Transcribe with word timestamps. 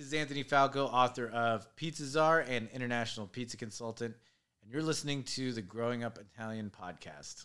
is 0.00 0.14
Anthony 0.14 0.42
Falco, 0.42 0.86
author 0.86 1.28
of 1.28 1.76
Pizza 1.76 2.06
Czar 2.06 2.40
and 2.40 2.70
international 2.72 3.26
pizza 3.26 3.58
consultant, 3.58 4.16
and 4.62 4.72
you're 4.72 4.82
listening 4.82 5.24
to 5.24 5.52
the 5.52 5.60
Growing 5.60 6.04
Up 6.04 6.18
Italian 6.18 6.70
podcast. 6.70 7.44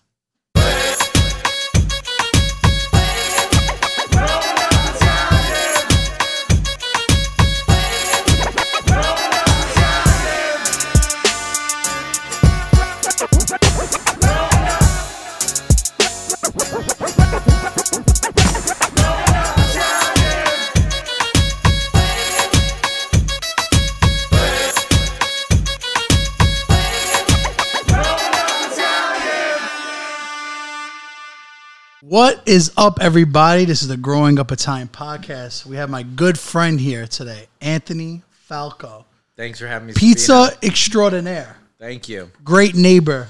What 32.08 32.48
is 32.48 32.72
up, 32.78 33.00
everybody? 33.02 33.66
This 33.66 33.82
is 33.82 33.88
the 33.88 33.98
Growing 33.98 34.38
Up 34.38 34.52
Italian 34.52 34.90
podcast. 34.90 35.66
We 35.66 35.78
have 35.78 35.90
my 35.90 36.04
good 36.04 36.38
friend 36.38 36.80
here 36.80 37.08
today, 37.08 37.48
Anthony 37.62 38.22
Falco, 38.30 39.08
Thanks 39.36 39.58
for 39.58 39.66
having 39.66 39.88
me. 39.88 39.94
pizza 39.96 40.56
extraordinaire, 40.62 41.58
Thank 41.80 42.08
you. 42.08 42.30
great 42.44 42.76
neighbor, 42.76 43.30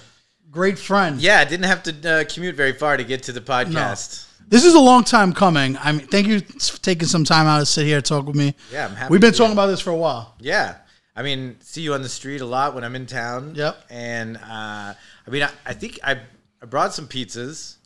great 0.51 0.77
friend. 0.77 1.21
Yeah, 1.21 1.39
I 1.39 1.45
didn't 1.45 1.67
have 1.67 1.83
to 1.83 2.09
uh, 2.09 2.23
commute 2.25 2.55
very 2.55 2.73
far 2.73 2.97
to 2.97 3.05
get 3.05 3.23
to 3.23 3.31
the 3.31 3.39
podcast. 3.39 4.27
This 4.45 4.65
is 4.65 4.73
a 4.73 4.79
long 4.81 5.05
time 5.05 5.31
coming. 5.31 5.77
I 5.77 5.93
mean, 5.93 6.07
thank 6.07 6.27
you 6.27 6.41
for 6.41 6.77
taking 6.81 7.07
some 7.07 7.23
time 7.23 7.47
out 7.47 7.59
to 7.59 7.65
sit 7.65 7.85
here 7.85 7.95
and 7.95 8.05
talk 8.05 8.25
with 8.27 8.35
me. 8.35 8.55
Yeah, 8.73 8.87
I'm 8.87 8.95
happy 8.97 9.09
We've 9.09 9.21
been 9.21 9.31
talking 9.33 9.53
about 9.53 9.67
this 9.67 9.79
for 9.79 9.91
a 9.91 9.95
while. 9.95 10.35
Yeah. 10.41 10.75
I 11.15 11.23
mean, 11.23 11.55
see 11.61 11.79
you 11.79 11.93
on 11.93 12.01
the 12.01 12.09
street 12.09 12.41
a 12.41 12.45
lot 12.45 12.75
when 12.75 12.83
I'm 12.83 12.93
in 12.97 13.05
town. 13.05 13.55
Yep. 13.55 13.85
And 13.89 14.35
uh, 14.35 14.93
I 14.93 15.29
mean, 15.29 15.43
I, 15.43 15.49
I 15.65 15.71
think 15.71 15.97
I, 16.03 16.19
I 16.61 16.65
brought 16.65 16.93
some 16.93 17.07
pizzas, 17.07 17.77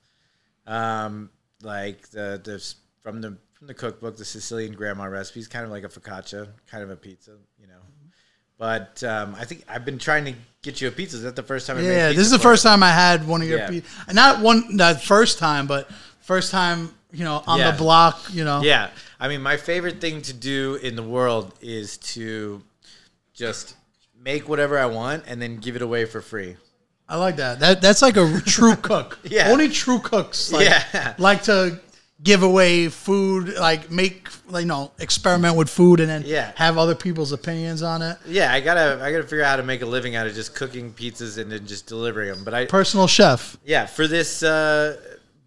um, 0.70 1.30
like 1.62 2.08
the 2.09 2.39
the 2.44 2.64
from 3.02 3.20
the 3.22 3.38
from 3.53 3.67
the 3.67 3.73
cookbook, 3.73 4.16
the 4.16 4.23
Sicilian 4.23 4.73
grandma 4.73 5.06
recipes, 5.06 5.48
kind 5.48 5.66
of 5.66 5.72
like 5.72 5.84
a 5.84 5.89
focaccia, 5.89 6.48
kind 6.72 6.84
of 6.84 6.89
a 6.89 6.95
pizza, 6.95 7.31
you 7.59 7.67
know. 7.67 7.73
But 8.58 9.03
um, 9.03 9.36
I 9.36 9.44
think 9.45 9.64
I've 9.67 9.84
been 9.86 9.97
trying 9.97 10.25
to 10.25 10.34
get 10.62 10.80
you 10.81 10.88
a 10.88 10.92
pizza. 10.92 11.17
Is 11.17 11.23
that 11.23 11.36
the 11.36 11.44
first 11.44 11.67
time? 11.67 11.78
I 11.78 11.81
made 11.81 11.95
Yeah, 11.95 12.08
this 12.09 12.20
is 12.20 12.31
the 12.31 12.40
first 12.40 12.64
you? 12.64 12.70
time 12.70 12.84
I 12.84 12.92
had 12.92 13.28
one 13.28 13.42
of 13.42 13.47
your 13.50 13.59
Yeah. 13.59 13.70
pizza. 13.70 14.14
Not 14.14 14.42
one, 14.42 14.64
not 14.75 15.02
first 15.02 15.40
time, 15.40 15.66
but 15.67 15.90
first 16.22 16.52
time, 16.52 16.94
you 17.12 17.23
know, 17.23 17.44
on 17.47 17.59
Yeah. 17.59 17.72
the 17.72 17.78
block, 17.78 18.22
you 18.31 18.44
know. 18.44 18.62
Yeah, 18.62 18.92
I 19.20 19.28
mean, 19.28 19.42
my 19.42 19.58
favorite 19.58 20.00
thing 20.00 20.22
to 20.23 20.34
do 20.34 20.75
in 20.75 20.95
the 20.95 21.03
world 21.03 21.53
is 21.62 21.97
to 22.16 22.62
just 23.34 23.75
make 24.22 24.47
whatever 24.50 24.78
I 24.78 24.86
want 24.86 25.23
and 25.28 25.42
then 25.42 25.58
give 25.58 25.75
it 25.78 25.81
away 25.81 26.06
for 26.06 26.22
free. 26.22 26.58
I 27.12 27.16
like 27.18 27.38
that. 27.38 27.60
That 27.60 27.82
that's 27.82 28.02
like 28.02 28.18
a 28.18 28.40
true 28.46 28.76
cook. 28.90 29.18
Yeah. 29.24 29.50
Only 29.52 29.68
true 29.70 30.00
cooks 30.00 30.52
like, 30.52 30.66
Yeah. 30.68 31.16
like 31.18 31.44
to 31.44 31.80
give 32.22 32.44
away 32.44 32.88
food, 32.90 33.56
like 33.56 33.90
make 33.90 34.28
like, 34.50 34.62
you 34.64 34.68
know, 34.68 34.92
experiment 35.00 35.56
with 35.56 35.70
food 35.70 36.00
and 36.02 36.10
then 36.10 36.24
Yeah. 36.26 36.52
have 36.56 36.78
other 36.78 36.94
people's 36.96 37.32
opinions 37.32 37.82
on 37.82 38.02
it. 38.02 38.18
Yeah, 38.28 38.54
I 38.54 38.60
gotta 38.60 39.00
I 39.02 39.12
gotta 39.12 39.24
figure 39.24 39.44
out 39.44 39.50
how 39.52 39.56
to 39.58 39.64
make 39.64 39.82
a 39.82 39.86
living 39.88 40.16
out 40.16 40.28
of 40.28 40.36
just 40.36 40.54
cooking 40.54 40.94
pizzas 40.94 41.38
and 41.38 41.52
then 41.52 41.66
just 41.66 41.88
delivering 41.88 42.30
them. 42.30 42.44
But 42.44 42.54
I 42.54 42.66
Personal 42.66 43.08
chef. 43.08 43.58
yeah 43.66 43.86
for 43.88 44.06
this. 44.08 44.44
Uh, 44.44 44.98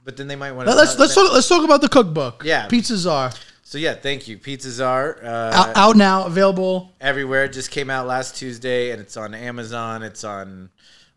but 0.05 0.17
then 0.17 0.27
they 0.27 0.35
might 0.37 0.51
want 0.53 0.67
to. 0.69 0.75
Let's 0.75 0.99
let's 0.99 1.15
talk 1.15 1.33
let's 1.33 1.49
talk 1.49 1.65
about 1.65 1.81
the 1.81 1.89
cookbook. 1.89 2.43
Yeah. 2.45 2.67
Pizzas 2.67 3.09
are 3.09 3.31
So 3.63 3.79
yeah, 3.79 3.95
thank 3.95 4.27
you. 4.27 4.37
Pizzas 4.37 4.85
are 4.85 5.19
uh, 5.23 5.53
out, 5.55 5.77
out 5.77 5.97
now, 5.97 6.27
available. 6.27 6.91
everywhere. 7.01 7.45
It 7.45 7.53
just 7.53 7.71
came 7.71 7.89
out 7.89 8.07
last 8.09 8.35
Tuesday, 8.37 8.91
and 8.91 9.01
it's 9.01 9.17
on 9.17 9.33
Amazon. 9.35 10.03
It's 10.03 10.25
on 10.25 10.71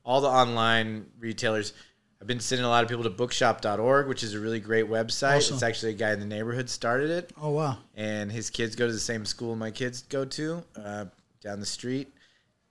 all 0.06 0.22
the 0.22 0.30
online 0.30 1.08
retailers. 1.20 1.74
I've 2.22 2.28
been 2.28 2.40
sending 2.40 2.66
a 2.66 2.70
lot 2.70 2.84
of 2.84 2.90
people 2.90 3.04
to 3.04 3.10
bookshop.org, 3.10 4.08
which 4.08 4.24
is 4.24 4.34
a 4.34 4.40
really 4.40 4.60
great 4.60 4.86
website. 4.86 5.38
Awesome. 5.38 5.56
It's 5.56 5.64
actually 5.64 5.92
a 5.92 5.96
guy 5.96 6.14
in 6.14 6.20
the 6.20 6.26
neighborhood 6.26 6.70
started 6.70 7.10
it. 7.10 7.32
Oh 7.40 7.50
wow. 7.50 7.78
and 7.96 8.32
his 8.32 8.50
kids 8.50 8.76
go 8.76 8.88
to 8.88 8.94
the 8.94 9.00
same 9.00 9.26
school 9.26 9.56
my 9.56 9.72
kids 9.72 10.04
go 10.04 10.24
to 10.26 10.64
uh, 10.82 11.06
down 11.42 11.60
the 11.60 11.66
street 11.66 12.14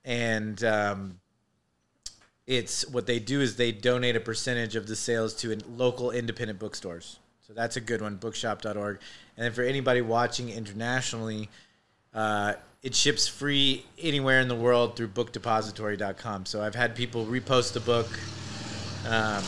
and 0.03 0.63
um, 0.63 1.19
it's 2.47 2.87
what 2.89 3.05
they 3.07 3.19
do 3.19 3.41
is 3.41 3.55
they 3.55 3.71
donate 3.71 4.15
a 4.15 4.19
percentage 4.19 4.75
of 4.75 4.87
the 4.87 4.95
sales 4.95 5.33
to 5.35 5.51
in- 5.51 5.63
local 5.77 6.11
independent 6.11 6.59
bookstores 6.59 7.19
so 7.45 7.53
that's 7.53 7.75
a 7.77 7.81
good 7.81 8.01
one 8.01 8.15
bookshop.org 8.15 8.99
and 9.37 9.45
then 9.45 9.51
for 9.51 9.63
anybody 9.63 10.01
watching 10.01 10.49
internationally 10.49 11.49
uh, 12.13 12.53
it 12.85 12.95
ships 12.95 13.27
free 13.27 13.85
anywhere 13.99 14.39
in 14.39 14.47
the 14.47 14.55
world 14.55 14.95
through 14.95 15.09
bookdepository.com 15.09 16.45
so 16.45 16.61
i've 16.61 16.75
had 16.75 16.95
people 16.95 17.25
repost 17.25 17.73
the 17.73 17.79
book 17.81 18.07
um, 19.07 19.43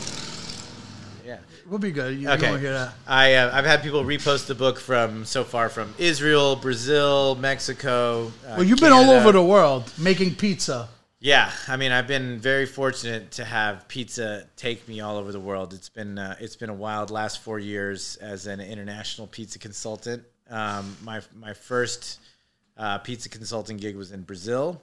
yeah 1.24 1.38
We'll 1.68 1.78
be 1.78 1.92
good. 1.92 2.18
You, 2.18 2.30
Okay. 2.30 2.58
hear 2.58 2.72
that. 2.72 2.94
I 3.06 3.34
uh, 3.34 3.50
I've 3.52 3.66
had 3.66 3.82
people 3.82 4.02
repost 4.02 4.46
the 4.46 4.54
book 4.54 4.80
from 4.80 5.26
so 5.26 5.44
far 5.44 5.68
from 5.68 5.94
Israel, 5.98 6.56
Brazil, 6.56 7.34
Mexico. 7.34 8.32
Uh, 8.46 8.54
Well, 8.56 8.62
you've 8.64 8.80
been 8.80 8.92
all 8.92 9.10
over 9.10 9.32
the 9.32 9.42
world 9.42 9.92
making 9.98 10.36
pizza. 10.36 10.88
Yeah, 11.20 11.50
I 11.66 11.76
mean, 11.76 11.92
I've 11.92 12.06
been 12.06 12.38
very 12.38 12.64
fortunate 12.64 13.32
to 13.32 13.44
have 13.44 13.86
pizza 13.88 14.46
take 14.56 14.88
me 14.88 15.00
all 15.00 15.16
over 15.18 15.30
the 15.30 15.40
world. 15.40 15.74
It's 15.74 15.90
been 15.90 16.18
uh, 16.18 16.36
it's 16.40 16.56
been 16.56 16.70
a 16.70 16.74
wild 16.86 17.10
last 17.10 17.42
four 17.42 17.58
years 17.58 18.16
as 18.16 18.46
an 18.46 18.60
international 18.60 19.26
pizza 19.26 19.58
consultant. 19.58 20.22
Um, 20.48 20.96
my 21.02 21.20
my 21.34 21.52
first 21.52 22.18
uh, 22.78 22.98
pizza 22.98 23.28
consulting 23.28 23.76
gig 23.76 23.96
was 23.96 24.12
in 24.12 24.22
Brazil. 24.22 24.80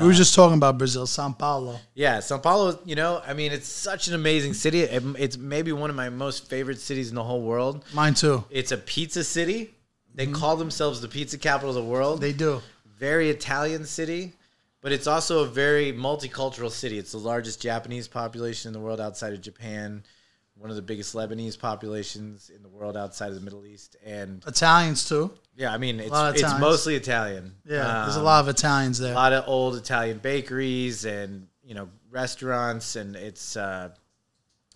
we 0.00 0.06
were 0.06 0.12
just 0.12 0.34
talking 0.34 0.56
about 0.56 0.78
Brazil, 0.78 1.06
Sao 1.06 1.32
Paulo. 1.32 1.80
Yeah, 1.94 2.20
Sao 2.20 2.38
Paulo. 2.38 2.78
You 2.84 2.94
know, 2.94 3.20
I 3.26 3.34
mean, 3.34 3.50
it's 3.52 3.66
such 3.68 4.06
an 4.08 4.14
amazing 4.14 4.54
city. 4.54 4.82
It, 4.82 5.02
it's 5.18 5.36
maybe 5.36 5.72
one 5.72 5.90
of 5.90 5.96
my 5.96 6.08
most 6.08 6.48
favorite 6.48 6.78
cities 6.80 7.08
in 7.08 7.16
the 7.16 7.24
whole 7.24 7.42
world. 7.42 7.84
Mine 7.92 8.14
too. 8.14 8.44
It's 8.50 8.70
a 8.72 8.76
pizza 8.78 9.24
city. 9.24 9.74
They 10.14 10.26
call 10.26 10.56
themselves 10.56 11.00
the 11.00 11.08
pizza 11.08 11.38
capital 11.38 11.70
of 11.70 11.76
the 11.76 11.84
world. 11.84 12.20
They 12.20 12.32
do. 12.32 12.60
very 12.98 13.30
Italian 13.30 13.84
city, 13.84 14.34
but 14.80 14.92
it's 14.92 15.06
also 15.06 15.44
a 15.44 15.46
very 15.46 15.92
multicultural 15.92 16.70
city. 16.70 16.98
It's 16.98 17.12
the 17.12 17.18
largest 17.18 17.60
Japanese 17.62 18.08
population 18.08 18.68
in 18.68 18.72
the 18.72 18.80
world 18.80 19.00
outside 19.00 19.32
of 19.32 19.40
Japan, 19.40 20.02
one 20.60 20.68
of 20.70 20.76
the 20.76 20.82
biggest 20.82 21.14
Lebanese 21.14 21.58
populations 21.58 22.50
in 22.54 22.62
the 22.62 22.68
world 22.68 22.96
outside 22.96 23.28
of 23.30 23.34
the 23.34 23.40
Middle 23.40 23.64
East, 23.66 23.96
and 24.04 24.44
Italians 24.46 25.08
too. 25.08 25.32
yeah, 25.56 25.72
I 25.72 25.78
mean 25.78 25.98
it's 26.00 26.12
it's 26.42 26.58
mostly 26.60 26.94
Italian. 26.96 27.54
Yeah, 27.64 28.02
there's 28.04 28.16
a 28.16 28.20
Um, 28.20 28.24
lot 28.26 28.40
of 28.44 28.48
Italians 28.48 28.98
there. 28.98 29.12
a 29.12 29.14
lot 29.14 29.32
of 29.32 29.48
old 29.48 29.74
Italian 29.76 30.18
bakeries 30.18 31.04
and 31.06 31.48
you 31.64 31.74
know 31.74 31.88
restaurants, 32.10 32.96
and 32.96 33.16
it's 33.16 33.56
uh, 33.56 33.88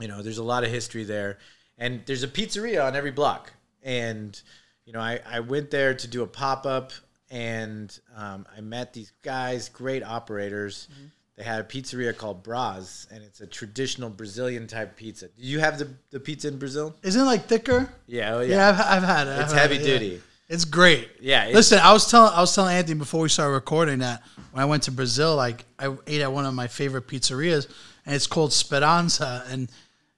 you 0.01 0.09
know 0.09 0.23
there's 0.23 0.39
a 0.39 0.43
lot 0.45 0.65
of 0.65 0.71
history 0.71 1.05
there, 1.05 1.39
and 1.79 2.03
there's 2.07 2.23
a 2.23 2.29
pizzeria 2.29 2.85
on 2.87 2.97
every 2.97 3.11
block, 3.13 3.53
and 3.83 4.41
you 4.87 4.93
know 4.95 5.01
I, 5.01 5.21
I 5.27 5.41
went 5.41 5.71
there 5.71 5.93
to 5.95 6.09
do 6.09 6.23
a 6.23 6.27
pop 6.27 6.65
up, 6.65 6.93
and 7.31 7.97
um, 8.17 8.47
I 8.57 8.61
met 8.63 8.93
these 8.95 9.13
guys, 9.23 9.69
great 9.69 10.03
operators. 10.03 10.89
They 11.37 11.43
had 11.43 11.61
a 11.61 11.65
pizzeria 11.65 12.17
called 12.17 12.45
Braz, 12.45 13.11
and 13.11 13.23
it's 13.23 13.41
a 13.41 13.47
traditional 13.47 14.09
Brazilian 14.09 14.69
type 14.69 14.97
pizza. 14.97 15.27
Do 15.27 15.33
you 15.43 15.59
have 15.59 15.79
the, 15.79 15.89
the 16.11 16.21
pizza 16.21 16.47
in 16.49 16.59
Brazil? 16.59 16.95
Isn't 17.03 17.21
it 17.21 17.25
like 17.25 17.47
thicker? 17.47 17.89
Yeah, 18.07 18.35
oh 18.37 18.41
Yeah, 18.41 18.57
yeah, 18.57 18.69
I've, 18.69 19.03
I've 19.03 19.09
had 19.09 19.27
it. 19.27 19.31
I've 19.31 19.41
it's 19.45 19.53
heavy 19.53 19.77
it, 19.77 19.81
yeah. 19.81 19.87
duty. 19.99 20.23
It's 20.49 20.65
great. 20.65 21.09
Yeah, 21.21 21.41
it's- 21.43 21.55
Listen, 21.57 21.79
I 21.81 21.93
was 21.93 22.09
telling 22.09 22.33
I 22.33 22.41
was 22.41 22.55
telling 22.55 22.77
Anthony 22.77 22.99
before 22.99 23.21
we 23.23 23.29
started 23.29 23.53
recording 23.53 23.99
that 24.01 24.23
when 24.53 24.63
I 24.63 24.67
went 24.67 24.85
to 24.85 24.93
Brazil, 24.93 25.35
like 25.35 25.65
I 25.79 25.97
ate 26.07 26.21
at 26.21 26.33
one 26.33 26.45
of 26.47 26.55
my 26.55 26.69
favorite 26.69 27.09
pizzerias, 27.09 27.67
and 28.07 28.15
it's 28.15 28.27
called 28.29 28.53
Speranza, 28.53 29.45
and 29.49 29.69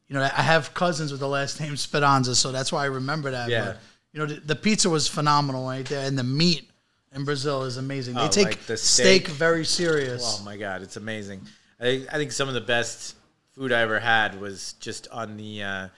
you 0.09 0.15
know 0.15 0.23
I 0.23 0.43
have 0.43 0.75
cousins 0.75 1.13
with 1.13 1.21
the 1.21 1.29
last 1.29 1.61
name 1.61 1.77
Speranza, 1.77 2.35
so 2.35 2.53
that's 2.53 2.73
why 2.73 2.83
I 2.83 2.87
remember 2.87 3.31
that. 3.31 3.49
Yeah. 3.49 3.65
But, 3.65 3.79
you 4.13 4.21
know 4.21 4.27
the, 4.27 4.41
the 4.41 4.57
pizza 4.57 4.91
was 4.91 5.09
phenomenal 5.09 5.65
right 5.67 5.87
there, 5.87 6.07
and 6.07 6.19
the 6.19 6.25
meat 6.25 6.69
in 7.17 7.25
Brazil 7.25 7.65
is 7.65 7.77
amazing. 7.79 8.15
They 8.15 8.21
Oh, 8.21 8.29
take 8.29 8.45
like 8.47 8.67
the 8.67 8.77
steak. 8.77 9.27
steak? 9.27 9.35
very 9.37 9.65
serious. 9.65 10.39
Oh 10.41 10.45
my 10.45 10.57
god, 10.57 10.83
it's 10.83 10.97
amazing. 10.97 11.41
I 11.81 11.85
think, 11.85 12.15
I 12.15 12.17
think 12.19 12.33
some 12.33 12.49
of 12.49 12.55
the 12.55 12.61
best 12.61 13.17
food 13.55 13.73
I 13.73 13.81
ever 13.81 13.99
had 13.99 14.41
was 14.41 14.75
just 14.81 15.09
on 15.09 15.37
the 15.37 15.63
uh, 15.63 15.89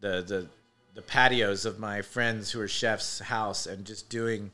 the 0.00 0.22
the 0.22 0.46
the 0.94 1.02
patios 1.02 1.64
of 1.66 1.78
my 1.78 2.02
friends 2.02 2.50
who 2.52 2.60
are 2.60 2.68
chefs' 2.68 3.18
house 3.20 3.66
and 3.66 3.84
just 3.84 4.08
doing 4.08 4.50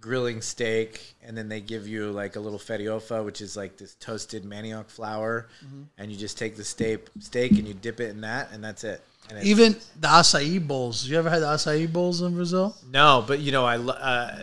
grilling 0.00 0.40
steak 0.40 1.14
and 1.24 1.36
then 1.36 1.48
they 1.48 1.60
give 1.60 1.88
you 1.88 2.10
like 2.12 2.36
a 2.36 2.40
little 2.40 2.58
farofa 2.58 3.24
which 3.24 3.40
is 3.40 3.56
like 3.56 3.76
this 3.78 3.94
toasted 3.94 4.44
manioc 4.44 4.88
flour 4.90 5.48
Mm-hmm. 5.64 5.82
and 5.98 6.12
you 6.12 6.18
just 6.18 6.36
take 6.38 6.56
the 6.56 6.62
steak 6.64 7.06
steak 7.18 7.52
and 7.52 7.66
you 7.66 7.74
dip 7.74 7.98
it 8.00 8.10
in 8.10 8.20
that 8.20 8.50
and 8.52 8.62
that's 8.62 8.84
it 8.84 9.00
and 9.30 9.42
Even 9.44 9.72
the 10.00 10.06
acai 10.06 10.64
bowls. 10.64 11.08
You 11.08 11.18
ever 11.18 11.30
had 11.30 11.40
the 11.40 11.46
acai 11.46 11.90
bowls 11.92 12.20
in 12.20 12.34
Brazil? 12.34 12.76
no 12.90 13.24
but 13.26 13.38
you 13.40 13.50
know 13.52 13.64
i 13.64 13.76
uh, 13.78 14.42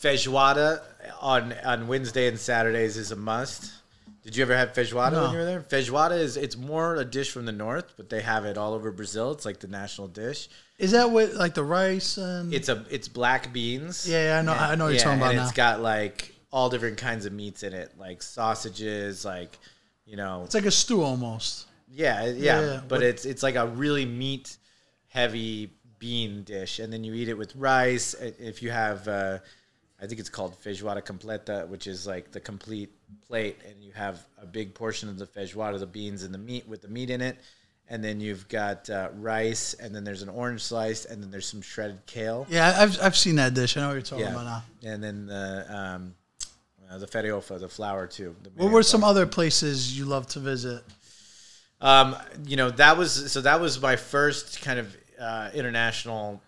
feijoada 0.00 0.80
on 1.20 1.52
on 1.64 1.88
wednesday 1.88 2.28
and 2.28 2.38
saturdays 2.38 2.96
is 2.96 3.10
a 3.12 3.16
must 3.16 3.72
Did 4.22 4.36
you 4.36 4.42
ever 4.42 4.56
have 4.56 4.72
feijoada 4.74 5.12
No. 5.12 5.22
when 5.22 5.32
you 5.32 5.38
were 5.38 5.44
there? 5.44 5.60
Feijoada 5.62 6.18
is 6.18 6.36
it's 6.36 6.56
more 6.56 6.96
a 6.96 7.04
dish 7.04 7.30
from 7.32 7.46
the 7.46 7.52
north, 7.52 7.94
but 7.96 8.10
they 8.10 8.20
have 8.20 8.44
it 8.44 8.58
all 8.58 8.74
over 8.74 8.90
Brazil. 8.92 9.32
It's 9.32 9.46
like 9.46 9.58
the 9.60 9.68
national 9.68 10.08
dish. 10.08 10.48
Is 10.78 10.90
that 10.90 11.10
what 11.10 11.32
like 11.34 11.54
the 11.54 11.64
rice 11.64 12.18
and 12.18 12.52
It's 12.52 12.68
a 12.68 12.84
it's 12.90 13.08
black 13.08 13.52
beans. 13.54 14.06
Yeah, 14.06 14.24
yeah, 14.28 14.38
I 14.38 14.42
know- 14.42 14.52
I 14.52 14.74
know 14.74 14.84
what 14.84 14.94
you're 14.94 15.02
talking 15.02 15.18
about 15.20 15.30
and 15.30 15.38
now. 15.38 15.44
It's 15.44 15.52
got 15.56 15.80
like 15.80 16.34
all 16.52 16.68
different 16.68 16.98
kinds 16.98 17.24
of 17.26 17.32
meats 17.32 17.62
in 17.62 17.72
it, 17.72 17.88
like 17.98 18.22
sausages, 18.22 19.24
like 19.24 19.58
you 20.04 20.16
know, 20.16 20.42
it's 20.44 20.54
like 20.54 20.66
a 20.66 20.70
stew 20.82 21.02
almost. 21.02 21.66
yeah, 21.90 22.26
yeah. 22.26 22.60
yeah. 22.60 22.80
But 22.86 22.96
What- 23.00 23.02
it's 23.10 23.24
it's 23.24 23.42
like 23.42 23.54
a 23.56 23.66
really 23.66 24.04
meat 24.04 24.56
heavy 25.08 25.70
bean 25.98 26.42
dish, 26.44 26.78
and 26.80 26.92
then 26.92 27.02
you 27.02 27.14
eat 27.14 27.28
it 27.28 27.38
with 27.38 27.56
rice. 27.56 28.14
If 28.52 28.62
you 28.62 28.70
have, 28.70 29.08
uh, 29.08 29.38
I 30.00 30.06
think 30.06 30.20
it's 30.20 30.28
called 30.28 30.54
feijoada 30.62 31.02
completa, 31.04 31.66
which 31.68 31.86
is 31.86 32.06
like 32.06 32.30
the 32.30 32.40
complete 32.40 32.90
plate, 33.26 33.56
and 33.68 33.82
you 33.82 33.92
have 33.92 34.24
a 34.40 34.46
big 34.46 34.74
portion 34.74 35.08
of 35.08 35.18
the 35.18 35.26
feijoada, 35.26 35.78
the 35.78 35.86
beans 35.86 36.22
and 36.22 36.32
the 36.32 36.38
meat 36.38 36.68
with 36.68 36.82
the 36.82 36.88
meat 36.88 37.10
in 37.10 37.20
it. 37.20 37.36
And 37.90 38.04
then 38.04 38.20
you've 38.20 38.46
got 38.48 38.90
uh, 38.90 39.08
rice, 39.14 39.72
and 39.74 39.94
then 39.94 40.04
there's 40.04 40.20
an 40.22 40.28
orange 40.28 40.62
slice, 40.62 41.06
and 41.06 41.22
then 41.22 41.30
there's 41.30 41.48
some 41.48 41.62
shredded 41.62 42.04
kale. 42.06 42.46
Yeah, 42.50 42.76
I've 42.78 43.00
I've 43.02 43.16
seen 43.16 43.36
that 43.36 43.54
dish. 43.54 43.76
I 43.76 43.80
know 43.80 43.86
what 43.88 43.94
you're 43.94 44.02
talking 44.02 44.26
Yeah, 44.26 44.32
about 44.32 44.44
now. 44.82 44.90
and 44.92 45.02
then 45.02 45.26
the 45.26 45.66
um, 45.74 46.14
uh, 46.90 46.98
the 46.98 47.06
farofa, 47.06 47.58
the 47.58 47.68
flour 47.68 48.06
too. 48.06 48.36
the 48.42 48.50
What 48.62 48.70
were 48.72 48.82
some 48.82 49.02
other 49.02 49.26
places 49.26 49.98
you 49.98 50.04
love 50.04 50.26
to 50.28 50.38
visit? 50.40 50.82
Um, 51.80 52.16
you 52.46 52.56
know, 52.56 52.70
that 52.72 52.96
was 52.98 53.32
so 53.32 53.40
that 53.40 53.60
was 53.60 53.80
my 53.80 53.96
first 53.96 54.60
kind 54.60 54.78
of 54.80 54.96
uh, 55.18 55.50
international 55.54 56.42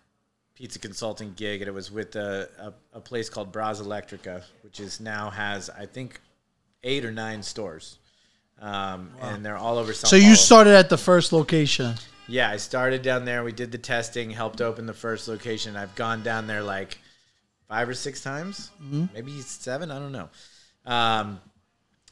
pizza 0.61 0.79
consulting 0.79 1.33
gig, 1.33 1.62
and 1.62 1.69
it 1.69 1.73
was 1.73 1.91
with 1.91 2.17
a, 2.17 2.47
a, 2.59 2.99
a 2.99 3.01
place 3.01 3.31
called 3.31 3.51
Braz 3.51 3.81
Elettrica, 3.83 4.43
which 4.62 4.79
is 4.79 5.01
now 5.01 5.31
has 5.31 5.71
I 5.71 5.87
think 5.87 6.21
eight 6.85 7.03
or 7.05 7.11
nine 7.11 7.43
stores, 7.43 7.99
um, 8.61 9.11
and 9.23 9.45
they're 9.45 9.57
all 9.57 9.79
over. 9.79 9.95
Sao 9.95 10.07
So 10.07 10.17
you 10.17 10.37
started 10.37 10.75
at 10.75 10.91
the 10.91 10.99
first 10.99 11.33
location. 11.33 11.95
Yeah, 12.29 12.51
I 12.51 12.59
started 12.59 13.01
down 13.01 13.25
there. 13.25 13.43
We 13.43 13.53
did 13.53 13.73
the 13.73 13.79
testing, 13.79 14.31
helped 14.31 14.61
open 14.61 14.85
the 14.85 14.93
first 14.93 15.29
location. 15.29 15.77
I've 15.77 15.95
gone 15.95 16.23
down 16.23 16.47
there 16.47 16.62
like 16.62 16.99
five 17.67 17.89
or 17.89 17.95
six 17.95 18.23
times, 18.23 18.71
maybe 19.15 19.41
seven. 19.41 19.91
I 19.91 19.99
don't 19.99 20.12
know. 20.12 20.29
Um, 20.85 21.41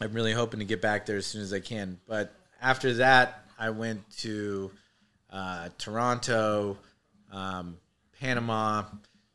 I'm 0.01 0.13
really 0.13 0.33
hoping 0.33 0.61
to 0.61 0.65
get 0.65 0.81
back 0.81 1.05
there 1.05 1.19
as 1.19 1.27
soon 1.27 1.43
as 1.43 1.53
I 1.53 1.61
can. 1.61 2.01
But 2.09 2.35
after 2.63 2.95
that, 2.95 3.45
I 3.59 3.71
went 3.71 4.09
to 4.21 4.71
uh, 5.31 5.69
Toronto, 5.77 6.79
um, 7.31 7.77
Panama. 8.21 8.85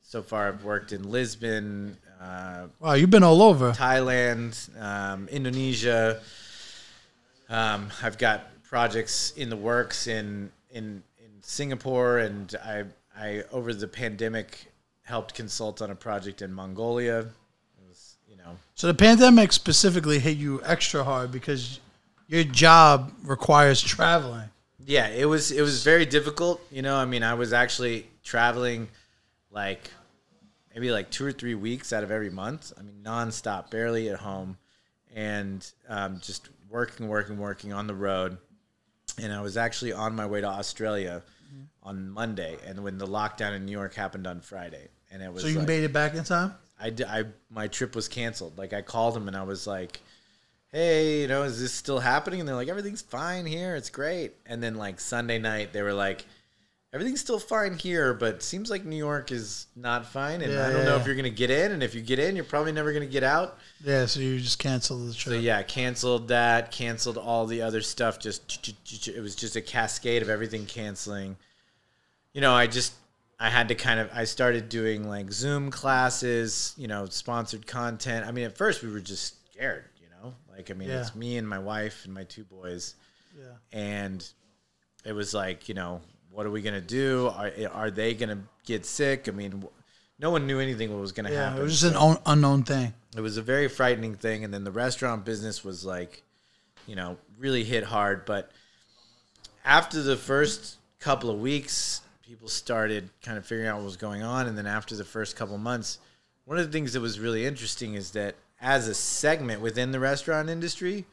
So 0.02 0.22
far, 0.22 0.48
I've 0.50 0.64
worked 0.64 0.92
in 0.92 1.10
Lisbon, 1.10 1.98
uh, 2.22 2.68
Wow, 2.80 2.94
you've 2.94 3.10
been 3.10 3.24
all 3.24 3.42
over. 3.42 3.72
Thailand, 3.72 4.70
um, 4.82 5.28
Indonesia. 5.30 6.22
Um, 7.50 7.90
I've 8.02 8.18
got 8.18 8.62
projects 8.64 9.32
in 9.36 9.50
the 9.50 9.58
works 9.58 10.08
in 10.08 10.52
in 10.72 11.04
in 11.20 11.32
Singapore, 11.42 12.20
and 12.20 12.54
I 12.64 12.84
I 13.18 13.44
over 13.52 13.74
the 13.74 13.88
pandemic 13.88 14.72
helped 15.04 15.34
consult 15.34 15.82
on 15.82 15.90
a 15.92 15.96
project 15.96 16.42
in 16.42 16.54
Mongolia. 16.54 17.20
It 17.20 17.88
was, 17.90 18.16
you 18.30 18.38
know, 18.38 18.58
So 18.76 18.88
the 18.88 18.94
pandemic 18.94 19.52
specifically 19.52 20.20
hit 20.20 20.38
you 20.38 20.62
extra 20.64 21.04
hard 21.04 21.32
because 21.32 21.80
your 22.28 22.44
job 22.44 23.12
requires 23.24 23.82
traveling. 23.82 24.50
yeah, 24.86 25.08
it 25.10 25.26
was 25.26 25.52
it 25.52 25.62
was 25.62 25.84
very 25.84 26.06
difficult. 26.06 26.62
You 26.72 26.82
know, 26.82 26.96
I 26.96 27.06
mean, 27.06 27.24
I 27.24 27.34
was 27.34 27.52
actually 27.54 28.08
traveling 28.24 28.88
like 29.52 29.92
maybe 30.74 30.92
like 30.92 31.10
two 31.12 31.26
or 31.26 31.32
three 31.32 31.56
weeks 31.56 31.94
out 31.94 32.04
of 32.04 32.12
every 32.12 32.30
month. 32.30 32.74
I 32.78 32.82
mean, 32.82 33.02
nonstop, 33.04 33.70
barely 33.70 34.10
at 34.10 34.20
home, 34.20 34.58
and 35.16 35.66
um, 35.88 36.20
just 36.22 36.50
working, 36.70 37.08
working, 37.08 37.38
working 37.38 37.74
on 37.74 37.88
the 37.88 37.94
road. 37.94 38.38
And 39.22 39.32
I 39.32 39.42
was 39.42 39.58
actually 39.58 39.94
on 39.94 40.16
my 40.16 40.26
way 40.26 40.42
to 40.42 40.48
Australia 40.48 41.22
on 41.84 42.10
Monday, 42.10 42.58
and 42.66 42.84
when 42.84 42.98
the 42.98 43.06
lockdown 43.06 43.56
in 43.56 43.66
New 43.66 43.72
York 43.72 43.94
happened 43.94 44.26
on 44.26 44.42
Friday, 44.42 44.88
and 45.12 45.22
it 45.22 45.32
was 45.32 45.44
So 45.44 45.50
you 45.50 45.60
like, 45.60 45.68
made 45.68 45.84
it 45.84 45.94
back 45.94 46.16
in 46.16 46.24
time. 46.24 46.56
I, 46.80 46.90
d- 46.90 47.04
I- 47.06 47.26
my 47.52 47.68
trip 47.68 47.96
was 47.96 48.08
canceled. 48.08 48.58
Like 48.58 48.74
I 48.74 48.82
called 48.82 49.14
them 49.14 49.28
and 49.28 49.38
I 49.38 49.44
was 49.44 49.68
like, 49.68 50.02
"Hey, 50.72 51.22
you 51.22 51.28
know, 51.28 51.44
is 51.44 51.60
this 51.62 51.72
still 51.74 52.00
happening?" 52.00 52.40
And 52.40 52.50
they're 52.50 52.56
like, 52.56 52.70
"Everything's 52.70 53.04
fine 53.04 53.46
here. 53.46 53.76
It's 53.76 53.90
great." 53.92 54.34
And 54.48 54.64
then 54.64 54.76
like 54.76 55.00
Sunday 55.00 55.38
night, 55.38 55.74
they 55.74 55.84
were 55.84 55.94
like, 55.94 56.26
"Everything's 56.94 57.20
still 57.22 57.40
fine 57.40 57.74
here, 57.78 58.14
but 58.14 58.44
seems 58.44 58.70
like 58.70 58.86
New 58.86 58.96
York 58.96 59.32
is 59.32 59.66
not 59.76 60.06
fine, 60.06 60.42
and 60.44 60.54
Yeah, 60.54 60.68
I 60.68 60.72
don't 60.72 60.84
yeah, 60.84 60.90
know 60.90 60.96
if 60.98 61.06
you're 61.08 61.16
gonna 61.16 61.30
get 61.32 61.50
in. 61.50 61.72
And 61.72 61.82
if 61.82 61.96
you 61.96 62.02
get 62.02 62.20
in, 62.20 62.36
you're 62.36 62.46
probably 62.46 62.72
never 62.72 62.94
gonna 62.94 63.08
get 63.08 63.24
out." 63.24 63.58
Yeah, 63.84 64.06
so 64.06 64.20
you 64.20 64.40
just 64.40 64.60
canceled 64.60 65.10
the 65.10 65.14
trip. 65.16 65.34
So 65.36 65.40
yeah, 65.40 65.64
canceled 65.64 66.28
that, 66.28 66.72
canceled 66.72 67.18
all 67.18 67.48
the 67.48 67.62
other 67.64 67.82
stuff. 67.82 68.20
Just 68.20 68.68
it 69.08 69.20
was 69.22 69.36
just 69.36 69.56
a 69.56 69.62
cascade 69.62 70.22
of 70.22 70.30
everything 70.30 70.66
canceling. 70.68 71.36
You 72.34 72.42
know, 72.42 72.54
I 72.54 72.68
just 72.68 72.94
I 73.40 73.50
had 73.50 73.68
to 73.70 73.76
kind 73.76 74.00
of 74.00 74.10
I 74.14 74.26
started 74.26 74.70
doing 74.70 75.08
like 75.10 75.32
Zoom 75.32 75.72
classes, 75.72 76.74
you 76.78 76.88
know, 76.88 77.08
sponsored 77.08 77.66
content. 77.66 78.26
I 78.28 78.32
mean, 78.32 78.46
at 78.46 78.56
first 78.56 78.84
we 78.84 78.92
were 78.92 79.00
just 79.02 79.36
scared, 79.52 79.86
you 80.00 80.08
know, 80.10 80.36
like 80.56 80.70
I 80.70 80.76
mean, 80.76 80.90
Yeah. 80.90 81.02
it's 81.02 81.16
me 81.16 81.38
and 81.38 81.50
my 81.50 81.60
wife 81.60 82.06
and 82.06 82.14
my 82.14 82.24
two 82.24 82.44
boys, 82.44 82.94
Yeah. 83.36 83.46
and 83.72 84.24
it 85.04 85.14
was 85.14 85.34
like, 85.34 85.68
you 85.68 85.74
know, 85.76 86.02
what 86.34 86.46
are 86.46 86.52
we 86.52 86.62
gonna 86.62 86.82
do? 86.82 87.28
Are 87.36 87.52
are 87.72 87.92
they 87.92 88.14
gonna 88.14 88.40
get 88.66 88.86
sick? 88.86 89.28
I 89.30 89.32
mean, 89.32 89.64
no 90.20 90.32
one 90.32 90.48
knew 90.48 90.60
anything 90.60 90.92
what 90.92 91.00
was 91.00 91.12
gonna 91.12 91.32
Yeah, 91.32 91.46
happen. 91.50 91.60
it 91.62 91.64
was 91.64 91.80
just 91.80 91.92
an 91.94 91.98
un- 91.98 92.20
unknown 92.26 92.64
thing. 92.64 92.94
it 93.16 93.22
was 93.22 93.38
a 93.38 93.42
very 93.42 93.68
frightening 93.68 94.16
thing 94.16 94.44
and 94.44 94.54
then 94.54 94.64
the 94.64 94.72
restaurant 94.72 95.24
business 95.26 95.64
was 95.64 95.86
like 95.86 96.24
you 96.88 96.96
know 96.96 97.18
really 97.38 97.64
hit 97.64 97.84
hard 97.84 98.26
but 98.26 98.52
after 99.64 100.02
the 100.02 100.16
first 100.18 100.78
couple 101.00 101.30
of 101.30 101.40
weeks 101.40 102.02
people 102.26 102.48
started 102.48 103.10
kind 103.22 103.38
of 103.38 103.46
figuring 103.46 103.70
out 103.70 103.76
what 103.78 103.86
was 103.86 103.98
going 103.98 104.24
on 104.24 104.48
and 104.48 104.58
then 104.58 104.66
after 104.66 104.96
the 104.96 105.04
first 105.06 105.36
couple 105.36 105.54
of 105.56 105.62
months 105.62 106.00
one 106.46 106.58
of 106.58 106.66
the 106.66 106.72
things 106.72 106.94
that 106.94 107.02
was 107.02 107.20
really 107.20 107.46
interesting 107.46 107.94
is 107.94 108.12
that 108.12 108.34
as 108.62 108.88
a 108.88 108.94
segment 108.96 109.62
within 109.62 109.92
the 109.92 110.00
restaurant 110.00 110.50
industry 110.50 111.06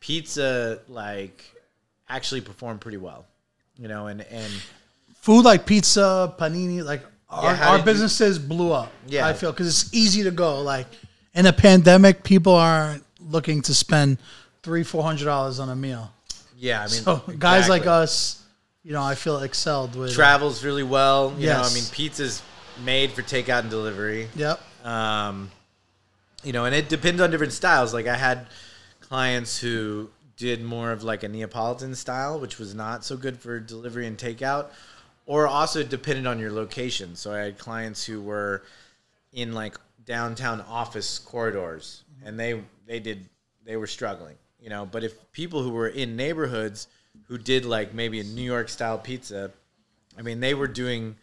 pizza 0.00 0.80
like 0.88 1.44
actually 2.08 2.40
performed 2.40 2.80
pretty 2.80 2.96
well 2.98 3.26
you 3.78 3.88
know 3.88 4.06
and 4.06 4.20
and 4.22 4.52
Food 5.22 5.44
like 5.44 5.66
pizza, 5.66 6.34
panini, 6.36 6.84
like 6.84 7.00
our, 7.30 7.54
how 7.54 7.70
our 7.70 7.76
did 7.78 7.82
you- 7.86 7.92
businesses 7.92 8.40
blew 8.40 8.72
up. 8.72 8.90
Yeah. 9.06 9.24
I 9.24 9.34
feel 9.34 9.52
because 9.52 9.68
it's 9.68 9.94
easy 9.94 10.24
to 10.24 10.32
go. 10.32 10.60
Like 10.62 10.88
in 11.32 11.46
a 11.46 11.52
pandemic, 11.52 12.24
people 12.24 12.54
aren't 12.56 13.04
looking 13.20 13.62
to 13.62 13.72
spend 13.74 14.18
three, 14.64 14.82
four 14.82 15.04
hundred 15.04 15.26
dollars 15.26 15.60
on 15.60 15.68
a 15.68 15.76
meal. 15.76 16.10
yeah 16.58 16.80
i 16.80 16.82
mean 16.90 17.02
So 17.02 17.22
guys 17.38 17.68
like 17.68 17.86
us, 17.86 18.42
you 18.82 18.92
know, 18.92 19.02
I 19.02 19.14
feel 19.14 19.38
excelled 19.38 19.94
with. 19.94 20.12
travels 20.12 20.64
really 20.64 20.82
well 20.82 21.32
you 21.38 21.46
know 21.46 21.62
i 21.62 21.72
mean 21.72 21.84
pizza's 21.92 22.42
made 22.84 23.12
for 23.12 23.22
takeout 23.22 23.60
and 23.60 23.70
delivery 23.70 24.28
Yep. 24.34 24.60
um, 24.84 25.50
you 26.42 26.52
know, 26.52 26.64
and 26.64 26.74
it 26.74 26.88
depends 26.88 27.20
on 27.20 27.30
different 27.30 27.52
styles. 27.52 27.94
Like 27.94 28.08
I 28.08 28.16
had 28.16 28.46
clients 29.00 29.56
who 29.60 30.10
did 30.42 30.60
more 30.60 30.90
of 30.90 31.04
like 31.04 31.22
a 31.22 31.28
Neapolitan 31.28 31.94
style, 31.94 32.40
which 32.40 32.58
was 32.58 32.74
not 32.74 33.04
so 33.04 33.16
good 33.16 33.38
for 33.38 33.60
delivery 33.60 34.08
and 34.08 34.18
takeout, 34.18 34.70
or 35.24 35.46
also 35.46 35.78
it 35.78 35.88
depended 35.88 36.26
on 36.26 36.40
your 36.40 36.50
location. 36.50 37.14
So 37.14 37.32
I 37.32 37.38
had 37.38 37.58
clients 37.58 38.04
who 38.04 38.20
were 38.20 38.64
in 39.32 39.52
like 39.52 39.76
downtown 40.04 40.60
office 40.62 41.20
corridors, 41.20 42.02
and 42.24 42.40
they 42.40 42.60
they 42.88 42.98
did 42.98 43.28
they 43.64 43.76
were 43.76 43.86
struggling, 43.86 44.34
you 44.60 44.68
know. 44.68 44.84
But 44.84 45.04
if 45.04 45.30
people 45.30 45.62
who 45.62 45.70
were 45.70 45.86
in 45.86 46.16
neighborhoods 46.16 46.88
who 47.28 47.38
did 47.38 47.64
like 47.64 47.94
maybe 47.94 48.18
a 48.18 48.24
New 48.24 48.42
York 48.42 48.68
style 48.68 48.98
pizza, 48.98 49.52
I 50.18 50.22
mean, 50.22 50.40
they 50.40 50.54
were 50.54 50.66
doing 50.66 51.14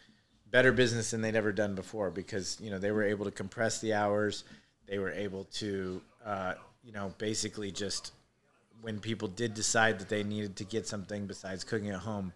better 0.49 0.71
business 0.71 1.11
than 1.11 1.19
they'd 1.19 1.35
ever 1.35 1.51
done 1.51 1.75
before 1.75 2.09
because 2.09 2.57
you 2.61 2.71
know 2.71 2.79
they 2.79 2.91
were 2.91 3.03
able 3.03 3.25
to 3.25 3.31
compress 3.31 3.81
the 3.81 3.91
hours. 3.93 4.45
They 4.87 4.97
were 4.97 5.11
able 5.11 5.43
to, 5.55 6.01
uh, 6.25 6.53
you 6.85 6.93
know, 6.93 7.13
basically 7.17 7.69
just 7.69 8.13
when 8.81 8.99
people 8.99 9.27
did 9.27 9.53
decide 9.53 9.99
that 9.99 10.09
they 10.09 10.23
needed 10.23 10.55
to 10.57 10.63
get 10.63 10.87
something 10.87 11.25
besides 11.27 11.63
cooking 11.63 11.89
at 11.89 11.99
home, 11.99 12.31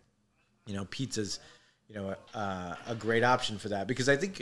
you 0.66 0.74
know, 0.76 0.86
pizza's, 0.86 1.40
you 1.88 1.96
know, 1.96 2.16
uh, 2.34 2.76
a 2.88 2.96
great 2.96 3.24
option 3.24 3.58
for 3.58 3.70
that 3.70 3.88
because 3.88 4.10
I 4.10 4.16
think, 4.18 4.40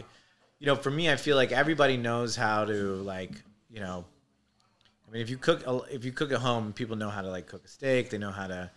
you 0.60 0.68
know, 0.68 0.76
for 0.76 0.92
me, 0.92 1.10
I 1.12 1.16
feel 1.16 1.36
like 1.36 1.52
everybody 1.52 1.98
knows 1.98 2.36
how 2.36 2.66
to 2.66 2.74
like, 3.04 3.32
you 3.70 3.80
know, 3.80 4.06
I 5.08 5.12
mean, 5.12 5.22
if 5.22 5.30
you 5.30 5.38
cook 5.38 5.64
if 5.92 6.06
you 6.06 6.12
cook 6.12 6.32
at 6.32 6.40
home, 6.40 6.72
people 6.74 6.96
know 6.96 7.10
how 7.10 7.22
to 7.22 7.30
like 7.30 7.48
cook 7.48 7.66
a 7.66 7.68
steak. 7.68 8.10
They 8.10 8.18
know 8.18 8.32
how 8.32 8.48
to, 8.48 8.70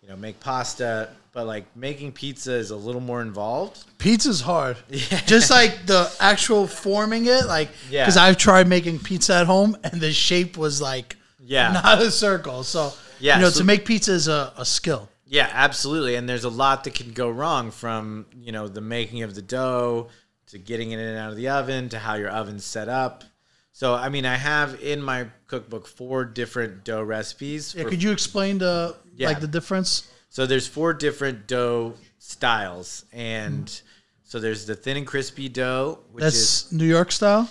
you 0.00 0.08
know, 0.08 0.16
make 0.16 0.40
pasta. 0.40 1.10
But 1.32 1.46
like 1.46 1.64
making 1.76 2.12
pizza 2.12 2.52
is 2.54 2.70
a 2.70 2.76
little 2.76 3.00
more 3.02 3.20
involved. 3.20 3.84
Pizza's 3.98 4.40
hard. 4.40 4.76
Just 5.26 5.50
like 5.50 5.84
the 5.86 6.10
actual 6.20 6.66
forming 6.66 7.26
it, 7.26 7.46
like 7.46 7.68
Yeah. 7.90 8.04
because 8.04 8.16
I've 8.16 8.38
tried 8.38 8.66
making 8.66 9.00
pizza 9.00 9.34
at 9.36 9.46
home 9.46 9.76
and 9.84 10.00
the 10.00 10.12
shape 10.12 10.56
was 10.56 10.80
like 10.80 11.16
Yeah. 11.44 11.72
not 11.84 12.00
a 12.02 12.10
circle. 12.10 12.62
So 12.64 12.92
Yeah, 13.20 13.36
you 13.36 13.42
know, 13.42 13.50
so- 13.50 13.58
to 13.60 13.64
make 13.64 13.84
pizza 13.84 14.12
is 14.12 14.28
a, 14.28 14.52
a 14.56 14.64
skill. 14.64 15.08
Yeah, 15.26 15.48
absolutely. 15.52 16.14
And 16.16 16.28
there's 16.28 16.44
a 16.44 16.50
lot 16.50 16.84
that 16.84 16.94
can 16.94 17.12
go 17.12 17.28
wrong 17.30 17.70
from, 17.70 18.26
you 18.36 18.52
know, 18.52 18.68
the 18.68 18.80
making 18.82 19.22
of 19.22 19.34
the 19.34 19.42
dough 19.42 20.08
to 20.48 20.58
getting 20.58 20.90
it 20.92 20.98
in 20.98 21.06
and 21.06 21.18
out 21.18 21.30
of 21.30 21.36
the 21.36 21.48
oven 21.48 21.88
to 21.88 21.98
how 21.98 22.14
your 22.14 22.30
oven's 22.30 22.64
set 22.64 22.88
up. 22.88 23.24
So 23.72 23.94
I 23.94 24.08
mean, 24.10 24.26
I 24.26 24.36
have 24.36 24.80
in 24.82 25.00
my 25.02 25.26
cookbook 25.48 25.86
four 25.88 26.24
different 26.24 26.84
dough 26.84 27.02
recipes. 27.02 27.74
Yeah, 27.74 27.84
for- 27.84 27.90
could 27.90 28.02
you 28.02 28.12
explain 28.12 28.58
the 28.58 28.94
Yeah. 29.16 29.28
like 29.28 29.40
the 29.40 29.48
difference? 29.48 30.08
so 30.28 30.46
there's 30.46 30.66
four 30.68 30.92
different 30.92 31.46
dough 31.46 31.94
styles, 32.18 33.04
and 33.12 33.80
so 34.24 34.38
there's 34.40 34.66
the 34.66 34.74
thin 34.74 34.96
and 34.96 35.06
crispy 35.06 35.48
dough, 35.48 36.00
which 36.12 36.24
is 36.24 36.34
That's 36.64 36.72
New 36.72 36.84
York 36.86 37.12
style. 37.12 37.48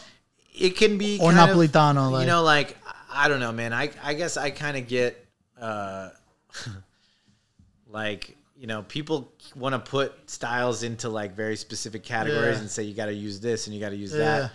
it 0.53 0.75
can 0.77 0.97
be 0.97 1.17
Or 1.19 1.31
kind 1.31 1.49
of- 1.49 1.57
Napolitano, 1.57 2.19
you 2.21 2.27
know, 2.27 2.43
like 2.43 2.77
I 3.13 3.27
don't 3.27 3.39
know, 3.39 3.51
man. 3.51 3.73
I 3.73 3.89
I 4.03 4.13
guess 4.13 4.37
I 4.37 4.49
kind 4.49 4.75
of 4.77 4.87
get 4.87 5.25
uh, 5.59 6.09
like 7.89 8.35
you 8.55 8.67
know, 8.67 8.83
people 8.83 9.31
want 9.55 9.73
to 9.73 9.79
put 9.79 10.13
styles 10.29 10.83
into 10.83 11.09
like 11.09 11.35
very 11.35 11.55
specific 11.55 12.03
categories 12.03 12.55
Yeah. 12.55 12.61
and 12.61 12.69
say 12.69 12.83
you 12.83 12.93
got 12.93 13.07
to 13.07 13.13
use 13.13 13.39
this 13.41 13.67
and 13.67 13.73
you 13.75 13.81
got 13.81 13.89
to 13.89 13.95
use 13.95 14.13
Yeah. 14.13 14.17
that. 14.39 14.51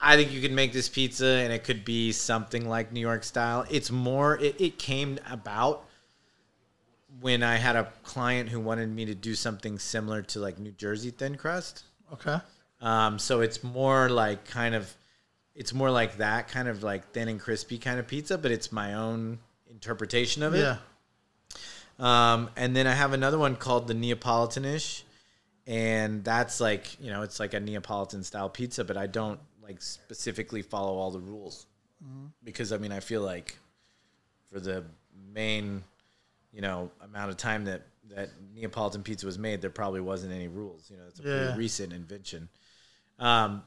I 0.00 0.16
think 0.16 0.32
you 0.32 0.40
can 0.40 0.54
make 0.54 0.72
this 0.72 0.88
pizza 0.88 1.26
and 1.26 1.52
it 1.52 1.64
could 1.64 1.84
be 1.84 2.12
something 2.12 2.66
like 2.68 2.92
New 2.92 3.00
York 3.00 3.24
style. 3.24 3.66
It's 3.70 3.90
more, 3.90 4.38
it, 4.38 4.58
it 4.60 4.78
came 4.78 5.18
about 5.30 5.84
when 7.20 7.42
I 7.42 7.56
had 7.56 7.76
a 7.76 7.84
client 8.04 8.48
who 8.48 8.60
wanted 8.60 8.88
me 8.94 9.04
to 9.06 9.14
do 9.14 9.34
something 9.34 9.78
similar 9.78 10.22
to 10.22 10.38
like 10.38 10.58
New 10.58 10.72
Jersey 10.72 11.10
thin 11.10 11.36
crust. 11.36 11.84
Okay. 12.12 12.38
Um, 12.80 13.18
so 13.18 13.40
it's 13.40 13.62
more 13.64 14.08
like 14.08 14.44
kind 14.46 14.74
of, 14.74 14.94
it's 15.56 15.72
more 15.72 15.90
like 15.90 16.18
that 16.18 16.48
kind 16.48 16.68
of 16.68 16.82
like 16.82 17.10
thin 17.12 17.28
and 17.28 17.40
crispy 17.40 17.78
kind 17.78 17.98
of 17.98 18.06
pizza, 18.06 18.36
but 18.38 18.50
it's 18.52 18.70
my 18.70 18.94
own 18.94 19.38
interpretation 19.70 20.42
of 20.42 20.54
it. 20.54 20.60
Yeah. 20.60 20.76
Um, 21.98 22.50
and 22.56 22.76
then 22.76 22.86
I 22.86 22.92
have 22.92 23.12
another 23.14 23.38
one 23.38 23.56
called 23.56 23.88
the 23.88 23.94
Neapolitanish, 23.94 25.02
and 25.66 26.22
that's 26.22 26.60
like 26.60 27.00
you 27.00 27.10
know 27.10 27.22
it's 27.22 27.40
like 27.40 27.54
a 27.54 27.60
Neapolitan 27.60 28.22
style 28.22 28.50
pizza, 28.50 28.84
but 28.84 28.96
I 28.96 29.06
don't 29.06 29.40
like 29.62 29.80
specifically 29.80 30.62
follow 30.62 30.96
all 30.96 31.10
the 31.10 31.18
rules 31.20 31.66
because 32.44 32.70
I 32.72 32.76
mean 32.76 32.92
I 32.92 33.00
feel 33.00 33.22
like 33.22 33.56
for 34.52 34.60
the 34.60 34.84
main 35.32 35.82
you 36.52 36.60
know 36.60 36.90
amount 37.00 37.30
of 37.30 37.36
time 37.38 37.64
that 37.64 37.82
that 38.14 38.28
Neapolitan 38.54 39.02
pizza 39.02 39.24
was 39.26 39.38
made, 39.38 39.60
there 39.62 39.70
probably 39.70 40.00
wasn't 40.02 40.32
any 40.32 40.48
rules. 40.48 40.90
You 40.90 40.98
know, 40.98 41.04
it's 41.08 41.18
a 41.18 41.22
Yeah. 41.22 41.36
pretty 41.46 41.58
recent 41.58 41.92
invention. 41.94 42.48
Um, 43.18 43.62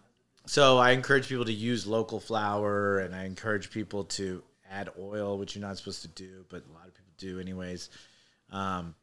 so 0.46 0.77
I 0.77 0.91
encourage 0.91 1.27
people 1.27 1.46
to 1.46 1.53
use 1.53 1.86
local 1.86 2.19
flour, 2.19 3.00
and 3.00 3.15
I 3.15 3.25
encourage 3.25 3.69
people 3.72 4.05
to 4.05 4.41
add 4.72 4.89
oil, 5.00 5.38
which 5.38 5.55
you're 5.55 5.65
not 5.65 5.77
supposed 5.77 6.01
to 6.03 6.08
do, 6.10 6.46
but 6.50 6.63
a 6.69 6.74
lot 6.74 6.88
of 6.88 6.93
people 6.93 7.12
do 7.17 7.39
anyways. 7.39 7.89
Um, 8.51 8.96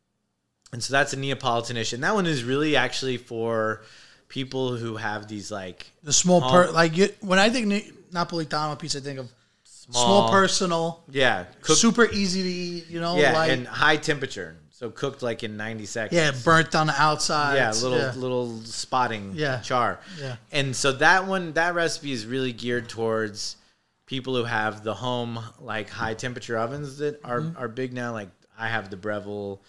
and 0.73 0.83
so 0.83 0.93
that's 0.93 1.13
a 1.13 1.17
Neapolitanish, 1.17 1.93
and 1.93 2.03
that 2.03 2.15
one 2.15 2.27
is 2.27 2.43
really 2.45 2.77
actually 2.77 3.17
for 3.17 3.83
people 4.29 4.77
who 4.77 4.97
have 4.97 5.29
these 5.29 5.51
like 5.53 5.87
The 6.03 6.13
small 6.13 6.41
per 6.41 6.67
Home- 6.67 6.75
like 6.75 6.97
you, 6.97 7.09
when 7.21 7.39
I 7.39 7.49
think 7.51 7.67
Ne- 7.69 7.93
Napolitano 8.13 8.77
pizza, 8.79 8.99
I 8.99 9.01
think 9.03 9.21
of 9.21 9.29
small, 9.65 10.05
small, 10.05 10.31
personal, 10.31 11.05
yeah, 11.11 11.45
cooked, 11.61 11.79
super 11.79 12.11
easy 12.11 12.43
to 12.43 12.49
eat. 12.49 12.91
You 12.91 13.01
know, 13.01 13.17
yeah, 13.17 13.33
like 13.35 13.51
and 13.53 13.67
high 13.67 13.97
temperature, 13.97 14.57
so 14.79 14.91
cooked 14.91 15.23
like 15.23 15.43
in 15.43 15.57
90 15.57 15.87
seconds. 15.87 16.17
yeah, 16.21 16.33
burnt 16.45 16.75
on 16.75 16.87
the 16.89 16.93
outside. 17.01 17.55
yeah, 17.57 17.71
little 17.73 17.99
yeah. 17.99 18.13
little 18.15 18.59
spotting 18.65 19.33
Yeah. 19.35 19.61
char. 19.61 20.01
Yeah. 20.21 20.37
And 20.53 20.77
so 20.77 20.93
that 20.93 21.27
one 21.27 21.53
that 21.55 21.75
recipe 21.75 22.13
is 22.13 22.27
really 22.27 22.53
geared 22.53 22.87
towards 22.89 23.57
people 24.05 24.37
who 24.37 24.45
have 24.45 24.85
the 24.85 24.93
home 24.95 25.39
like 25.61 25.89
high 25.89 26.13
temperature 26.15 26.59
ovens 26.59 26.99
that 26.99 27.21
are 27.25 27.41
Mm-hmm. 27.41 27.59
are 27.59 27.69
big 27.69 27.93
now. 27.95 28.13
Like 28.13 28.29
I 28.59 28.69
have 28.69 28.91
the 28.91 28.97
Breville 28.99 29.61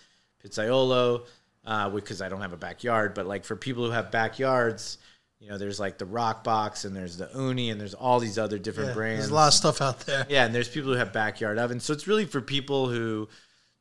Pizzaiolo 0.43 1.25
uh, 1.65 1.89
because 1.89 2.21
I 2.21 2.29
don't 2.29 2.41
have 2.41 2.53
a 2.53 2.57
backyard, 2.57 3.13
but 3.13 3.25
like 3.27 3.45
for 3.45 3.55
people 3.55 3.85
who 3.85 3.91
have 3.91 4.11
backyards, 4.11 4.97
you 5.39 5.49
know, 5.49 5.57
there's 5.57 5.79
like 5.79 5.97
the 5.97 6.05
Roccbox 6.05 6.85
and 6.85 6.95
there's 6.95 7.17
the 7.17 7.27
Ooni 7.27 7.71
and 7.71 7.79
there's 7.79 7.93
all 7.93 8.19
these 8.19 8.37
other 8.37 8.57
different 8.57 8.89
Yeah, 8.89 8.95
brands. 8.95 9.19
There's 9.21 9.31
a 9.31 9.35
lot 9.35 9.47
of 9.47 9.53
stuff 9.53 9.81
out 9.81 9.99
there. 10.01 10.25
Yeah, 10.29 10.45
and 10.45 10.53
there's 10.55 10.69
people 10.69 10.91
who 10.91 10.97
have 10.97 11.13
backyard 11.13 11.57
ovens. 11.57 11.83
So 11.83 11.93
it's 11.93 12.07
really 12.07 12.25
for 12.25 12.41
people 12.41 12.87
who, 12.89 13.27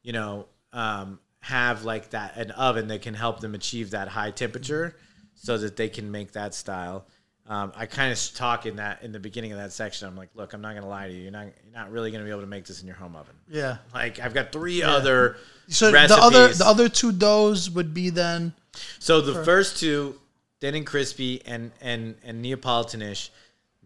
you 0.03 0.13
know, 0.13 0.47
um, 0.73 1.19
have 1.41 1.85
like 1.85 2.11
that 2.11 2.37
an 2.37 2.51
oven 2.53 2.89
that 2.89 3.03
can 3.03 3.15
help 3.15 3.41
them 3.41 3.55
achieve 3.55 3.91
that 3.91 4.09
high 4.09 4.31
temperature, 4.31 4.97
so 5.35 5.57
that 5.59 5.77
they 5.77 5.89
can 5.89 6.11
make 6.11 6.33
that 6.33 6.55
style. 6.55 7.07
Um, 7.49 7.73
I 7.77 7.87
kind 7.87 8.11
of 8.13 8.19
talk 8.35 8.67
in 8.67 8.77
that 8.77 9.05
in 9.05 9.13
the 9.13 9.21
beginning 9.21 9.53
of 9.53 9.59
that 9.59 9.73
section. 9.73 10.09
I'm 10.09 10.17
like, 10.17 10.31
look, 10.35 10.53
I'm 10.53 10.61
not 10.61 10.75
gonna 10.75 10.89
lie 10.89 11.07
to 11.07 11.15
you. 11.15 11.23
You're 11.23 11.31
not 11.31 11.45
you're 11.45 11.73
not 11.73 11.93
really 11.93 12.11
gonna 12.11 12.25
be 12.25 12.31
able 12.31 12.41
to 12.41 12.47
make 12.49 12.65
this 12.67 12.81
in 12.81 12.87
your 12.89 12.97
home 12.97 13.15
oven. 13.15 13.35
Yeah. 13.49 13.77
Like 13.95 14.19
I've 14.19 14.35
got 14.35 14.51
three 14.51 14.83
other 14.83 15.37
So 15.69 15.93
recipes. 15.93 16.17
the 16.17 16.23
other 16.23 16.49
the 16.49 16.67
other 16.67 16.89
two 16.89 17.13
doughs 17.13 17.71
would 17.71 17.95
be 17.95 18.11
then 18.11 18.53
So 18.99 19.21
the 19.21 19.45
first 19.45 19.79
two, 19.79 20.19
thin 20.61 20.75
and 20.75 20.85
crispy 20.85 21.41
and 21.47 21.71
and 21.81 22.17
and 22.25 22.45
Neapolitanish, 22.45 23.31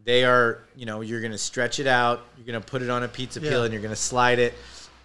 they 0.04 0.24
are 0.24 0.60
you 0.74 0.86
know 0.86 1.02
you're 1.02 1.20
gonna 1.20 1.36
stretch 1.36 1.78
it 1.80 1.86
out. 1.86 2.22
You're 2.38 2.46
gonna 2.46 2.62
put 2.62 2.80
it 2.80 2.88
on 2.88 3.02
a 3.02 3.08
pizza 3.08 3.42
peel 3.42 3.58
Yeah. 3.58 3.64
and 3.64 3.74
you're 3.74 3.82
gonna 3.82 3.94
slide 3.94 4.38
it 4.38 4.54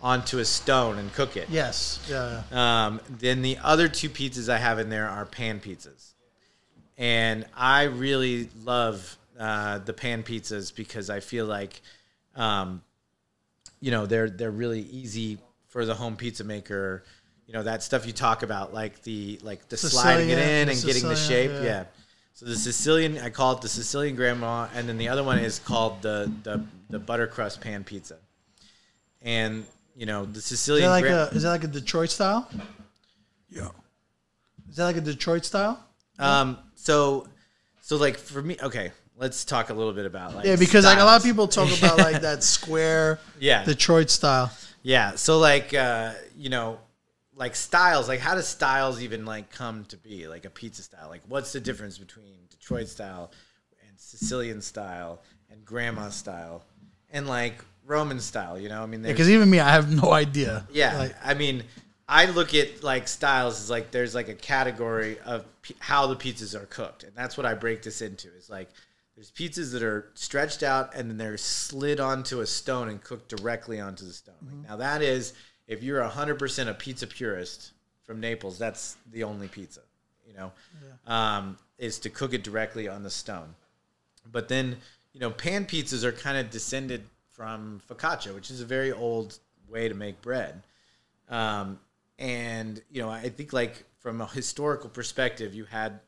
onto 0.06 0.38
a 0.38 0.46
stone 0.46 1.00
and 1.00 1.12
cook 1.14 1.36
it. 1.36 1.50
yes, 1.50 2.00
yeah. 2.08 2.44
Um, 2.52 3.02
then 3.10 3.42
the 3.42 3.58
other 3.64 3.88
two 3.88 4.08
pizzas 4.08 4.50
I 4.50 4.60
have 4.60 4.78
in 4.78 4.90
there 4.90 5.10
are 5.10 5.26
pan 5.26 5.60
pizzas, 5.60 6.14
and 6.96 7.44
I 7.56 7.86
really 7.86 8.50
love 8.64 9.18
uh, 9.40 9.80
the 9.80 9.94
pan 9.94 10.22
pizzas 10.22 10.74
because 10.74 11.10
I 11.10 11.22
feel 11.22 11.48
like, 11.48 11.82
um, 12.36 12.84
you 13.82 13.90
know, 13.90 14.06
they're 14.06 14.30
they're 14.30 14.52
really 14.52 14.82
easy 14.82 15.40
for 15.70 15.86
the 15.86 15.96
home 15.96 16.16
pizza 16.16 16.44
maker. 16.44 17.04
You 17.48 17.54
know 17.54 17.64
that 17.64 17.82
stuff 17.82 18.06
you 18.06 18.14
talk 18.14 18.44
about, 18.44 18.76
like 18.76 19.02
the 19.02 19.40
like 19.42 19.68
the 19.70 19.78
sliding 19.78 20.30
it 20.30 20.38
in 20.38 20.70
and 20.70 20.84
getting 20.84 21.08
the 21.08 21.16
shape. 21.16 21.50
Yeah. 21.52 21.64
yeah. 21.64 21.84
So 22.34 22.46
the 22.46 22.56
Sicilian, 22.56 23.18
I 23.18 23.32
call 23.32 23.54
it 23.54 23.62
the 23.62 23.70
Sicilian 23.70 24.16
grandma, 24.16 24.68
and 24.76 24.88
then 24.88 25.00
the 25.00 25.08
other 25.08 25.24
one 25.24 25.40
is 25.40 25.58
called 25.58 26.04
the 26.04 26.32
the 26.44 26.64
the 26.92 27.00
butter 27.00 27.26
crust 27.26 27.60
pan 27.60 27.84
pizza. 27.84 28.18
And 29.24 29.66
you 29.96 30.06
know 30.06 30.26
the 30.26 30.40
Is 30.40 30.46
Sicilian. 30.46 30.86
that 30.88 30.92
like 30.92 31.04
gra- 31.04 31.30
a 31.32 31.36
is 31.36 31.44
that 31.44 31.50
like 31.50 31.64
a 31.64 31.68
Detroit 31.68 32.10
style? 32.10 32.50
Yeah. 33.50 33.70
Is 34.70 34.76
that 34.78 34.86
like 34.86 34.98
a 34.98 35.02
Detroit 35.02 35.46
style? 35.46 35.84
Um. 36.20 36.58
So, 36.76 37.28
so 37.82 37.98
like 37.98 38.18
for 38.18 38.42
me, 38.42 38.58
okay. 38.62 38.92
Let's 39.18 39.46
talk 39.46 39.70
a 39.70 39.74
little 39.74 39.94
bit 39.94 40.06
about 40.06 40.36
like 40.36 40.46
Yeah, 40.46 40.58
because 40.58 40.84
like 40.84 41.00
a 41.00 41.04
lot 41.06 41.16
of 41.18 41.24
people 41.24 41.48
talk 41.48 41.70
about 41.78 41.98
like 41.98 42.22
that 42.28 42.44
square 42.44 43.18
Yeah. 43.40 43.64
Detroit 43.64 44.10
style. 44.10 44.52
Yeah. 44.84 45.16
So 45.16 45.38
like 45.40 45.74
uh, 45.74 46.12
you 46.38 46.50
know, 46.50 46.80
like 47.34 47.56
styles. 47.56 48.10
Like 48.10 48.20
how 48.20 48.36
does 48.36 48.46
styles 48.48 49.02
even 49.02 49.24
like 49.26 49.50
come 49.52 49.86
to 49.86 49.98
be? 49.98 50.28
Like 50.28 50.44
a 50.44 50.50
pizza 50.50 50.82
style. 50.84 51.08
Like 51.08 51.22
what's 51.30 51.54
the 51.54 51.62
difference 51.62 51.98
between 51.98 52.40
Detroit 52.50 52.90
style 52.90 53.32
and 53.88 53.98
Sicilian 53.98 54.62
style 54.62 55.22
and 55.50 55.64
grandma 55.64 56.10
style 56.10 56.64
and 57.12 57.26
like 57.26 57.64
Roman 57.86 58.20
style? 58.20 58.60
You 58.60 58.70
know, 58.70 58.82
I 58.82 58.86
mean, 58.86 59.04
Because 59.04 59.30
even 59.30 59.50
me, 59.50 59.60
I 59.60 59.70
have 59.72 59.92
no 59.92 60.12
idea. 60.12 60.68
Yeah, 60.72 60.98
Like, 60.98 61.16
I 61.24 61.34
mean, 61.34 61.64
I 62.08 62.26
look 62.26 62.54
at 62.54 62.84
like 62.84 63.08
styles 63.08 63.60
as 63.62 63.70
like 63.70 63.92
there's 63.92 64.14
like 64.14 64.30
a 64.30 64.36
category 64.36 65.18
of 65.26 65.46
p- 65.62 65.76
how 65.80 66.08
the 66.08 66.16
pizzas 66.16 66.54
are 66.54 66.66
cooked, 66.68 67.04
and 67.04 67.14
that's 67.16 67.36
what 67.38 67.46
I 67.46 67.54
break 67.56 67.82
this 67.82 68.02
into. 68.02 68.28
Is 68.38 68.50
like 68.50 68.70
there's 69.16 69.32
pizzas 69.32 69.72
that 69.72 69.82
are 69.82 70.12
stretched 70.14 70.62
out 70.62 70.94
and 70.94 71.10
then 71.10 71.18
they're 71.18 71.38
slid 71.38 72.00
onto 72.00 72.42
a 72.42 72.46
stone 72.46 72.90
and 72.90 73.02
cooked 73.04 73.30
directly 73.30 73.80
onto 73.80 74.06
the 74.06 74.14
stone. 74.14 74.36
Like, 74.42 74.70
now 74.70 74.76
that 74.78 75.02
is 75.02 75.34
if 75.68 75.82
you're 75.82 76.04
hundred 76.04 76.38
percent 76.38 76.70
a 76.70 76.74
pizza 76.76 77.08
purist 77.08 77.72
from 78.04 78.20
Naples, 78.20 78.60
that's 78.60 78.98
the 79.12 79.24
only 79.24 79.48
pizza. 79.48 79.82
You 80.28 80.34
know, 80.36 80.52
um, 81.08 81.58
is 81.80 81.98
to 82.00 82.10
cook 82.10 82.34
it 82.34 82.44
directly 82.44 82.88
on 82.88 83.02
the 83.04 83.10
stone. 83.10 83.56
But 84.32 84.48
then, 84.48 84.78
you 85.14 85.20
know, 85.20 85.32
pan 85.32 85.66
pizzas 85.66 86.04
are 86.04 86.12
kind 86.12 86.38
of 86.38 86.50
descended 86.50 87.04
from 87.36 87.82
focaccia, 87.90 88.34
which 88.34 88.50
is 88.50 88.62
a 88.62 88.66
very 88.66 88.92
old 88.92 89.38
way 89.68 89.90
to 89.90 89.96
make 89.96 90.22
bread. 90.22 90.64
Um, 91.30 91.80
and 92.18 92.82
you 92.90 93.02
know, 93.02 93.10
I 93.10 93.30
think 93.30 93.52
like 93.52 93.84
from 94.00 94.22
a 94.22 94.28
historical 94.28 94.90
perspective, 94.90 95.54
you 95.54 95.66
had 95.66 96.00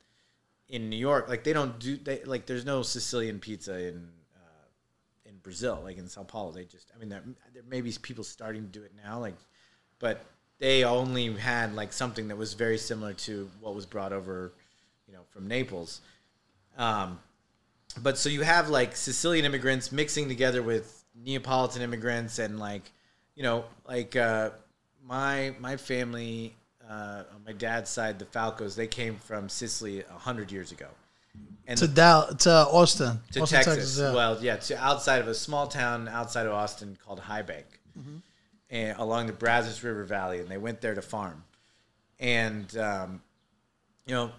in 0.70 0.90
New 0.90 0.98
York, 0.98 1.28
like 1.28 1.44
they 1.44 1.54
don't 1.54 1.78
do 1.80 1.98
they 1.98 2.24
like 2.24 2.46
there's 2.46 2.66
no 2.66 2.82
Sicilian 2.82 3.40
pizza 3.40 3.78
in 3.78 4.10
uh, 4.36 4.66
in 5.26 5.38
Brazil, 5.44 5.82
like 5.84 5.98
in 5.98 6.08
Sao 6.08 6.24
Paulo. 6.24 6.52
They 6.52 6.64
just, 6.64 6.92
I 6.96 7.00
mean, 7.00 7.10
there, 7.10 7.24
there 7.54 7.64
may 7.68 7.82
be 7.82 7.92
people 8.02 8.24
starting 8.24 8.64
to 8.64 8.80
do 8.80 8.84
it 8.84 8.94
now, 9.04 9.20
like, 9.20 9.36
but 10.00 10.26
they 10.60 10.84
only 10.84 11.34
had 11.34 11.76
like 11.76 11.92
something 11.94 12.30
that 12.30 12.38
was 12.38 12.54
very 12.54 12.78
similar 12.78 13.14
to 13.14 13.50
what 13.60 13.76
was 13.76 13.86
brought 13.86 14.14
over, 14.14 14.54
you 15.08 15.14
know, 15.14 15.22
from 15.30 15.48
Naples. 15.48 16.02
Um, 16.78 17.20
but 18.02 18.18
so 18.18 18.30
you 18.30 18.42
have 18.42 18.70
like 18.70 18.96
Sicilian 18.96 19.46
immigrants 19.46 19.92
mixing 19.92 20.28
together 20.28 20.62
with 20.62 20.97
Neapolitan 21.24 21.82
immigrants, 21.82 22.40
and 22.40 22.60
like, 22.60 22.84
you 23.36 23.44
know, 23.44 23.66
like 23.88 24.16
uh, 24.16 24.52
my 25.06 25.54
my 25.60 25.78
family 25.78 26.56
uh, 26.90 27.24
on 27.34 27.44
my 27.46 27.54
dad's 27.54 27.90
side, 27.90 28.20
the 28.20 28.26
Falcos, 28.26 28.76
they 28.76 28.88
came 28.88 29.16
from 29.16 29.50
Sicily 29.50 30.02
a 30.02 30.18
hundred 30.18 30.52
years 30.52 30.72
ago, 30.72 30.88
and 31.68 31.78
to 31.80 31.88
Dal 31.88 32.34
to 32.36 32.50
Austin, 32.52 33.20
to 33.32 33.42
Austin, 33.42 33.64
Texas. 33.64 34.00
yeah. 34.00 34.14
Well, 34.14 34.38
yeah, 34.42 34.58
to 34.58 34.78
outside 34.78 35.22
of 35.22 35.28
a 35.28 35.36
small 35.36 35.68
town 35.68 36.08
outside 36.08 36.46
of 36.46 36.54
Austin 36.54 36.98
called 37.04 37.20
High 37.20 37.42
Bank, 37.42 37.66
and 38.70 38.98
along 38.98 39.28
the 39.28 39.34
Brazos 39.34 39.84
River 39.84 40.04
Valley, 40.04 40.40
and 40.40 40.48
they 40.48 40.58
went 40.58 40.82
there 40.82 40.96
to 40.96 41.02
farm, 41.02 41.44
and 42.20 42.76
um, 42.78 43.22
you 44.06 44.14
know, 44.14 44.32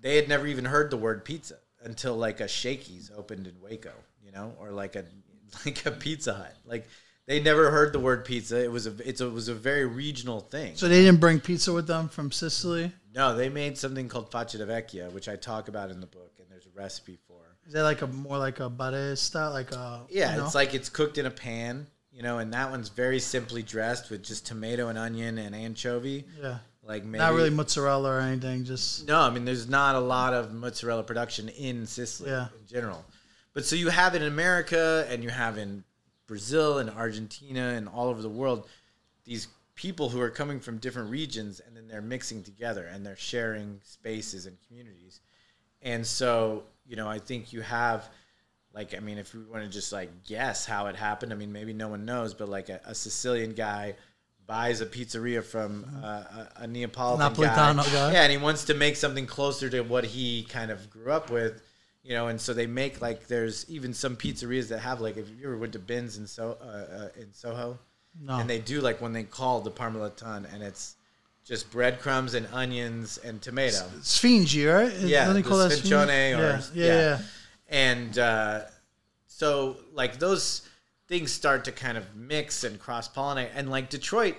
they 0.00 0.16
had 0.16 0.28
never 0.28 0.46
even 0.46 0.64
heard 0.64 0.90
the 0.90 0.96
word 0.96 1.24
pizza 1.24 1.56
until 1.82 2.16
like 2.16 2.40
a 2.40 2.48
Shakey's 2.48 3.10
opened 3.16 3.46
in 3.46 3.54
Waco, 3.62 3.92
you 4.24 4.32
know, 4.32 4.54
or 4.60 4.70
like 4.70 4.96
a 4.96 5.04
like 5.64 5.84
a 5.86 5.90
Pizza 5.90 6.34
Hut. 6.34 6.54
Like 6.66 6.88
they 7.26 7.40
never 7.40 7.70
heard 7.70 7.92
the 7.92 8.00
word 8.00 8.24
pizza. 8.24 8.62
It 8.62 8.70
was 8.72 8.86
a 8.86 8.94
it's 9.08 9.20
a, 9.20 9.26
it 9.26 9.32
was 9.32 9.48
a 9.48 9.54
very 9.54 9.86
regional 9.86 10.40
thing. 10.40 10.76
So 10.76 10.88
they 10.88 11.02
didn't 11.02 11.20
bring 11.20 11.40
pizza 11.40 11.72
with 11.72 11.86
them 11.86 12.08
from 12.08 12.32
Sicily. 12.32 12.92
no, 13.14 13.34
they 13.36 13.48
made 13.48 13.76
something 13.78 14.08
called 14.08 14.30
faccia 14.30 14.58
di 14.58 14.64
vecchia, 14.64 15.10
which 15.12 15.28
I 15.28 15.36
talk 15.36 15.68
about 15.68 15.90
in 15.90 16.00
the 16.00 16.06
book, 16.06 16.32
and 16.38 16.46
there's 16.50 16.66
a 16.66 16.70
recipe 16.78 17.18
for. 17.26 17.36
Is 17.66 17.74
that 17.74 17.82
like 17.82 18.02
a 18.02 18.06
more 18.08 18.38
like 18.38 18.58
a 18.60 18.68
barista, 18.70 19.52
like 19.52 19.70
a 19.72 20.02
Yeah, 20.08 20.32
you 20.32 20.38
know? 20.38 20.44
it's 20.46 20.54
like 20.54 20.74
it's 20.74 20.88
cooked 20.88 21.18
in 21.18 21.26
a 21.26 21.30
pan, 21.30 21.86
you 22.10 22.22
know, 22.22 22.38
and 22.38 22.52
that 22.52 22.70
one's 22.70 22.88
very 22.88 23.20
simply 23.20 23.62
dressed 23.62 24.10
with 24.10 24.24
just 24.24 24.46
tomato 24.46 24.88
and 24.88 24.98
onion 24.98 25.38
and 25.38 25.54
anchovy. 25.54 26.24
yeah, 26.42 26.58
Like 26.82 27.04
maybe 27.04 27.18
not 27.20 27.34
really 27.34 27.50
mozzarella 27.50 28.10
or 28.10 28.20
anything. 28.20 28.64
Just 28.64 29.06
No, 29.06 29.20
I 29.20 29.30
mean, 29.30 29.44
there's 29.44 29.68
not 29.68 29.94
a 29.94 30.00
lot 30.00 30.34
of 30.34 30.52
mozzarella 30.52 31.04
production 31.04 31.48
in 31.50 31.86
Sicily 31.86 32.30
Yeah. 32.30 32.48
in 32.60 32.66
general. 32.66 33.04
But 33.52 33.64
so 33.64 33.76
you 33.76 33.88
have 33.88 34.14
it 34.14 34.22
in 34.22 34.28
America 34.28 35.06
and 35.08 35.22
you 35.22 35.30
have 35.30 35.58
in 35.58 35.84
Brazil 36.26 36.78
and 36.78 36.90
Argentina 36.90 37.70
and 37.70 37.88
all 37.88 38.08
over 38.08 38.22
the 38.22 38.28
world 38.28 38.68
these 39.24 39.48
people 39.74 40.08
who 40.08 40.20
are 40.20 40.30
coming 40.30 40.60
from 40.60 40.78
different 40.78 41.10
regions 41.10 41.60
and 41.66 41.76
then 41.76 41.88
they're 41.88 42.02
mixing 42.02 42.42
together 42.42 42.84
and 42.86 43.04
they're 43.04 43.16
sharing 43.16 43.80
spaces 43.82 44.46
and 44.46 44.56
communities. 44.66 45.20
And 45.82 46.06
so, 46.06 46.64
you 46.86 46.96
know, 46.96 47.08
I 47.08 47.18
think 47.18 47.52
you 47.52 47.62
have 47.62 48.08
like 48.72 48.94
I 48.96 49.00
mean, 49.00 49.18
if 49.18 49.34
we 49.34 49.42
want 49.42 49.64
to 49.64 49.68
just 49.68 49.92
like 49.92 50.24
guess 50.24 50.64
how 50.66 50.86
it 50.86 50.96
happened, 50.96 51.32
I 51.32 51.36
mean, 51.36 51.52
maybe 51.52 51.72
no 51.72 51.88
one 51.88 52.04
knows, 52.04 52.34
but 52.34 52.48
like 52.48 52.68
a, 52.68 52.80
a 52.84 52.94
Sicilian 52.94 53.52
guy 53.52 53.96
buys 54.46 54.80
a 54.80 54.86
pizzeria 54.86 55.44
from 55.44 55.86
uh, 56.02 56.06
a, 56.06 56.48
a 56.56 56.66
Neapolitan 56.66 57.20
guy. 57.86 57.92
guy. 57.92 58.12
Yeah, 58.12 58.22
and 58.22 58.32
he 58.32 58.38
wants 58.38 58.64
to 58.64 58.74
make 58.74 58.96
something 58.96 59.26
closer 59.26 59.70
to 59.70 59.82
what 59.82 60.04
he 60.04 60.42
kind 60.42 60.70
of 60.70 60.90
grew 60.90 61.12
up 61.12 61.30
with, 61.30 61.62
you 62.02 62.12
know. 62.14 62.28
And 62.28 62.40
so 62.40 62.52
they 62.54 62.66
make 62.66 63.00
like 63.00 63.26
there's 63.26 63.68
even 63.70 63.92
some 63.94 64.16
pizzerias 64.16 64.68
that 64.68 64.80
have 64.80 65.00
like 65.00 65.16
if 65.16 65.28
you 65.28 65.46
ever 65.46 65.56
went 65.56 65.72
to 65.74 65.78
Ben's 65.78 66.18
in 66.18 66.26
so 66.26 66.56
uh, 66.62 66.64
uh, 66.64 67.08
in 67.20 67.32
Soho, 67.32 67.78
no. 68.20 68.38
and 68.38 68.48
they 68.48 68.58
do 68.58 68.80
like 68.80 69.00
when 69.00 69.12
they 69.12 69.24
call 69.24 69.60
the 69.60 69.70
parmesan, 69.70 70.46
and 70.52 70.62
it's 70.62 70.96
just 71.44 71.70
breadcrumbs 71.70 72.34
and 72.34 72.46
onions 72.52 73.18
and 73.18 73.40
tomato. 73.42 73.84
Sfingi, 74.00 74.72
right? 74.72 74.92
Yeah, 75.00 75.24
Don't 75.24 75.34
they 75.34 75.42
the 75.42 75.48
call 75.48 75.58
that 75.58 75.72
or- 75.84 75.86
yeah, 75.88 76.36
yeah, 76.38 76.58
yeah. 76.74 76.84
yeah. 76.84 77.18
and 77.68 78.18
uh, 78.18 78.60
so 79.26 79.76
like 79.94 80.18
those 80.18 80.62
things 81.08 81.32
start 81.32 81.64
to 81.64 81.72
kind 81.72 81.98
of 81.98 82.14
mix 82.14 82.62
and 82.62 82.78
cross 82.78 83.08
pollinate 83.08 83.48
and 83.54 83.68
like 83.68 83.90
detroit 83.90 84.36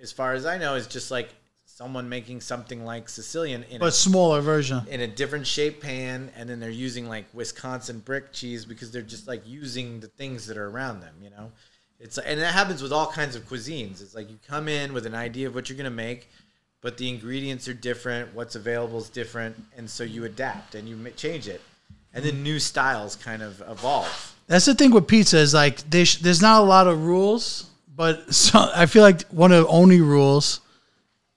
as 0.00 0.10
far 0.10 0.32
as 0.32 0.46
i 0.46 0.56
know 0.56 0.74
is 0.74 0.86
just 0.86 1.10
like 1.10 1.28
someone 1.74 2.08
making 2.08 2.40
something 2.40 2.84
like 2.84 3.08
sicilian 3.08 3.64
in, 3.64 3.80
but 3.80 3.92
smaller 3.92 4.40
version. 4.40 4.80
in 4.88 5.00
a 5.00 5.08
different 5.08 5.44
shape 5.44 5.82
pan 5.82 6.30
and 6.36 6.48
then 6.48 6.60
they're 6.60 6.70
using 6.70 7.08
like 7.08 7.24
wisconsin 7.32 7.98
brick 7.98 8.32
cheese 8.32 8.64
because 8.64 8.92
they're 8.92 9.02
just 9.02 9.26
like 9.26 9.42
using 9.44 9.98
the 9.98 10.06
things 10.06 10.46
that 10.46 10.56
are 10.56 10.68
around 10.68 11.00
them 11.00 11.14
you 11.20 11.30
know? 11.30 11.50
It's 11.98 12.16
and 12.16 12.40
that 12.40 12.54
happens 12.54 12.80
with 12.80 12.92
all 12.92 13.10
kinds 13.10 13.34
of 13.34 13.48
cuisines. 13.48 14.02
It's 14.02 14.14
like 14.14 14.30
you 14.30 14.38
come 14.46 14.68
in 14.68 14.92
with 14.92 15.04
an 15.04 15.16
idea 15.16 15.48
of 15.48 15.54
what 15.56 15.68
you're 15.68 15.76
going 15.76 15.90
to 15.90 15.90
make 15.90 16.30
but 16.80 16.96
the 16.96 17.08
ingredients 17.08 17.66
are 17.66 17.74
different 17.74 18.32
what's 18.36 18.54
available 18.54 18.98
is 18.98 19.08
different 19.08 19.56
and 19.76 19.90
so 19.90 20.04
you 20.04 20.24
adapt 20.24 20.76
and 20.76 20.88
you 20.88 20.96
change 21.16 21.48
it. 21.48 21.60
And 22.12 22.24
then 22.24 22.44
new 22.44 22.60
styles 22.60 23.16
kind 23.16 23.42
of 23.42 23.60
evolve. 23.68 24.36
That's 24.46 24.66
the 24.66 24.76
thing 24.76 24.92
with 24.92 25.08
pizza 25.08 25.38
is 25.38 25.52
like 25.54 25.78
there's 25.90 26.40
not 26.40 26.60
a 26.60 26.64
lot 26.64 26.86
of 26.86 27.04
rules, 27.04 27.68
but 27.96 28.32
so, 28.32 28.70
I 28.72 28.86
feel 28.86 29.02
like 29.02 29.22
one 29.30 29.50
of 29.50 29.64
the 29.64 29.68
only 29.68 30.00
rules 30.00 30.60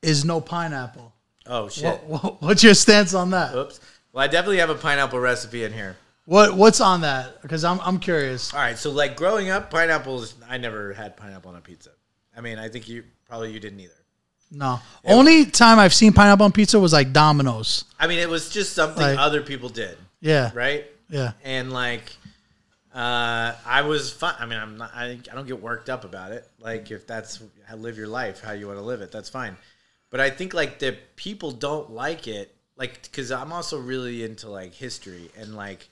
is 0.01 0.23
no 0.25 0.39
pineapple. 0.41 1.13
oh 1.47 1.69
shit 1.69 1.83
What, 2.03 2.23
what, 2.23 2.41
what's 2.41 2.63
your 2.63 2.73
stance 2.73 3.13
on 3.13 3.31
that? 3.31 3.55
oops 3.55 3.79
well 4.13 4.23
i 4.23 4.27
definitely 4.27 4.57
have 4.59 4.69
a 4.69 4.75
pineapple 4.75 5.19
recipe 5.19 5.63
in 5.63 5.73
here 5.73 5.95
What 6.25 6.55
what's 6.55 6.81
on 6.81 7.01
that? 7.01 7.41
Because 7.41 7.63
I'm 7.63 7.79
I'm 7.81 7.99
curious. 7.99 8.53
all 8.53 8.59
right 8.59 8.77
so 8.77 8.91
like 8.91 9.15
growing 9.15 9.49
up 9.49 9.69
pineapples 9.71 10.35
i 10.49 10.57
never 10.57 10.93
had 10.93 11.17
pineapple 11.17 11.51
on 11.51 11.57
a 11.57 11.61
pizza 11.61 11.91
i 12.35 12.41
mean 12.41 12.59
i 12.59 12.67
think 12.69 12.87
you 12.87 13.03
probably 13.27 13.51
you 13.51 13.59
didn't 13.59 13.79
either 13.79 13.93
No, 14.51 14.79
only 15.03 15.45
time 15.45 15.77
I've 15.79 15.93
seen 15.93 16.13
pineapple 16.13 16.45
on 16.45 16.51
pizza 16.51 16.79
was 16.79 16.93
like 16.93 17.11
Domino's. 17.13 17.85
i 17.99 18.07
mean 18.07 18.19
it 18.19 18.29
was 18.29 18.49
just 18.49 18.73
something 18.73 19.01
Like- 19.03 19.17
other 19.19 19.41
people 19.41 19.69
did 19.69 19.97
Yeah, 20.21 20.51
right 20.53 20.85
yeah. 21.09 21.31
and 21.43 21.71
like 21.71 22.03
uh, 22.93 23.53
I 23.65 23.83
was 23.83 24.11
fine. 24.11 24.33
I 24.39 24.47
mean, 24.47 24.57
I'm 24.57 24.77
not. 24.77 24.89
I, 24.95 25.19
I 25.31 25.35
don't 25.35 25.45
get 25.45 25.61
worked 25.61 25.87
up 25.87 26.03
about 26.03 26.31
it. 26.31 26.47
Like 26.59 26.89
if 26.89 27.05
that's 27.05 27.43
how 27.67 27.75
live 27.75 27.95
your 27.95 28.07
life, 28.07 28.41
how 28.41 28.53
you 28.53 28.65
want 28.65 28.79
to 28.79 28.83
live 28.83 29.01
it, 29.01 29.11
that's 29.11 29.29
fine. 29.29 29.55
But 30.09 30.19
I 30.19 30.29
think 30.29 30.53
like 30.53 30.79
the 30.79 30.97
people 31.15 31.51
don't 31.51 31.91
like 31.91 32.27
it, 32.27 32.55
like 32.77 33.03
because 33.03 33.31
I'm 33.31 33.51
also 33.51 33.79
really 33.79 34.23
into 34.23 34.49
like 34.49 34.73
history 34.73 35.29
and 35.37 35.55
like 35.55 35.89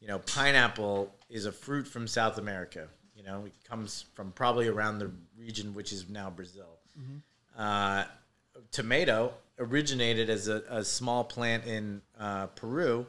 you 0.00 0.08
know 0.08 0.18
pineapple 0.18 1.14
is 1.30 1.46
a 1.46 1.52
fruit 1.52 1.86
from 1.86 2.06
South 2.08 2.38
America. 2.38 2.88
You 3.14 3.22
know, 3.22 3.44
it 3.46 3.52
comes 3.68 4.06
from 4.14 4.32
probably 4.32 4.66
around 4.66 4.98
the 4.98 5.10
region 5.38 5.74
which 5.74 5.92
is 5.92 6.08
now 6.08 6.30
Brazil. 6.30 6.78
Uh, 7.56 8.04
tomato 8.70 9.32
originated 9.58 10.28
as 10.28 10.48
a, 10.48 10.62
a 10.68 10.84
small 10.84 11.22
plant 11.22 11.66
in 11.66 12.02
uh, 12.18 12.46
Peru, 12.48 13.06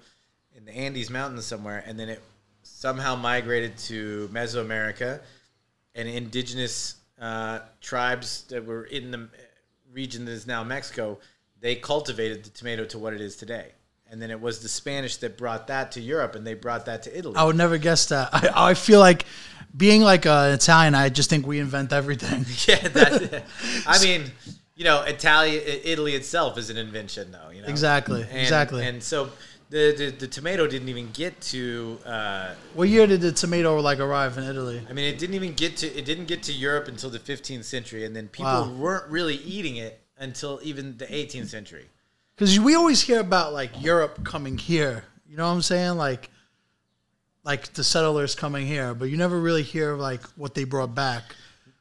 in 0.55 0.65
the 0.65 0.71
Andes 0.71 1.09
Mountains 1.09 1.45
somewhere, 1.45 1.83
and 1.87 1.99
then 1.99 2.09
it 2.09 2.21
somehow 2.63 3.15
migrated 3.15 3.77
to 3.77 4.29
Mesoamerica, 4.31 5.19
and 5.95 6.07
indigenous 6.07 6.95
uh, 7.19 7.59
tribes 7.81 8.43
that 8.49 8.65
were 8.65 8.85
in 8.85 9.11
the 9.11 9.29
region 9.93 10.25
that 10.25 10.32
is 10.32 10.47
now 10.47 10.63
Mexico, 10.63 11.19
they 11.60 11.75
cultivated 11.75 12.43
the 12.43 12.49
tomato 12.49 12.84
to 12.86 12.97
what 12.99 13.13
it 13.13 13.21
is 13.21 13.36
today. 13.36 13.71
And 14.10 14.21
then 14.21 14.29
it 14.29 14.39
was 14.41 14.60
the 14.62 14.69
Spanish 14.69 15.17
that 15.17 15.38
brought 15.38 15.67
that 15.67 15.93
to 15.93 16.01
Europe, 16.01 16.36
and 16.36 16.45
they 16.45 16.53
brought 16.53 16.86
that 16.86 17.03
to 17.03 17.17
Italy. 17.17 17.36
I 17.36 17.45
would 17.45 17.56
never 17.56 17.77
guess 17.77 18.06
that. 18.08 18.29
I, 18.32 18.69
I 18.71 18.73
feel 18.75 18.99
like 18.99 19.25
being 19.75 20.01
like 20.01 20.25
an 20.25 20.51
Italian, 20.53 20.93
I 20.93 21.10
just 21.10 21.29
think 21.29 21.47
we 21.47 21.60
invent 21.60 21.91
everything. 21.91 22.45
yeah, 22.67 22.88
that, 22.89 23.43
I 23.88 24.03
mean, 24.03 24.25
you 24.75 24.84
know, 24.84 25.03
Italy, 25.08 25.56
Italy 25.56 26.13
itself 26.13 26.58
is 26.60 26.69
an 26.69 26.77
invention, 26.77 27.32
though. 27.32 27.49
You 27.49 27.63
know, 27.63 27.67
Exactly, 27.67 28.21
And- 28.21 28.39
exactly. 28.39 28.86
And 28.86 29.01
so 29.01 29.32
the, 29.73 29.91
the 29.97 30.12
the 30.12 30.27
tomato 30.27 30.67
didn't 30.67 30.88
even 30.89 31.09
get 31.13 31.41
to. 31.41 31.97
Uh, 32.05 32.53
What 32.75 32.89
year 32.89 33.07
did 33.07 33.21
the 33.21 33.31
tomato 33.31 33.79
like 33.81 33.99
arrive 33.99 34.38
in 34.38 34.43
Italy? 34.43 34.79
I 34.88 34.93
mean, 34.93 35.05
it 35.12 35.17
didn't 35.17 35.33
even 35.33 35.53
get 35.53 35.77
to 35.77 35.88
it 35.88 36.05
didn't 36.05 36.25
get 36.25 36.43
to 36.43 36.53
Europe 36.53 36.88
until 36.88 37.09
the 37.09 37.17
15th 37.19 37.63
century, 37.63 38.05
and 38.05 38.15
then 38.15 38.27
people 38.27 38.45
Wow. 38.51 38.69
weren't 38.83 39.09
really 39.09 39.36
eating 39.38 39.77
it 39.77 39.99
until 40.19 40.59
even 40.62 40.95
the 40.97 41.07
18th 41.07 41.47
century. 41.47 41.88
Because 42.36 42.59
we 42.59 42.75
always 42.75 43.01
hear 43.01 43.19
about 43.19 43.51
like 43.51 43.71
Europe 43.81 44.23
coming 44.23 44.59
here. 44.59 45.05
You 45.27 45.38
know 45.38 45.47
what 45.47 45.53
I'm 45.55 45.63
saying? 45.63 45.97
Like, 45.97 46.29
like 47.43 47.73
the 47.73 47.83
settlers 47.83 48.36
coming 48.36 48.67
here, 48.67 48.93
but 48.93 49.05
you 49.09 49.17
never 49.17 49.39
really 49.39 49.63
hear 49.63 49.95
like 49.95 50.21
what 50.38 50.53
they 50.53 50.65
brought 50.65 50.93
back. 50.93 51.23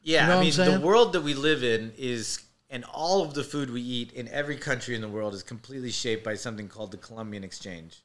Yeah, 0.02 0.22
You 0.22 0.28
know 0.28 0.38
I 0.38 0.66
mean, 0.68 0.81
the 0.81 0.87
world 0.87 1.12
that 1.12 1.22
we 1.22 1.35
live 1.35 1.62
in 1.62 1.92
is, 1.98 2.40
and 2.72 2.85
all 2.87 3.22
of 3.22 3.35
the 3.35 3.44
food 3.44 3.70
we 3.70 3.82
eat 3.82 4.12
in 4.12 4.26
every 4.28 4.56
country 4.56 4.94
in 4.94 5.02
the 5.02 5.08
world 5.08 5.35
is 5.35 5.42
completely 5.42 5.90
shaped 5.90 6.24
by 6.24 6.35
something 6.35 6.66
called 6.66 6.90
the 6.90 6.96
Columbian 6.96 7.44
Exchange. 7.44 8.02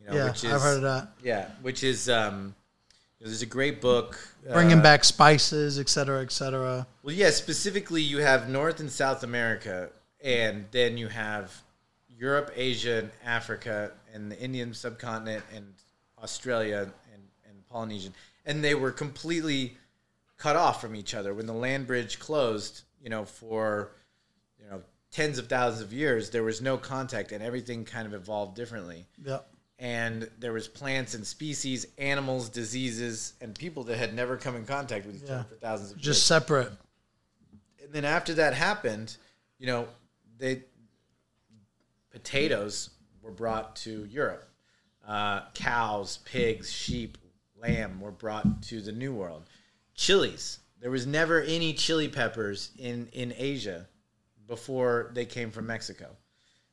You 0.00 0.06
know, 0.06 0.16
Yeah, 0.16 0.28
which 0.28 0.44
is, 0.44 0.52
I've 0.52 0.62
heard 0.62 0.76
of 0.76 0.82
that. 0.82 1.08
Yeah, 1.22 1.48
which 1.60 1.82
is 1.82 2.08
um, 2.08 2.54
there's 3.20 3.42
a 3.42 3.46
great 3.46 3.80
book 3.80 4.18
Bringing 4.52 4.78
uh, 4.78 4.82
back 4.82 5.02
spices, 5.02 5.78
et 5.78 5.88
cetera, 5.88 6.22
et 6.22 6.30
cetera. 6.30 6.86
Well, 7.02 7.14
yeah, 7.14 7.30
specifically, 7.30 8.02
you 8.02 8.18
have 8.18 8.48
North 8.48 8.80
and 8.80 8.90
South 8.90 9.24
America, 9.24 9.90
and 10.22 10.66
then 10.70 10.96
you 10.96 11.08
have 11.08 11.52
Europe, 12.08 12.52
Asia, 12.54 12.98
and 12.98 13.10
Africa, 13.24 13.92
and 14.12 14.30
the 14.30 14.38
Indian 14.38 14.72
subcontinent, 14.74 15.42
and 15.54 15.66
Australia, 16.22 16.92
and, 17.12 17.22
and 17.48 17.68
Polynesian. 17.68 18.14
And 18.46 18.62
they 18.62 18.74
were 18.74 18.92
completely 18.92 19.76
cut 20.36 20.54
off 20.54 20.80
from 20.80 20.94
each 20.94 21.14
other. 21.14 21.34
When 21.34 21.46
the 21.46 21.52
land 21.54 21.86
bridge 21.86 22.18
closed, 22.18 22.82
you 23.02 23.10
know, 23.10 23.24
for, 23.24 23.90
tens 25.14 25.38
of 25.38 25.46
thousands 25.46 25.80
of 25.80 25.92
years, 25.92 26.30
there 26.30 26.42
was 26.42 26.60
no 26.60 26.76
contact, 26.76 27.30
and 27.32 27.42
everything 27.42 27.84
kind 27.84 28.06
of 28.06 28.12
evolved 28.14 28.54
differently 28.56 29.06
Yep. 29.24 29.48
and 29.78 30.28
there 30.38 30.52
was 30.52 30.66
plants 30.68 31.14
and 31.14 31.24
species, 31.26 31.86
animals, 31.98 32.48
diseases, 32.48 33.34
and 33.40 33.54
people 33.54 33.84
that 33.84 33.96
had 33.96 34.12
never 34.12 34.36
come 34.36 34.56
in 34.56 34.66
contact 34.66 35.06
with 35.06 35.16
each 35.22 35.28
Yeah. 35.28 35.36
other 35.40 35.44
for 35.50 35.54
thousands 35.54 35.92
of 35.92 35.98
years 35.98 36.04
Just 36.04 36.26
separate. 36.26 36.72
and 37.82 37.92
then 37.92 38.04
after 38.04 38.34
that 38.34 38.54
happened, 38.54 39.16
you 39.58 39.66
know, 39.68 39.88
they 40.38 40.64
potatoes 42.10 42.90
were 43.22 43.30
brought 43.32 43.76
to 43.76 44.04
Europe. 44.06 44.48
Uh, 45.06 45.42
cows, 45.54 46.18
pigs, 46.24 46.72
sheep, 46.72 47.18
lamb 47.56 48.00
were 48.00 48.10
brought 48.10 48.62
to 48.62 48.80
the 48.80 48.92
New 48.92 49.12
World. 49.14 49.44
Chilies. 49.94 50.58
There 50.80 50.90
was 50.90 51.06
never 51.06 51.40
any 51.42 51.72
chili 51.72 52.08
peppers 52.08 52.70
in 52.78 53.08
in 53.12 53.32
Asia 53.36 53.86
before 54.46 55.10
they 55.14 55.24
came 55.24 55.50
from 55.50 55.66
Mexico. 55.66 56.16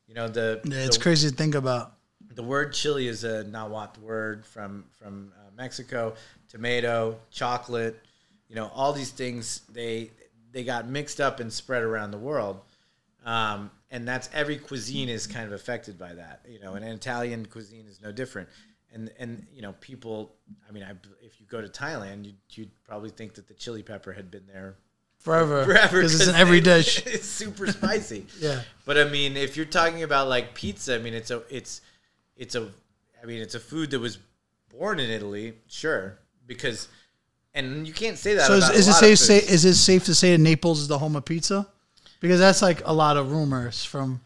You 0.07 0.15
know 0.15 0.27
the 0.27 0.61
Yeah, 0.65 0.79
it's 0.79 0.97
the, 0.97 1.03
crazy 1.03 1.29
to 1.29 1.35
think 1.35 1.55
about. 1.55 1.93
the 2.35 2.43
word 2.43 2.73
chili 2.73 3.07
is 3.07 3.23
a 3.23 3.43
Nahuatl 3.45 4.01
word 4.01 4.45
from 4.45 4.85
from 4.99 5.31
uh, 5.37 5.51
Mexico. 5.55 6.15
Tomato, 6.49 7.17
chocolate, 7.29 7.97
you 8.49 8.55
know, 8.55 8.69
all 8.75 8.91
these 8.91 9.11
things 9.11 9.61
they 9.71 10.11
they 10.51 10.63
got 10.63 10.87
mixed 10.87 11.21
up 11.21 11.39
and 11.39 11.51
spread 11.51 11.81
around 11.83 12.11
the 12.11 12.17
world, 12.17 12.59
um, 13.25 13.71
and 13.89 14.05
that's 14.05 14.29
every 14.33 14.57
cuisine 14.57 15.07
is 15.07 15.25
kind 15.27 15.45
of 15.45 15.53
affected 15.53 15.97
by 15.97 16.13
that. 16.13 16.41
You 16.47 16.59
know, 16.59 16.73
and 16.73 16.83
Italian 16.83 17.45
cuisine 17.45 17.85
is 17.87 18.01
no 18.01 18.11
different. 18.11 18.49
and 18.93 19.09
and 19.17 19.45
you 19.53 19.61
know 19.61 19.73
people. 19.79 20.35
I 20.67 20.73
mean, 20.73 20.83
I, 20.83 20.91
if 21.21 21.39
you 21.39 21.45
go 21.47 21.61
to 21.61 21.69
Thailand, 21.69 22.25
you'd, 22.25 22.35
you'd 22.51 22.83
probably 22.83 23.09
think 23.09 23.35
that 23.35 23.47
the 23.47 23.53
chili 23.53 23.83
pepper 23.83 24.11
had 24.11 24.29
been 24.29 24.45
there 24.45 24.75
forever 25.21 25.63
forever 25.65 25.97
because 25.97 26.19
it's 26.19 26.29
in 26.29 26.35
every 26.35 26.59
they- 26.59 26.81
dish. 26.81 27.05
It's 27.05 27.27
super 27.27 27.67
spicy. 27.67 28.25
Yeah. 28.39 28.61
But 28.85 28.97
I 28.97 29.05
mean, 29.05 29.37
if 29.37 29.55
you're 29.55 29.65
talking 29.65 30.03
about 30.03 30.27
like 30.27 30.53
pizza, 30.53 30.95
I 30.95 30.97
mean, 30.97 31.13
it's 31.13 31.31
a 31.31 31.43
it's 31.49 31.81
it's 32.35 32.55
a 32.55 32.69
I 33.21 33.25
mean, 33.25 33.41
it's 33.41 33.55
a 33.55 33.59
food 33.59 33.91
that 33.91 33.99
was 33.99 34.17
born 34.75 34.99
in 34.99 35.09
Italy, 35.09 35.53
sure, 35.67 36.17
because 36.47 36.87
and 37.53 37.87
you 37.87 37.93
can't 37.93 38.17
say 38.17 38.35
that. 38.35 38.47
So 38.47 38.53
is, 38.53 38.69
is 38.69 38.87
it 38.87 38.93
safe 38.93 39.19
say 39.19 39.37
is 39.37 39.65
it 39.65 39.75
safe 39.75 40.05
to 40.05 40.15
say 40.15 40.31
that 40.31 40.39
Naples 40.41 40.79
is 40.79 40.87
the 40.87 40.97
home 40.97 41.15
of 41.15 41.25
pizza? 41.25 41.67
Because 42.19 42.39
that's 42.39 42.61
like 42.61 42.85
a 42.85 42.93
lot 42.93 43.17
of 43.17 43.31
rumors 43.31 43.83
from. 43.83 44.21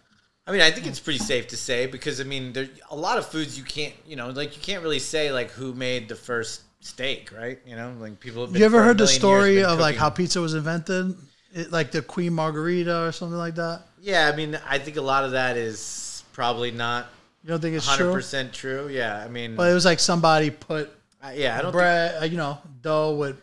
I 0.47 0.51
mean, 0.51 0.62
I 0.62 0.69
think 0.69 0.86
it's 0.86 0.99
pretty 0.99 1.19
safe 1.19 1.47
to 1.47 1.58
say 1.58 1.88
because 1.88 2.21
I 2.21 2.23
mean, 2.23 2.53
there 2.53 2.69
a 2.91 2.95
lot 2.95 3.17
of 3.17 3.25
foods 3.25 3.58
you 3.58 3.63
can't, 3.63 3.95
you 4.05 4.15
know, 4.15 4.29
like 4.29 4.55
you 4.55 4.62
can't 4.62 4.84
really 4.84 4.99
say 4.99 5.31
like 5.31 5.49
who 5.51 5.73
made 5.73 6.08
the 6.08 6.15
first 6.15 6.62
steak, 6.80 7.32
right? 7.36 7.60
You 7.66 7.76
know, 7.76 7.94
like 8.00 8.20
people 8.20 8.50
You 8.56 8.66
ever 8.66 8.84
heard 8.84 8.98
the 8.98 9.08
story 9.08 9.64
of 9.64 9.80
like 9.80 9.96
how 9.96 10.10
pizza 10.10 10.42
was 10.42 10.54
invented? 10.54 11.16
It, 11.54 11.72
like 11.72 11.92
the 11.92 12.02
Queen 12.02 12.34
Margarita 12.34 13.04
or 13.04 13.12
something 13.12 13.38
like 13.38 13.56
that. 13.56 13.84
Yeah, 14.02 14.30
I 14.32 14.36
mean, 14.36 14.60
I 14.68 14.78
think 14.78 14.98
a 14.98 15.02
lot 15.02 15.24
of 15.24 15.32
that 15.32 15.56
is 15.58 16.24
probably 16.34 16.72
not 16.72 17.08
You 17.44 17.50
don't 17.50 17.62
think 17.62 17.76
it's 17.76 17.88
100% 17.88 18.52
true. 18.52 18.90
Yeah, 18.90 19.24
I 19.24 19.30
mean, 19.30 19.56
But 19.56 19.72
it 19.72 19.74
was 19.74 19.86
like 19.86 20.00
somebody 20.00 20.50
put 20.52 20.92
I- 21.22 21.34
yeah, 21.34 21.54
I 21.54 21.62
don't. 21.62 21.72
Think, 21.72 21.74
bread, 21.74 22.22
uh, 22.22 22.26
you 22.26 22.38
know, 22.38 22.58
dough 22.82 23.16
with 23.16 23.42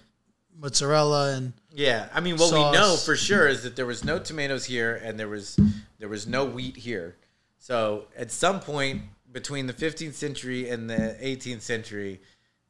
mozzarella 0.57 1.35
and 1.35 1.53
yeah, 1.75 2.09
I 2.13 2.21
mean, 2.21 2.37
what 2.37 2.53
we 2.53 2.61
know 2.71 2.97
for 2.97 3.17
sure 3.17 3.49
is 3.49 3.63
that 3.63 3.77
there 3.77 3.87
was 3.87 4.05
no 4.05 4.19
tomatoes 4.19 4.67
here 4.67 5.01
and 5.03 5.19
there 5.19 5.29
was 5.29 5.59
there 5.99 6.09
was 6.09 6.27
no 6.27 6.45
wheat 6.45 6.77
here. 6.77 7.17
So 7.59 8.07
at 8.17 8.31
some 8.31 8.61
point 8.61 9.03
between 9.33 9.67
the 9.67 9.73
15th 9.73 10.15
century 10.15 10.69
and 10.69 10.91
the 10.91 11.17
18th 11.23 11.63
century, 11.63 12.21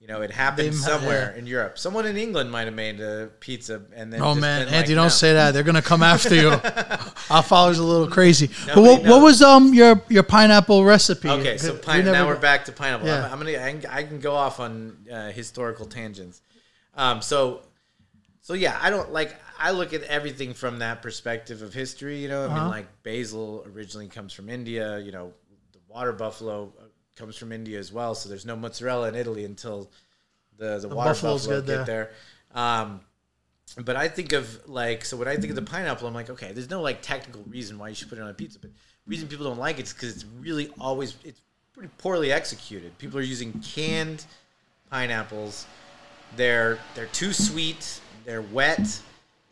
you 0.03 0.09
know, 0.09 0.21
it 0.21 0.33
happened 0.33 0.69
They 0.73 0.73
somewhere 0.73 1.31
yeah. 1.33 1.39
in 1.39 1.47
Europe. 1.47 1.79
Someone 1.79 2.07
in 2.07 2.17
England 2.17 2.51
might 2.51 2.65
have 2.67 2.75
made 2.75 2.99
a 3.01 3.31
pizza 3.39 3.83
and 3.95 4.13
then. 4.13 4.21
Oh 4.21 4.35
man, 4.35 4.63
Andy, 4.67 4.77
like, 4.77 4.87
don't 4.89 4.97
no. 4.97 5.09
say 5.09 5.35
that. 5.35 5.53
They're 5.53 5.63
gonna 5.63 5.81
come 5.81 6.03
after 6.03 6.35
you. 6.35 6.49
Our 7.31 7.43
followers 7.43 7.79
a 7.79 7.85
little 7.85 8.09
crazy. 8.09 8.49
but 8.67 8.83
what, 8.83 9.05
what 9.05 9.23
was 9.23 9.41
um 9.43 9.73
your 9.73 10.03
your 10.09 10.25
pineapple 10.25 10.85
recipe? 10.85 11.29
Okay, 11.29 11.57
so 11.57 11.75
We 11.75 11.79
pine, 11.79 12.05
never 12.05 12.17
now 12.19 12.27
we're 12.27 12.37
back 12.37 12.65
to 12.65 12.73
pineapple. 12.73 13.07
Yeah. 13.07 13.27
I'm, 13.27 13.33
I'm 13.35 13.39
gonna 13.39 13.53
I 13.65 13.71
can, 13.73 13.87
I 13.91 14.03
can 14.03 14.19
go 14.19 14.35
off 14.35 14.59
on 14.59 14.99
uh, 15.11 15.31
historical 15.31 15.87
tangents. 15.87 16.43
Um, 16.97 17.23
so 17.23 17.63
so 18.41 18.55
yeah, 18.55 18.77
I 18.83 18.91
don't 18.91 19.13
like 19.13 19.37
I 19.57 19.71
look 19.71 19.93
at 19.95 20.03
everything 20.03 20.53
from 20.53 20.81
that 20.81 21.01
perspective 21.01 21.63
of 21.63 21.73
history. 21.73 22.19
You 22.19 22.29
know, 22.29 22.43
I 22.43 22.47
Uh-huh. 22.47 22.61
mean, 22.61 22.71
like 22.71 22.87
basil 23.05 23.65
originally 23.73 24.09
comes 24.09 24.33
from 24.33 24.49
India. 24.49 24.99
You 24.99 25.13
know, 25.13 25.33
the 25.73 25.79
water 25.87 26.13
buffalo 26.13 26.73
comes 27.17 27.37
from 27.37 27.53
India 27.53 27.79
as 27.79 27.93
well. 27.93 28.15
So 28.15 28.29
there's 28.29 28.47
no 28.47 28.57
mozzarella 28.57 29.09
in 29.09 29.15
Italy 29.15 29.45
until 29.45 29.91
the 30.59 30.79
the, 30.79 30.89
water 30.89 31.11
buffalo's 31.11 31.47
buffalo 31.47 31.63
get 31.63 31.87
there. 31.87 32.11
Um, 32.55 33.01
but 33.85 33.97
I 33.97 34.09
think 34.09 34.33
of 34.33 34.69
like 34.69 35.05
so 35.05 35.17
when 35.17 35.29
I 35.29 35.37
think 35.37 35.51
of 35.51 35.57
the 35.57 35.63
pineapple, 35.63 36.07
I'm 36.07 36.15
like, 36.15 36.31
okay, 36.31 36.53
there's 36.53 36.71
no 36.71 36.83
like 36.83 37.03
technical 37.03 37.43
reason 37.49 37.79
why 37.79 37.89
you 37.89 37.95
should 37.95 38.09
put 38.09 38.19
it 38.19 38.23
on 38.23 38.29
a 38.29 38.35
pizza, 38.35 38.59
but 38.59 38.71
the 38.71 39.11
reason 39.11 39.29
people 39.29 39.47
don't 39.47 39.59
like 39.59 39.79
it 39.79 39.87
is 39.87 39.93
because 39.93 40.15
it's 40.15 40.27
really 40.41 40.71
always 40.79 41.17
it's 41.25 41.41
pretty 41.73 41.91
poorly 41.99 42.33
executed. 42.33 42.97
People 42.99 43.19
are 43.19 43.23
using 43.23 43.53
canned 43.61 44.25
pineapples. 44.91 45.67
They're 46.37 46.79
they're 46.95 47.07
too 47.07 47.33
sweet. 47.33 48.01
They're 48.25 48.43
wet. 48.43 49.01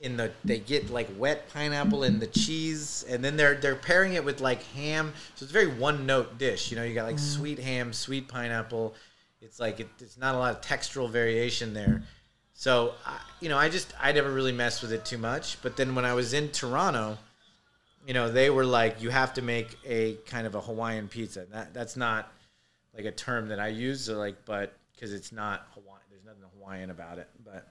In 0.00 0.16
the 0.16 0.32
they 0.44 0.58
get 0.58 0.88
like 0.88 1.08
wet 1.18 1.52
pineapple 1.52 2.04
in 2.04 2.18
the 2.18 2.26
cheese, 2.26 3.04
and 3.08 3.22
then 3.22 3.36
they're 3.36 3.54
they're 3.56 3.76
pairing 3.76 4.14
it 4.14 4.24
with 4.24 4.40
like 4.40 4.62
ham. 4.72 5.12
So 5.34 5.44
it's 5.44 5.50
a 5.50 5.52
very 5.52 5.66
one 5.66 6.06
note 6.06 6.38
dish. 6.38 6.70
You 6.70 6.78
know, 6.78 6.84
you 6.84 6.94
got 6.94 7.04
like 7.04 7.18
sweet 7.18 7.58
ham, 7.58 7.92
sweet 7.92 8.26
pineapple. 8.26 8.94
It's 9.42 9.60
like 9.60 9.80
it, 9.80 9.88
it's 10.00 10.16
not 10.16 10.34
a 10.34 10.38
lot 10.38 10.54
of 10.54 10.62
textural 10.62 11.10
variation 11.10 11.74
there. 11.74 12.02
So, 12.54 12.92
I, 13.06 13.18
you 13.40 13.48
know, 13.48 13.56
I 13.56 13.70
just 13.70 13.94
I 13.98 14.12
never 14.12 14.30
really 14.30 14.52
messed 14.52 14.82
with 14.82 14.92
it 14.92 15.04
too 15.04 15.16
much. 15.16 15.60
But 15.62 15.76
then 15.76 15.94
when 15.94 16.04
I 16.04 16.12
was 16.12 16.34
in 16.34 16.50
Toronto, 16.50 17.16
you 18.06 18.12
know, 18.12 18.30
they 18.30 18.50
were 18.50 18.66
like, 18.66 19.02
you 19.02 19.08
have 19.10 19.34
to 19.34 19.42
make 19.42 19.78
a 19.86 20.14
kind 20.26 20.46
of 20.46 20.54
a 20.54 20.60
Hawaiian 20.60 21.08
pizza. 21.08 21.46
That 21.52 21.72
that's 21.72 21.96
not 21.96 22.30
like 22.94 23.06
a 23.06 23.12
term 23.12 23.48
that 23.48 23.60
I 23.60 23.68
use, 23.68 24.04
so 24.04 24.18
like, 24.18 24.44
but 24.44 24.74
because 24.94 25.12
it's 25.14 25.32
not 25.32 25.68
Hawaiian, 25.74 26.02
there's 26.10 26.24
nothing 26.24 26.42
Hawaiian 26.58 26.90
about 26.90 27.18
it. 27.18 27.28
But 27.44 27.68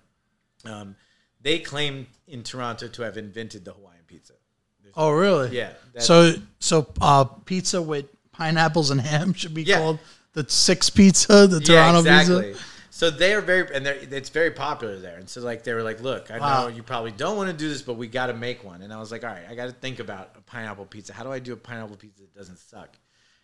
um, 0.65 0.95
they 1.41 1.59
claim 1.59 2.07
in 2.27 2.43
Toronto 2.43 2.87
to 2.87 3.01
have 3.03 3.17
invented 3.17 3.65
the 3.65 3.73
Hawaiian 3.73 4.03
pizza. 4.07 4.33
There's- 4.81 4.93
Oh 4.97 5.11
really? 5.11 5.55
yeah. 5.55 5.73
So 5.99 6.33
so 6.59 6.87
uh, 7.01 7.23
pizza 7.25 7.81
with 7.81 8.05
pineapples 8.31 8.91
and 8.91 8.99
ham 9.01 9.33
should 9.33 9.53
be 9.53 9.63
Yeah. 9.63 9.77
called 9.79 9.99
the 10.33 10.47
six 10.49 10.89
pizza, 10.89 11.47
the 11.47 11.59
yeah, 11.59 11.65
Toronto 11.91 11.99
exactly. 11.99 12.43
pizza. 12.51 12.63
So 12.91 13.09
they 13.09 13.33
are 13.33 13.39
very, 13.41 13.73
and 13.73 13.85
they're, 13.85 13.95
it's 14.11 14.27
very 14.29 14.51
popular 14.51 14.99
there. 14.99 15.17
And 15.17 15.29
so 15.29 15.39
like 15.41 15.63
they 15.63 15.73
were 15.73 15.83
like, 15.83 16.01
look, 16.01 16.31
I 16.31 16.37
Wow. 16.39 16.61
know 16.63 16.67
you 16.67 16.83
probably 16.83 17.11
don't 17.11 17.37
want 17.37 17.49
to 17.49 17.55
do 17.55 17.69
this, 17.69 17.81
but 17.81 17.93
we 17.93 18.07
got 18.07 18.27
to 18.27 18.33
make 18.33 18.63
one. 18.63 18.81
And 18.81 18.91
I 18.91 18.99
was 18.99 19.09
like, 19.11 19.23
all 19.23 19.29
right, 19.29 19.43
I 19.49 19.55
got 19.55 19.67
to 19.67 19.71
think 19.71 19.99
about 19.99 20.31
a 20.37 20.41
pineapple 20.41 20.85
pizza. 20.85 21.13
How 21.13 21.23
do 21.23 21.31
I 21.31 21.39
do 21.39 21.53
a 21.53 21.57
pineapple 21.57 21.95
pizza 21.95 22.21
that 22.23 22.35
doesn't 22.35 22.59
suck? 22.59 22.89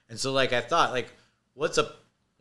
And 0.09 0.19
so 0.19 0.33
like 0.33 0.51
I 0.51 0.61
thought, 0.61 0.91
like, 0.91 1.07
what's 1.53 1.77
a 1.77 1.89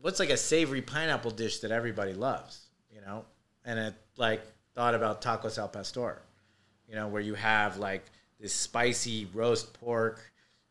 what's 0.01 0.19
like 0.19 0.31
a 0.31 0.37
savory 0.37 0.83
pineapple 0.83 1.31
dish 1.31 1.61
that 1.61 1.71
everybody 1.71 2.13
loves, 2.15 2.67
you 2.91 3.01
know? 3.01 3.25
And 3.65 3.79
it 3.79 3.95
like 4.17 4.43
thought 4.75 4.95
about 4.95 5.23
tacos 5.23 5.59
al 5.59 5.69
pastor, 5.69 6.21
you 6.89 6.95
know, 6.95 7.09
where 7.09 7.23
you 7.23 7.35
have 7.35 7.79
like 7.79 8.05
this 8.41 8.53
spicy 8.53 9.29
roast 9.33 9.73
pork. 9.81 10.21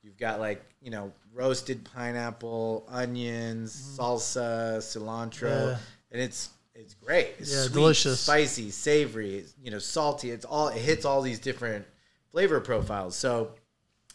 You've 0.03 0.17
got 0.17 0.39
like 0.39 0.63
you 0.81 0.91
know 0.91 1.11
roasted 1.33 1.83
pineapple, 1.93 2.85
onions, 2.89 3.75
mm-hmm. 3.75 4.01
salsa, 4.01 4.77
cilantro. 4.77 5.71
Yeah. 5.71 5.77
and 6.11 6.21
it's 6.21 6.49
it's 6.75 6.93
great. 6.95 7.35
It's 7.39 7.53
Yeah, 7.53 7.63
sweet, 7.63 7.73
delicious. 7.73 8.19
spicy, 8.19 8.71
savory, 8.71 9.35
it's, 9.35 9.53
you 9.61 9.71
know, 9.71 9.79
salty. 9.79 10.31
It's 10.31 10.45
all 10.45 10.69
it 10.69 10.77
hits 10.77 11.05
all 11.05 11.21
these 11.21 11.39
different 11.39 11.85
flavor 12.31 12.59
profiles. 12.59 13.15
So 13.15 13.51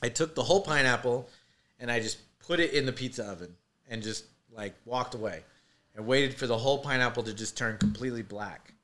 I 0.03 0.09
took 0.09 0.35
the 0.35 0.43
whole 0.43 0.61
pineapple 0.61 1.29
and 1.79 1.91
I 1.91 2.01
just 2.01 2.19
put 2.41 2.61
it 2.61 2.73
in 2.73 2.87
the 2.87 2.93
pizza 2.93 3.25
oven 3.25 3.55
and 3.89 4.03
just 4.03 4.25
like 4.53 4.75
walked 4.85 5.15
away 5.15 5.43
and 5.95 6.07
waited 6.07 6.35
for 6.35 6.47
the 6.47 6.59
whole 6.59 6.79
pineapple 6.79 7.23
to 7.25 7.35
just 7.35 7.57
turn 7.57 7.79
completely 7.79 8.23
black 8.23 8.75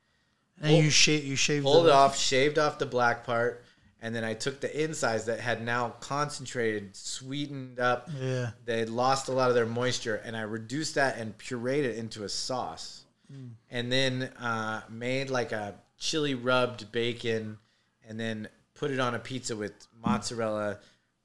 And 0.60 0.76
you 0.76 0.90
shave 0.90 1.24
you 1.24 1.36
shave 1.36 1.62
pulled 1.62 1.86
it 1.86 1.92
off, 1.92 2.16
shaved 2.16 2.58
off 2.58 2.78
the 2.78 2.86
black 2.86 3.24
part, 3.24 3.64
and 4.00 4.14
then 4.14 4.24
I 4.24 4.34
took 4.34 4.60
the 4.60 4.84
insides 4.84 5.24
that 5.24 5.40
had 5.40 5.64
now 5.64 5.94
concentrated, 6.00 6.94
sweetened 6.94 7.80
up. 7.80 8.08
Yeah. 8.20 8.50
They 8.64 8.78
had 8.78 8.90
lost 8.90 9.28
a 9.28 9.32
lot 9.32 9.48
of 9.48 9.54
their 9.54 9.66
moisture, 9.66 10.16
and 10.24 10.36
I 10.36 10.42
reduced 10.42 10.94
that 10.94 11.18
and 11.18 11.36
pureed 11.38 11.84
it 11.84 11.96
into 11.96 12.24
a 12.24 12.28
sauce. 12.28 13.04
Mm. 13.32 13.50
And 13.70 13.90
then 13.90 14.22
uh, 14.40 14.82
made 14.88 15.30
like 15.30 15.52
a 15.52 15.74
chili 15.98 16.34
rubbed 16.34 16.92
bacon, 16.92 17.58
and 18.06 18.20
then 18.20 18.48
put 18.74 18.90
it 18.90 19.00
on 19.00 19.14
a 19.14 19.18
pizza 19.18 19.56
with 19.56 19.72
mozzarella, 20.04 20.78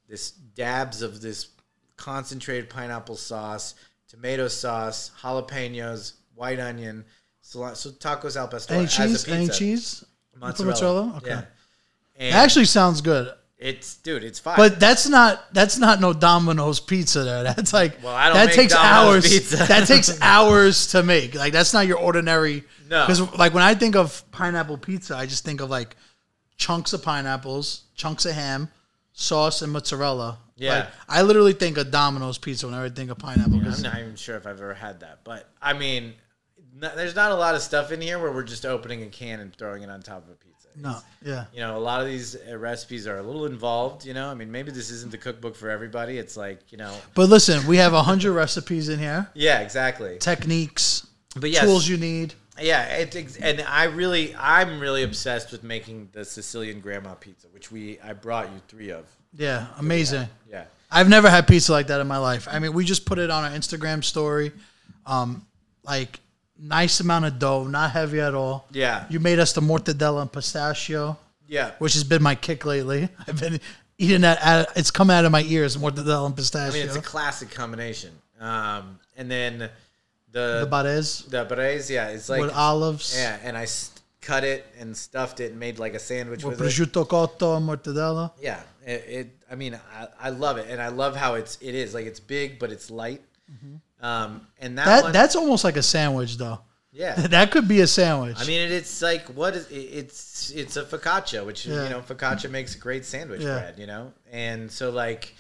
this 0.08 0.32
dabs 0.32 1.02
of 1.02 1.22
this 1.22 1.50
concentrated 1.98 2.70
pineapple 2.70 3.18
sauce, 3.18 3.76
tomato 4.08 4.48
sauce, 4.48 5.12
jalapenos, 5.22 6.14
white 6.34 6.60
onion, 6.60 7.04
cilantro, 7.50 7.76
so 7.76 7.90
tacos 7.92 8.36
al 8.36 8.48
pastor 8.48 8.74
Any 8.76 8.84
as 8.86 8.94
a 8.94 8.98
cheese? 9.08 9.24
pizza. 9.24 9.32
Any 9.36 9.48
cheese? 9.50 10.04
Mozzarella. 10.40 10.72
mozzarella? 10.72 11.14
Okay. 11.18 11.30
Yeah. 11.30 11.42
And 12.18 12.28
It 12.30 12.34
actually 12.36 12.66
sounds 12.66 13.02
good. 13.02 13.32
it's 13.58 13.98
dude, 13.98 14.24
it's 14.24 14.40
fine. 14.40 14.56
But 14.58 14.80
that's 14.80 15.08
not 15.08 15.54
that's 15.54 15.78
not 15.78 16.00
no 16.00 16.14
Domino's 16.14 16.80
pizza 16.80 17.24
there. 17.24 17.44
That's 17.44 17.74
like 17.74 18.02
Well, 18.04 18.16
I 18.16 18.28
don't 18.28 18.36
that 18.38 18.54
takes 18.54 18.74
Domino's 18.74 19.26
hours. 19.26 19.30
pizza. 19.30 19.58
that 19.68 19.88
takes 19.88 20.22
hours 20.22 20.88
to 20.88 21.04
make. 21.04 21.36
Like 21.36 21.52
that's 21.54 21.74
not 21.74 21.88
your 21.88 21.98
ordinary. 21.98 22.64
No. 22.90 23.06
because 23.06 23.22
like 23.38 23.54
when 23.54 23.64
I 23.64 23.76
think 23.76 23.96
of 23.96 24.24
pineapple 24.32 24.78
pizza, 24.78 25.16
I 25.16 25.26
just 25.26 25.44
think 25.46 25.62
of 25.62 25.70
like 25.70 25.96
chunks 26.58 26.94
of 26.94 27.02
pineapples, 27.04 27.84
chunks 27.96 28.26
of 28.26 28.34
ham, 28.34 28.70
sauce, 29.14 29.62
and 29.62 29.72
mozzarella. 29.72 30.40
Yeah. 30.56 30.74
Like, 30.80 30.88
I 31.08 31.22
literally 31.22 31.54
think 31.54 31.78
of 31.78 31.90
Domino's 31.92 32.38
pizza 32.38 32.66
whenever 32.66 32.86
I 32.86 32.90
think 32.90 33.12
of 33.12 33.18
pineapple. 33.18 33.62
'cause- 33.62 33.78
I'm 33.84 33.92
not 33.92 34.00
even 34.02 34.16
sure 34.18 34.36
if 34.36 34.46
I've 34.46 34.60
ever 34.62 34.74
had 34.74 35.00
that. 35.02 35.20
But 35.24 35.50
I 35.62 35.72
mean, 35.74 36.14
no, 36.80 36.96
there's 36.96 37.16
not 37.16 37.32
a 37.32 37.36
lot 37.36 37.56
of 37.56 37.62
stuff 37.62 37.92
in 37.92 38.02
here 38.02 38.20
where 38.20 38.32
we're 38.32 38.44
just 38.44 38.66
opening 38.66 39.04
a 39.04 39.08
can 39.08 39.40
and 39.40 39.56
throwing 39.56 39.84
it 39.84 39.90
on 39.90 40.02
top 40.02 40.24
of 40.24 40.30
a 40.30 40.36
pizza. 40.36 40.70
no, 40.76 40.98
yeah. 41.24 41.46
You 41.54 41.60
know, 41.60 41.78
a 41.78 41.80
lot 41.80 42.02
of 42.02 42.08
these 42.08 42.36
uh, 42.36 42.58
recipes 42.58 43.08
are 43.08 43.18
a 43.18 43.24
little 43.24 43.46
involved. 43.46 44.06
You 44.06 44.14
know, 44.14 44.30
I 44.30 44.34
mean, 44.34 44.52
maybe 44.52 44.72
this 44.72 44.90
isn't 44.92 45.12
the 45.12 45.18
cookbook 45.18 45.56
for 45.56 45.70
everybody. 45.70 46.18
It's 46.18 46.38
like, 46.38 46.72
you 46.72 46.78
know, 46.78 46.96
But 47.16 47.30
listen, 47.30 47.66
we 47.68 47.78
have 47.78 47.94
a 47.94 48.04
hundred 48.04 48.34
recipes 48.34 48.90
in 48.90 49.00
here, 49.00 49.30
yeah, 49.34 49.60
exactly. 49.60 50.18
techniques, 50.20 51.06
But 51.36 51.50
yes, 51.52 51.64
tools 51.64 51.88
you 51.88 51.98
need. 51.98 52.34
Yeah, 52.62 52.84
it's 52.88 53.38
and 53.38 53.62
I 53.62 53.86
really, 53.86 54.36
I'm 54.36 54.80
really 54.82 55.04
obsessed 55.04 55.52
with 55.52 55.64
making 55.64 56.10
the 56.12 56.26
Sicilian 56.26 56.82
grandma 56.82 57.14
pizza, 57.14 57.48
which 57.54 57.72
we 57.72 58.00
I 58.02 58.14
brought 58.14 58.48
you 58.52 58.62
three 58.68 58.92
of. 58.92 59.06
Yeah, 59.38 59.68
amazing. 59.78 60.28
Yeah, 60.50 60.66
I've 60.92 61.08
never 61.08 61.30
had 61.30 61.48
pizza 61.48 61.72
like 61.72 61.88
that 61.88 62.02
in 62.02 62.08
my 62.08 62.18
life. 62.18 62.48
I 62.52 62.60
mean, 62.60 62.74
we 62.74 62.84
just 62.84 63.06
put 63.06 63.18
it 63.18 63.30
on 63.30 63.46
our 63.46 63.52
Instagram 63.52 64.04
story. 64.04 64.52
Um, 65.06 65.46
like 65.86 66.20
nice 66.62 67.00
amount 67.00 67.26
of 67.26 67.40
dough, 67.40 67.66
not 67.66 67.92
heavy 67.92 68.20
at 68.20 68.34
all. 68.36 68.66
yeah, 68.72 69.06
You 69.10 69.20
made 69.20 69.40
us 69.40 69.54
the 69.54 69.62
mortadella 69.62 70.22
and 70.22 70.32
pistachio, 70.32 71.18
yeah. 71.48 71.72
which 71.80 71.94
has 71.94 72.04
been 72.04 72.22
my 72.22 72.36
kick 72.36 72.66
lately. 72.66 73.10
I've 73.28 73.40
been 73.40 73.60
eating 73.98 74.22
that. 74.22 74.42
Out, 74.44 74.68
it's 74.76 74.92
come 74.92 75.10
out 75.10 75.26
of 75.26 75.32
my 75.32 75.44
ears, 75.44 75.78
mortadella 75.78 76.26
and 76.26 76.36
pistachio. 76.36 76.70
I 76.72 76.74
mean, 76.74 76.86
it's 76.88 76.96
a 76.96 77.02
classic 77.02 77.50
combination. 77.52 78.12
Um, 78.40 79.00
and 79.18 79.30
then 79.30 79.70
The 80.32 80.66
The 80.66 80.68
barez 80.72 81.30
the 81.30 81.44
braise, 81.46 81.90
yeah, 81.90 82.10
it's 82.10 82.30
like 82.30 82.42
with 82.42 82.54
olives. 82.54 83.16
yeah, 83.18 83.38
and 83.44 83.58
I 83.58 83.66
cut 84.22 84.44
it 84.44 84.66
and 84.80 84.96
stuffed 84.96 85.40
it 85.40 85.52
and 85.52 85.60
made 85.60 85.80
like 85.80 85.94
a 85.96 86.00
sandwich 86.00 86.44
With 86.44 86.60
with 86.60 86.80
it. 86.80 86.92
cotto 87.10 87.58
and 87.58 87.68
mortadella. 87.68 88.32
Yeah, 88.42 88.62
it, 88.86 89.04
it. 89.08 89.28
I 89.52 89.56
mean, 89.56 89.74
I, 89.98 90.08
I 90.28 90.30
love 90.30 90.58
it, 90.58 90.68
and 90.70 90.80
I 90.82 90.90
love 90.90 91.16
how 91.16 91.34
it's 91.34 91.58
it 91.62 91.74
is 91.74 91.94
like 91.94 92.06
it's 92.06 92.20
big 92.20 92.60
but 92.60 92.72
it's 92.72 92.92
light. 92.92 93.22
Um, 94.02 94.48
and 94.60 94.78
that. 94.78 94.86
That 94.86 95.04
one, 95.04 95.12
that's 95.12 95.36
almost 95.36 95.64
like 95.64 95.78
a 95.78 95.84
sandwich 95.84 96.38
though. 96.38 96.60
yeah. 96.92 97.16
that 97.28 97.52
could 97.52 97.68
be 97.68 97.82
a 97.82 97.88
sandwich. 97.88 98.38
I 98.40 98.46
mean, 98.46 98.72
it's 98.72 99.02
like 99.02 99.28
what 99.28 99.56
is 99.56 99.68
it's 99.72 100.52
it's 100.52 100.78
a 100.78 100.84
focaccia, 100.84 101.46
which 101.46 101.66
Yeah. 101.66 101.84
you 101.84 101.90
know 101.90 102.02
focaccia 102.02 102.50
makes 102.50 102.76
a 102.76 102.80
great 102.80 103.06
sandwich 103.06 103.42
Yeah. 103.42 103.60
bread, 103.60 103.80
you 103.80 103.88
know, 103.88 104.14
and 104.32 104.72
so 104.72 104.90
like. 104.90 105.36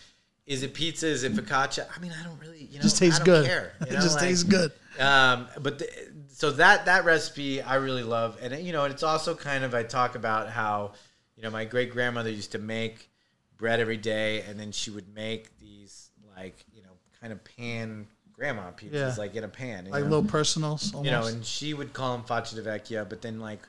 Is 0.45 0.63
it 0.63 0.73
pizza? 0.73 1.05
Is 1.05 1.23
it 1.23 1.33
focaccia? 1.33 1.85
I 1.95 1.99
mean, 1.99 2.11
I 2.19 2.23
don't 2.23 2.39
really, 2.39 2.63
you 2.71 2.77
know, 2.77 2.81
just 2.81 2.97
tastes 2.97 3.19
I 3.19 3.23
don't 3.23 3.35
good. 3.35 3.45
Care, 3.45 3.71
you 3.81 3.85
it 3.95 4.01
just 4.01 4.15
like- 4.15 4.29
tastes 4.29 4.43
good. 4.43 4.71
Um, 4.99 5.47
but 5.61 5.77
the, 5.77 5.87
so 6.33 6.49
that 6.53 6.85
that 6.85 7.05
recipe 7.05 7.61
I 7.61 7.75
really 7.75 8.01
love, 8.01 8.35
and 8.41 8.59
you 8.65 8.71
know, 8.73 8.85
it's 8.85 9.03
also 9.03 9.35
kind 9.35 9.63
of 9.63 9.75
I 9.75 9.83
talk 9.83 10.15
about 10.15 10.49
how 10.49 10.93
you 11.35 11.43
know 11.43 11.51
my 11.51 11.65
great 11.65 11.91
grandmother 11.91 12.31
used 12.31 12.53
to 12.53 12.57
make 12.57 13.11
bread 13.57 13.79
every 13.79 13.97
day, 13.97 14.41
and 14.41 14.59
then 14.59 14.71
she 14.71 14.89
would 14.89 15.13
make 15.13 15.55
these 15.59 16.09
like 16.35 16.65
you 16.73 16.81
know 16.81 16.93
kind 17.21 17.31
of 17.31 17.43
pan 17.43 18.07
grandma 18.39 18.71
pizzas, 18.71 18.93
Yeah. 18.93 19.15
like 19.17 19.35
in 19.35 19.43
a 19.43 19.49
pan, 19.49 19.85
Like 19.89 20.03
know? 20.05 20.09
little 20.09 20.23
personals. 20.23 20.93
Almost. 20.93 21.05
you 21.05 21.11
know, 21.11 21.25
and 21.27 21.45
she 21.45 21.73
would 21.73 21.91
call 21.93 22.15
them 22.17 22.25
faccia 22.25 22.55
di 22.55 22.61
vecchia, 22.61 23.07
but 23.07 23.21
then 23.21 23.39
like 23.41 23.59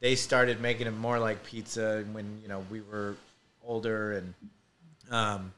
they 0.00 0.16
started 0.16 0.60
making 0.60 0.84
them 0.86 0.98
more 0.98 1.18
like 1.18 1.44
pizza 1.44 2.04
when 2.12 2.40
you 2.42 2.48
know 2.48 2.64
we 2.68 2.80
were 2.80 3.14
older, 3.64 4.12
and 4.12 4.34
um, 5.10 5.52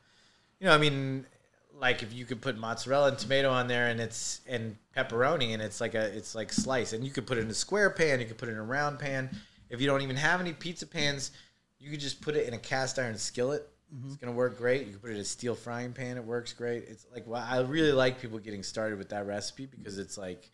you 0.61 0.67
know, 0.67 0.75
I 0.75 0.79
mean, 0.79 1.25
like 1.81 2.03
if 2.03 2.13
you 2.13 2.27
could 2.27 2.43
put 2.43 2.59
mozzarella 2.59 3.09
and 3.09 3.19
tomato 3.19 3.51
on 3.51 3.69
there, 3.69 3.89
and 3.89 4.01
it's 4.01 4.43
and 4.47 4.77
pepperoni, 4.95 5.55
and 5.55 5.63
it's 5.63 5.81
like 5.81 5.95
a 5.95 6.05
it's 6.15 6.35
like 6.35 6.53
slice, 6.53 6.93
and 6.93 7.03
you 7.05 7.11
could 7.11 7.27
put 7.27 7.39
it 7.39 7.41
in 7.43 7.51
a 7.51 7.55
square 7.55 7.89
pan, 7.91 8.21
you 8.21 8.27
could 8.27 8.39
put 8.39 8.49
it 8.51 8.53
in 8.53 8.59
a 8.59 8.63
round 8.63 8.99
pan. 8.99 9.31
If 9.71 9.81
you 9.81 9.87
don't 9.87 10.03
even 10.03 10.17
have 10.17 10.41
any 10.41 10.53
pizza 10.53 10.87
pans, 10.87 11.31
you 11.79 11.91
could 11.91 12.01
just 12.01 12.21
put 12.21 12.37
it 12.37 12.47
in 12.47 12.53
a 12.55 12.59
cast 12.59 12.99
iron 12.99 13.17
skillet. 13.17 13.67
Mm-hmm. 13.95 14.09
It's 14.09 14.17
gonna 14.17 14.33
work 14.33 14.59
great. 14.59 14.87
You 14.87 14.93
can 14.93 15.01
put 15.01 15.11
it 15.11 15.15
in 15.15 15.21
a 15.21 15.25
steel 15.25 15.55
frying 15.55 15.93
pan. 15.93 16.17
It 16.19 16.25
works 16.25 16.53
great. 16.53 16.85
It's 16.89 17.07
like 17.13 17.27
well, 17.27 17.43
I 17.47 17.61
really 17.61 17.93
like 17.93 18.21
people 18.21 18.39
getting 18.39 18.63
started 18.63 18.99
with 18.99 19.09
that 19.11 19.27
recipe 19.27 19.67
because 19.67 19.99
it's 19.99 20.19
like 20.19 20.51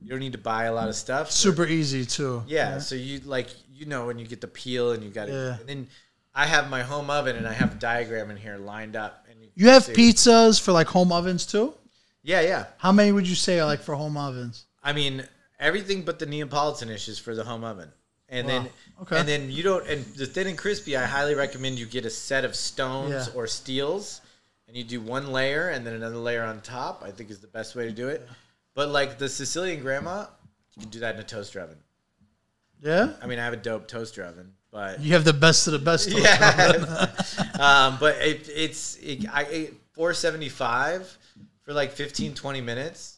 you 0.00 0.10
don't 0.10 0.20
need 0.20 0.32
to 0.32 0.38
buy 0.38 0.64
a 0.64 0.72
lot 0.74 0.88
of 0.88 0.94
stuff. 0.94 1.30
super 1.30 1.66
easy 1.66 2.04
too. 2.04 2.42
Yeah, 2.46 2.78
so 2.78 2.94
you 2.94 3.20
like 3.20 3.48
you 3.74 3.86
know 3.86 4.06
when 4.06 4.18
you 4.18 4.26
get 4.26 4.40
the 4.40 4.46
peel 4.48 4.92
and 4.92 5.02
you 5.02 5.10
got 5.10 5.28
it, 5.28 5.32
Yeah. 5.32 5.56
and 5.58 5.68
then 5.68 5.88
I 6.34 6.46
have 6.46 6.68
my 6.70 6.82
home 6.82 7.10
oven 7.10 7.34
and 7.36 7.48
I 7.48 7.52
have 7.54 7.72
a 7.72 7.78
diagram 7.78 8.30
in 8.30 8.36
here 8.36 8.58
lined 8.58 8.94
up. 8.94 9.26
And 9.30 9.40
You 9.54 9.68
have 9.70 9.84
see- 9.84 9.92
pizzas 9.94 10.60
for 10.60 10.70
like 10.72 10.86
home 10.86 11.10
ovens 11.12 11.46
too. 11.46 11.74
Yeah, 12.22 12.40
yeah. 12.42 12.66
How 12.78 12.92
many 12.92 13.10
would 13.10 13.26
you 13.26 13.34
say 13.34 13.58
are 13.58 13.66
like 13.66 13.80
for 13.80 13.94
home 13.94 14.16
ovens? 14.16 14.66
I 14.82 14.92
mean 14.92 15.26
everything 15.58 16.02
but 16.02 16.18
the 16.18 16.26
Neapolitan 16.26 16.88
is 16.90 17.18
for 17.18 17.34
the 17.34 17.42
home 17.44 17.64
oven, 17.64 17.90
and 18.28 18.48
then 18.48 18.68
Okay. 19.02 19.18
and 19.20 19.28
then 19.28 19.50
you 19.50 19.62
don't 19.62 19.86
and 19.86 20.04
the 20.16 20.26
thin 20.26 20.46
and 20.46 20.58
crispy. 20.58 20.96
I 20.96 21.04
highly 21.04 21.34
recommend 21.34 21.78
you 21.78 21.86
get 21.86 22.04
a 22.04 22.10
set 22.10 22.44
of 22.44 22.54
stones 22.56 23.28
Yeah. 23.28 23.34
or 23.34 23.46
steels, 23.46 24.20
and 24.68 24.76
you 24.76 24.84
do 24.84 25.00
one 25.00 25.32
layer 25.32 25.68
and 25.68 25.86
then 25.86 25.94
another 25.94 26.16
layer 26.16 26.42
on 26.42 26.60
top. 26.60 27.02
I 27.04 27.10
think 27.10 27.30
is 27.30 27.40
the 27.40 27.46
best 27.46 27.74
way 27.76 27.84
to 27.86 27.92
do 27.92 28.08
it. 28.08 28.26
But 28.74 28.88
like 28.90 29.18
the 29.18 29.28
Sicilian 29.28 29.80
grandma, 29.80 30.26
you 30.74 30.82
can 30.82 30.90
do 30.90 31.00
that 31.00 31.14
in 31.14 31.20
a 31.20 31.24
toaster 31.24 31.60
oven. 31.60 31.78
Yeah, 32.82 33.12
I 33.22 33.26
mean, 33.26 33.38
I 33.38 33.44
have 33.44 33.54
a 33.54 33.56
dope 33.58 33.88
toaster 33.88 34.22
oven, 34.22 34.52
but 34.70 35.00
you 35.00 35.14
have 35.14 35.24
the 35.24 35.32
best 35.32 35.66
of 35.66 35.72
the 35.72 35.78
best. 35.78 36.10
toaster 36.10 36.74
oven. 36.74 36.86
yeah. 36.88 37.86
um, 37.86 37.96
but 37.98 38.16
it, 38.16 38.48
it's 38.54 38.96
it, 38.96 39.26
I 39.32 39.46
ate 39.50 39.74
475 39.92 41.18
for 41.62 41.72
like 41.72 41.92
15 41.92 42.34
20 42.34 42.60
minutes. 42.60 43.15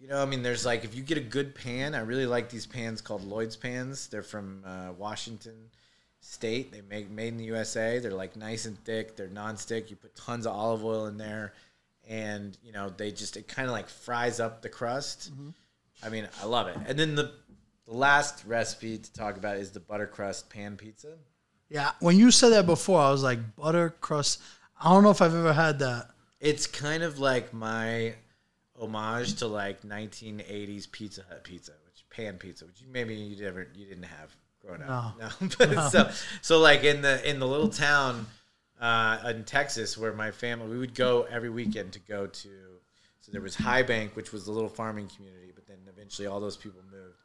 You 0.00 0.08
know, 0.08 0.22
I 0.22 0.24
mean, 0.24 0.42
there's 0.42 0.64
like 0.64 0.84
if 0.84 0.94
you 0.94 1.02
get 1.02 1.18
a 1.18 1.22
good 1.22 1.54
pan, 1.54 1.94
I 1.94 2.00
really 2.00 2.26
like 2.26 2.48
these 2.48 2.66
pans 2.66 3.02
called 3.02 3.22
Lloyd's 3.22 3.56
pans. 3.56 4.08
They're 4.08 4.22
from 4.22 4.62
uh, 4.64 4.92
Washington 4.96 5.68
State. 6.20 6.72
They 6.72 6.80
make 6.80 7.10
made 7.10 7.28
in 7.28 7.36
the 7.36 7.44
USA. 7.44 7.98
They're 7.98 8.10
like 8.10 8.34
nice 8.34 8.64
and 8.64 8.82
thick. 8.84 9.14
They're 9.14 9.28
nonstick. 9.28 9.90
You 9.90 9.96
put 9.96 10.16
tons 10.16 10.46
of 10.46 10.54
olive 10.54 10.84
oil 10.84 11.06
in 11.06 11.18
there, 11.18 11.52
and 12.08 12.56
you 12.64 12.72
know 12.72 12.88
they 12.88 13.10
just 13.10 13.36
it 13.36 13.46
kind 13.46 13.68
of 13.68 13.72
like 13.72 13.90
fries 13.90 14.40
up 14.40 14.62
the 14.62 14.70
crust. 14.70 15.30
I 16.02 16.08
mean, 16.08 16.26
I 16.42 16.46
love 16.46 16.68
it. 16.68 16.78
And 16.86 16.98
then 16.98 17.14
the 17.14 17.32
the 17.84 17.92
last 17.92 18.44
recipe 18.46 18.96
to 18.96 19.12
talk 19.12 19.36
about 19.36 19.58
is 19.58 19.70
the 19.70 19.80
butter 19.80 20.06
crust 20.06 20.48
pan 20.48 20.78
pizza. 20.78 21.18
Yeah, 21.68 21.92
when 22.00 22.16
you 22.18 22.30
said 22.30 22.50
that 22.50 22.64
before, 22.64 23.00
I 23.00 23.10
was 23.10 23.22
like 23.22 23.54
butter 23.54 23.90
crust. 24.00 24.40
I 24.80 24.94
don't 24.94 25.02
know 25.02 25.10
if 25.10 25.20
I've 25.20 25.34
ever 25.34 25.52
had 25.52 25.78
that. 25.80 26.08
It's 26.40 26.66
kind 26.66 27.02
of 27.02 27.18
like 27.18 27.52
my 27.52 28.14
homage 28.80 29.34
to 29.36 29.46
like 29.46 29.82
1980s 29.82 30.90
Pizza 30.90 31.22
Hut 31.28 31.44
pizza, 31.44 31.72
which 31.86 32.04
pan 32.10 32.38
pizza, 32.38 32.66
which 32.66 32.80
you, 32.80 32.88
maybe 32.90 33.14
you 33.14 33.42
never 33.42 33.68
you 33.74 33.86
didn't 33.86 34.04
have 34.04 34.34
growing 34.64 34.82
up. 34.82 35.18
No, 35.18 35.48
but 35.58 35.90
so 35.90 36.10
so 36.42 36.58
like 36.58 36.84
in 36.84 37.02
the 37.02 37.28
in 37.28 37.38
the 37.38 37.46
little 37.46 37.68
town 37.68 38.26
uh, 38.80 39.18
in 39.26 39.44
Texas 39.44 39.96
where 39.96 40.12
my 40.12 40.30
family 40.30 40.68
we 40.68 40.78
would 40.78 40.94
go 40.94 41.26
every 41.30 41.50
weekend 41.50 41.92
to 41.92 42.00
go 42.00 42.26
to. 42.26 42.48
So 43.20 43.32
there 43.32 43.42
was 43.42 43.54
High 43.54 43.82
Bank, 43.82 44.16
which 44.16 44.32
was 44.32 44.46
the 44.46 44.50
little 44.50 44.68
farming 44.68 45.08
community, 45.14 45.52
but 45.54 45.66
then 45.66 45.76
eventually 45.88 46.26
all 46.26 46.40
those 46.40 46.56
people 46.56 46.80
moved, 46.90 47.18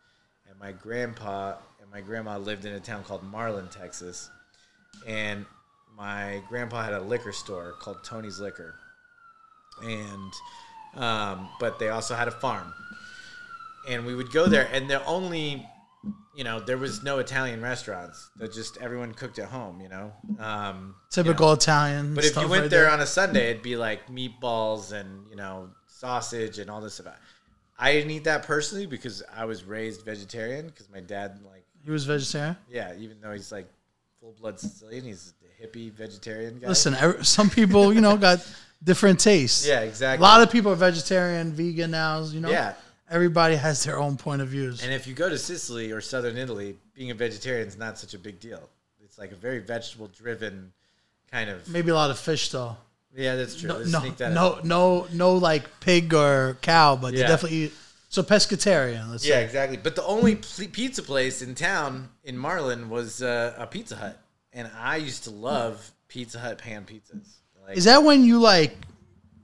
and 0.49 0.59
my 0.59 0.73
grandpa 0.73 1.55
and 1.81 1.89
my 1.89 2.01
grandma 2.01 2.37
lived 2.37 2.65
in 2.65 2.73
a 2.73 2.79
town 2.79 3.03
called 3.03 3.23
Marlin, 3.23 3.69
Texas, 3.69 4.29
and 5.07 5.45
my 5.97 6.41
grandpa 6.49 6.83
had 6.83 6.93
a 6.93 7.01
liquor 7.01 7.31
store 7.31 7.73
called 7.79 8.03
Tony's 8.03 8.39
Liquor. 8.39 8.75
And 9.81 10.33
um, 10.95 11.49
but 11.59 11.79
they 11.79 11.89
also 11.89 12.15
had 12.15 12.27
a 12.27 12.31
farm 12.31 12.73
and 13.87 14.05
we 14.05 14.15
would 14.15 14.31
go 14.31 14.47
there 14.47 14.67
and 14.71 14.89
the 14.89 15.03
only 15.05 15.65
you 16.35 16.43
know 16.43 16.59
there 16.59 16.77
was 16.77 17.03
no 17.03 17.19
italian 17.19 17.61
restaurants 17.61 18.29
that 18.37 18.53
just 18.53 18.77
everyone 18.77 19.13
cooked 19.13 19.39
at 19.39 19.47
home 19.49 19.79
you 19.81 19.89
know 19.89 20.11
um, 20.39 20.95
you 21.15 21.23
Typical 21.23 21.47
know. 21.47 21.53
Italian. 21.53 22.13
but 22.15 22.25
if 22.25 22.35
you 22.35 22.47
went 22.47 22.63
right 22.63 22.69
there 22.69 22.89
on 22.89 22.99
a 23.01 23.05
sunday 23.05 23.51
it'd 23.51 23.63
be 23.63 23.75
like 23.75 24.07
meatballs 24.09 24.91
and 24.91 25.25
you 25.29 25.35
know 25.35 25.69
sausage 25.87 26.59
and 26.59 26.69
all 26.69 26.81
this 26.81 26.95
stuff 26.95 27.15
i 27.79 27.91
didn't 27.91 28.11
eat 28.11 28.23
that 28.23 28.43
personally 28.43 28.85
because 28.85 29.23
i 29.35 29.45
was 29.45 29.63
raised 29.63 30.03
vegetarian 30.03 30.67
because 30.67 30.89
my 30.89 30.99
dad 30.99 31.39
like 31.45 31.63
he 31.83 31.91
was 31.91 32.05
vegetarian. 32.05 32.57
yeah 32.69 32.93
even 32.97 33.17
though 33.21 33.31
he's 33.31 33.51
like 33.51 33.67
full-blood 34.19 34.59
sicilian 34.59 35.03
he's 35.05 35.33
a 35.43 35.63
hippie 35.65 35.91
vegetarian 35.91 36.57
guy 36.59 36.67
Listen, 36.67 36.95
some 37.23 37.49
people, 37.49 37.93
you 37.93 38.01
know, 38.01 38.17
got 38.17 38.45
different 38.85 39.19
tastes. 39.19 39.67
yeah 39.67 39.81
exactly. 39.81 40.23
A 40.25 40.27
lot 40.29 40.41
of 40.41 40.49
people 40.51 40.71
are 40.71 40.75
vegetarian, 40.75 41.51
vegan 41.51 41.91
now. 41.91 42.23
You 42.23 42.39
know, 42.39 42.49
yeah 42.49 42.73
everybody 43.09 43.55
has 43.55 43.83
their 43.83 43.99
own 43.99 44.17
point 44.17 44.41
of 44.41 44.47
views. 44.47 44.83
And 44.83 44.93
if 44.93 45.05
you 45.07 45.13
go 45.13 45.29
to 45.29 45.37
Sicily 45.37 45.91
or 45.91 46.01
southern 46.01 46.37
Italy, 46.37 46.75
being 46.95 47.11
a 47.11 47.13
vegetarian 47.13 47.67
is 47.67 47.77
not 47.77 47.99
such 47.99 48.13
a 48.13 48.17
big 48.17 48.39
deal. 48.39 48.67
It's 49.03 49.19
like 49.19 49.31
a 49.31 49.35
very 49.35 49.59
vegetable 49.59 50.07
driven 50.07 50.73
kind 51.31 51.49
of. 51.49 51.67
Maybe 51.69 51.91
a 51.91 51.95
lot 51.95 52.09
of 52.09 52.17
fish 52.17 52.49
though. 52.49 52.77
Yeah, 53.15 53.35
that's 53.35 53.55
true. 53.55 53.69
No, 53.69 53.77
Let's 53.77 53.91
no, 53.91 53.99
sneak 54.01 54.17
that 54.17 54.33
no, 54.33 54.41
out. 54.55 54.65
no, 54.65 55.07
no, 55.13 55.33
like 55.35 55.79
pig 55.79 56.13
or 56.13 56.57
cow, 56.61 56.95
but 56.95 57.13
Yeah. 57.13 57.21
they 57.23 57.27
definitely 57.27 57.57
eat. 57.57 57.73
So 58.09 58.23
pescatarian. 58.23 59.09
Let's 59.11 59.25
Yeah, 59.25 59.35
say. 59.35 59.45
exactly. 59.45 59.77
But 59.77 59.95
the 59.95 60.03
only 60.03 60.35
pizza 60.35 61.03
place 61.03 61.41
in 61.41 61.53
town 61.55 62.09
in 62.23 62.37
Marlin 62.37 62.89
was 62.89 63.21
uh, 63.21 63.53
a 63.57 63.67
Pizza 63.67 63.95
Hut, 63.97 64.19
and 64.53 64.69
I 64.77 64.97
used 64.97 65.23
to 65.25 65.31
love 65.31 65.91
Pizza 66.07 66.39
Hut 66.39 66.57
pan 66.57 66.85
pizzas. 66.85 67.27
Like, 67.67 67.77
Is 67.77 67.85
that 67.85 68.03
when 68.03 68.23
you 68.23 68.39
like 68.39 68.77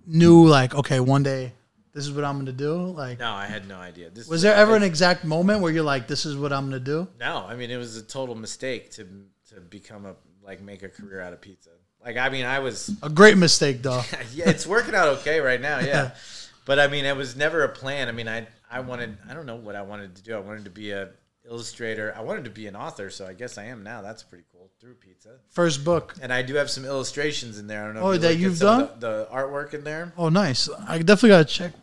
knew 0.06 0.48
like 0.48 0.76
okay, 0.76 1.00
one 1.00 1.24
day 1.24 1.54
this 1.94 2.06
is 2.06 2.12
what 2.12 2.24
I'm 2.24 2.38
gonna 2.38 2.52
do? 2.52 2.76
Like, 2.76 3.20
no, 3.20 3.32
I 3.32 3.46
had 3.46 3.68
no 3.68 3.78
idea. 3.78 4.10
This 4.10 4.28
was 4.28 4.42
there 4.42 4.56
ever 4.56 4.76
an 4.76 4.84
exact 4.84 5.24
moment 5.26 5.62
where 5.62 5.72
you're 5.72 5.84
like, 5.84 6.08
this 6.08 6.26
is 6.26 6.38
what 6.38 6.54
I'm 6.54 6.66
gonna 6.66 6.80
do? 6.80 7.08
No, 7.20 7.46
I 7.48 7.56
mean 7.56 7.72
it 7.72 7.78
was 7.78 7.98
a 7.98 8.04
total 8.04 8.36
mistake 8.36 8.92
to 8.92 9.08
to 9.50 9.62
become 9.62 10.06
a 10.06 10.16
like 10.44 10.62
make 10.62 10.84
a 10.84 10.90
career 10.90 11.22
out 11.22 11.34
of 11.34 11.42
pizza. 11.42 11.72
Like 12.04 12.18
I 12.18 12.30
mean 12.30 12.46
I 12.46 12.60
was 12.60 12.96
A 13.02 13.10
great 13.10 13.38
mistake 13.38 13.82
though. 13.82 14.02
yeah, 14.34 14.50
it's 14.50 14.68
working 14.68 14.96
out 14.96 15.08
okay 15.20 15.40
right 15.40 15.62
now. 15.62 15.80
Yeah, 15.80 16.12
but 16.66 16.80
I 16.80 16.88
mean, 16.88 17.06
it 17.06 17.16
was 17.16 17.36
never 17.36 17.64
a 17.64 17.70
plan. 17.70 18.08
I 18.08 18.12
mean, 18.12 18.28
I 18.28 18.48
I 18.70 18.80
wanted 18.82 19.18
I 19.30 19.34
don't 19.34 19.46
know 19.46 19.56
what 19.56 19.76
I 19.76 19.82
wanted 19.82 20.16
to 20.16 20.24
do. 20.24 20.36
I 20.36 20.40
wanted 20.40 20.66
to 20.66 20.72
be 20.72 20.92
a 20.92 21.10
illustrator. 21.50 22.14
I 22.16 22.22
wanted 22.22 22.44
to 22.46 22.50
be 22.52 22.68
an 22.68 22.76
author, 22.76 23.10
so 23.10 23.26
I 23.26 23.34
guess 23.34 23.58
I 23.58 23.66
am 23.66 23.84
now. 23.84 24.02
That's 24.02 24.24
pretty 24.24 24.44
cool 24.52 24.70
through 24.80 24.96
pizza. 24.96 25.38
First 25.50 25.84
book. 25.84 26.16
And 26.22 26.32
I 26.32 26.42
do 26.42 26.56
have 26.56 26.70
some 26.70 26.86
illustrations 26.86 27.58
in 27.60 27.68
there. 27.68 27.84
I 27.84 27.86
don't 27.86 27.96
know. 27.96 28.02
Oh, 28.02 28.12
if 28.12 28.16
you 28.16 28.20
that 28.28 28.36
you've 28.38 28.62
of 28.64 29.00
The, 29.00 29.08
the 29.08 29.28
artwork 29.34 29.74
in 29.74 29.84
there. 29.84 30.14
Oh, 30.18 30.30
nice. 30.30 30.70
I 30.88 30.98
definitely 31.00 31.30
gotta 31.30 31.46
check. 31.46 31.74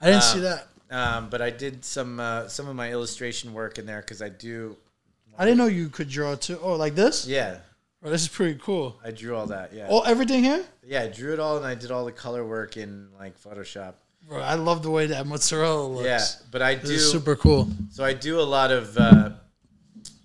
I 0.00 0.06
didn't 0.10 0.22
see 0.24 0.40
that. 0.40 0.68
Um, 0.90 1.28
but 1.30 1.42
I 1.42 1.50
did 1.50 1.84
some 1.84 2.20
uh, 2.20 2.46
some 2.48 2.68
of 2.68 2.76
my 2.76 2.92
illustration 2.92 3.52
work 3.52 3.78
in 3.78 3.86
there 3.86 4.00
because 4.00 4.22
I 4.22 4.28
do. 4.28 4.76
I 5.38 5.44
didn't 5.44 5.58
know 5.58 5.66
you 5.66 5.88
could 5.88 6.08
draw 6.08 6.34
too. 6.36 6.58
Oh, 6.62 6.74
like 6.76 6.94
this? 6.94 7.26
Yeah, 7.26 7.58
Oh, 8.04 8.10
this 8.10 8.22
is 8.22 8.28
pretty 8.28 8.58
cool. 8.62 8.96
I 9.04 9.10
drew 9.10 9.34
all 9.34 9.46
that. 9.46 9.72
Yeah, 9.72 9.88
Oh, 9.90 10.02
everything 10.02 10.44
here? 10.44 10.64
yeah, 10.84 11.02
I 11.02 11.08
drew 11.08 11.32
it 11.32 11.40
all, 11.40 11.56
and 11.56 11.66
I 11.66 11.74
did 11.74 11.90
all 11.90 12.04
the 12.04 12.12
color 12.12 12.44
work 12.46 12.76
in 12.76 13.08
like 13.18 13.36
Photoshop. 13.42 13.94
Bro, 14.28 14.40
I 14.40 14.54
love 14.54 14.82
the 14.82 14.90
way 14.90 15.06
that 15.06 15.26
mozzarella 15.26 15.86
looks. 15.86 16.04
Yeah, 16.06 16.20
but 16.50 16.60
I 16.62 16.74
do. 16.74 16.98
super 16.98 17.36
cool. 17.36 17.68
So 17.90 18.04
I 18.04 18.12
do 18.12 18.40
a 18.40 18.42
lot 18.42 18.72
of, 18.72 18.96
uh, 18.98 19.30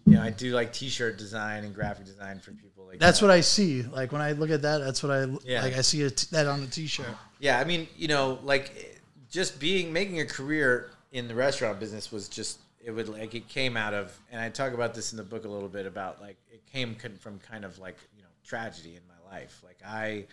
you 0.05 0.13
know, 0.13 0.21
I 0.23 0.31
do 0.31 0.53
like 0.53 0.73
T-shirt 0.73 1.17
design 1.17 1.63
and 1.65 1.73
graphic 1.75 2.05
design 2.05 2.39
for 2.39 2.51
people. 2.51 2.85
Like 2.87 2.99
That's 2.99 3.19
that. 3.19 3.27
what 3.27 3.31
I 3.31 3.41
see. 3.41 3.83
Like 3.83 4.11
when 4.11 4.21
I 4.21 4.31
look 4.31 4.49
at 4.49 4.63
that, 4.63 4.79
that's 4.79 5.03
what 5.03 5.11
I 5.11 5.25
Yeah. 5.43 5.61
like. 5.61 5.75
I 5.77 5.81
see 5.81 6.01
a 6.03 6.09
t- 6.09 6.27
that 6.31 6.47
on 6.47 6.63
a 6.63 6.67
t-shirt. 6.67 7.05
Yeah, 7.39 7.59
I 7.59 7.63
mean, 7.63 7.87
you 7.95 8.07
know, 8.07 8.39
like 8.43 8.99
just 9.29 9.59
being 9.59 9.93
making 9.93 10.19
a 10.19 10.25
career 10.25 10.89
in 11.11 11.27
the 11.27 11.35
restaurant 11.35 11.79
business 11.79 12.11
was 12.11 12.27
just 12.27 12.57
it 12.83 12.89
would 12.91 13.07
like 13.07 13.35
it 13.35 13.47
came 13.47 13.77
out 13.77 13.93
of 13.93 14.17
and 14.31 14.41
I 14.41 14.49
talk 14.49 14.73
about 14.73 14.93
this 14.95 15.11
in 15.13 15.17
the 15.17 15.23
book 15.23 15.45
a 15.45 15.47
little 15.47 15.69
bit 15.69 15.85
about 15.85 16.19
like 16.19 16.37
it 16.51 16.65
came 16.65 16.95
from 16.95 17.37
kind 17.39 17.63
of 17.63 17.77
like 17.79 17.97
you 18.17 18.23
know 18.23 18.29
tragedy 18.43 18.95
in 18.95 19.01
my 19.07 19.31
life. 19.37 19.61
Like 19.63 19.77
I 19.87 20.25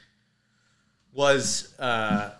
was 1.13 1.75
uh 1.79 2.31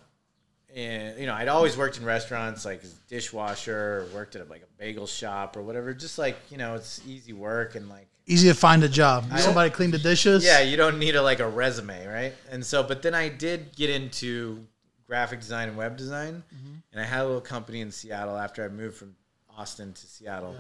and 0.75 1.19
you 1.19 1.27
know 1.27 1.35
I'd 1.35 1.49
always 1.49 1.77
worked 1.77 1.99
in 1.99 2.05
restaurants 2.05 2.65
like 2.65 2.83
as 2.85 2.93
a 2.93 3.09
dishwasher, 3.09 4.07
or 4.13 4.15
worked 4.15 4.37
at 4.37 4.49
like 4.49 4.63
a 4.63 4.83
bagel 4.83 5.07
shop 5.07 5.57
or 5.57 5.63
whatever. 5.63 5.95
Just 5.95 6.19
like 6.19 6.37
you 6.51 6.59
know 6.59 6.75
it's 6.75 7.01
easy 7.07 7.33
work 7.33 7.75
and 7.75 7.89
like 7.89 8.09
Easy 8.31 8.49
to 8.49 8.55
find 8.55 8.85
a 8.85 8.89
job. 8.91 9.25
Somebody 9.39 9.71
clean 9.71 9.91
the 9.91 9.97
dishes. 9.97 10.45
yeah, 10.45 10.61
you 10.61 10.77
don't 10.77 10.99
need 10.99 11.17
a 11.17 11.23
like 11.23 11.41
a 11.41 11.49
resume, 11.49 12.07
right? 12.07 12.35
And 12.51 12.65
so, 12.65 12.83
but 12.83 13.01
then 13.01 13.15
I 13.15 13.31
did 13.31 13.75
get 13.75 13.89
into 13.89 14.67
graphic 15.07 15.41
design 15.41 15.69
and 15.69 15.79
web 15.79 15.97
design, 15.97 16.43
mm-hmm. 16.55 16.75
and 16.93 17.01
I 17.01 17.05
had 17.05 17.23
a 17.23 17.25
little 17.25 17.41
company 17.41 17.81
in 17.81 17.91
Seattle 17.91 18.37
after 18.37 18.63
I 18.63 18.69
moved 18.69 18.99
from 18.99 19.17
Austin 19.57 19.95
to 19.95 20.07
Seattle, 20.07 20.55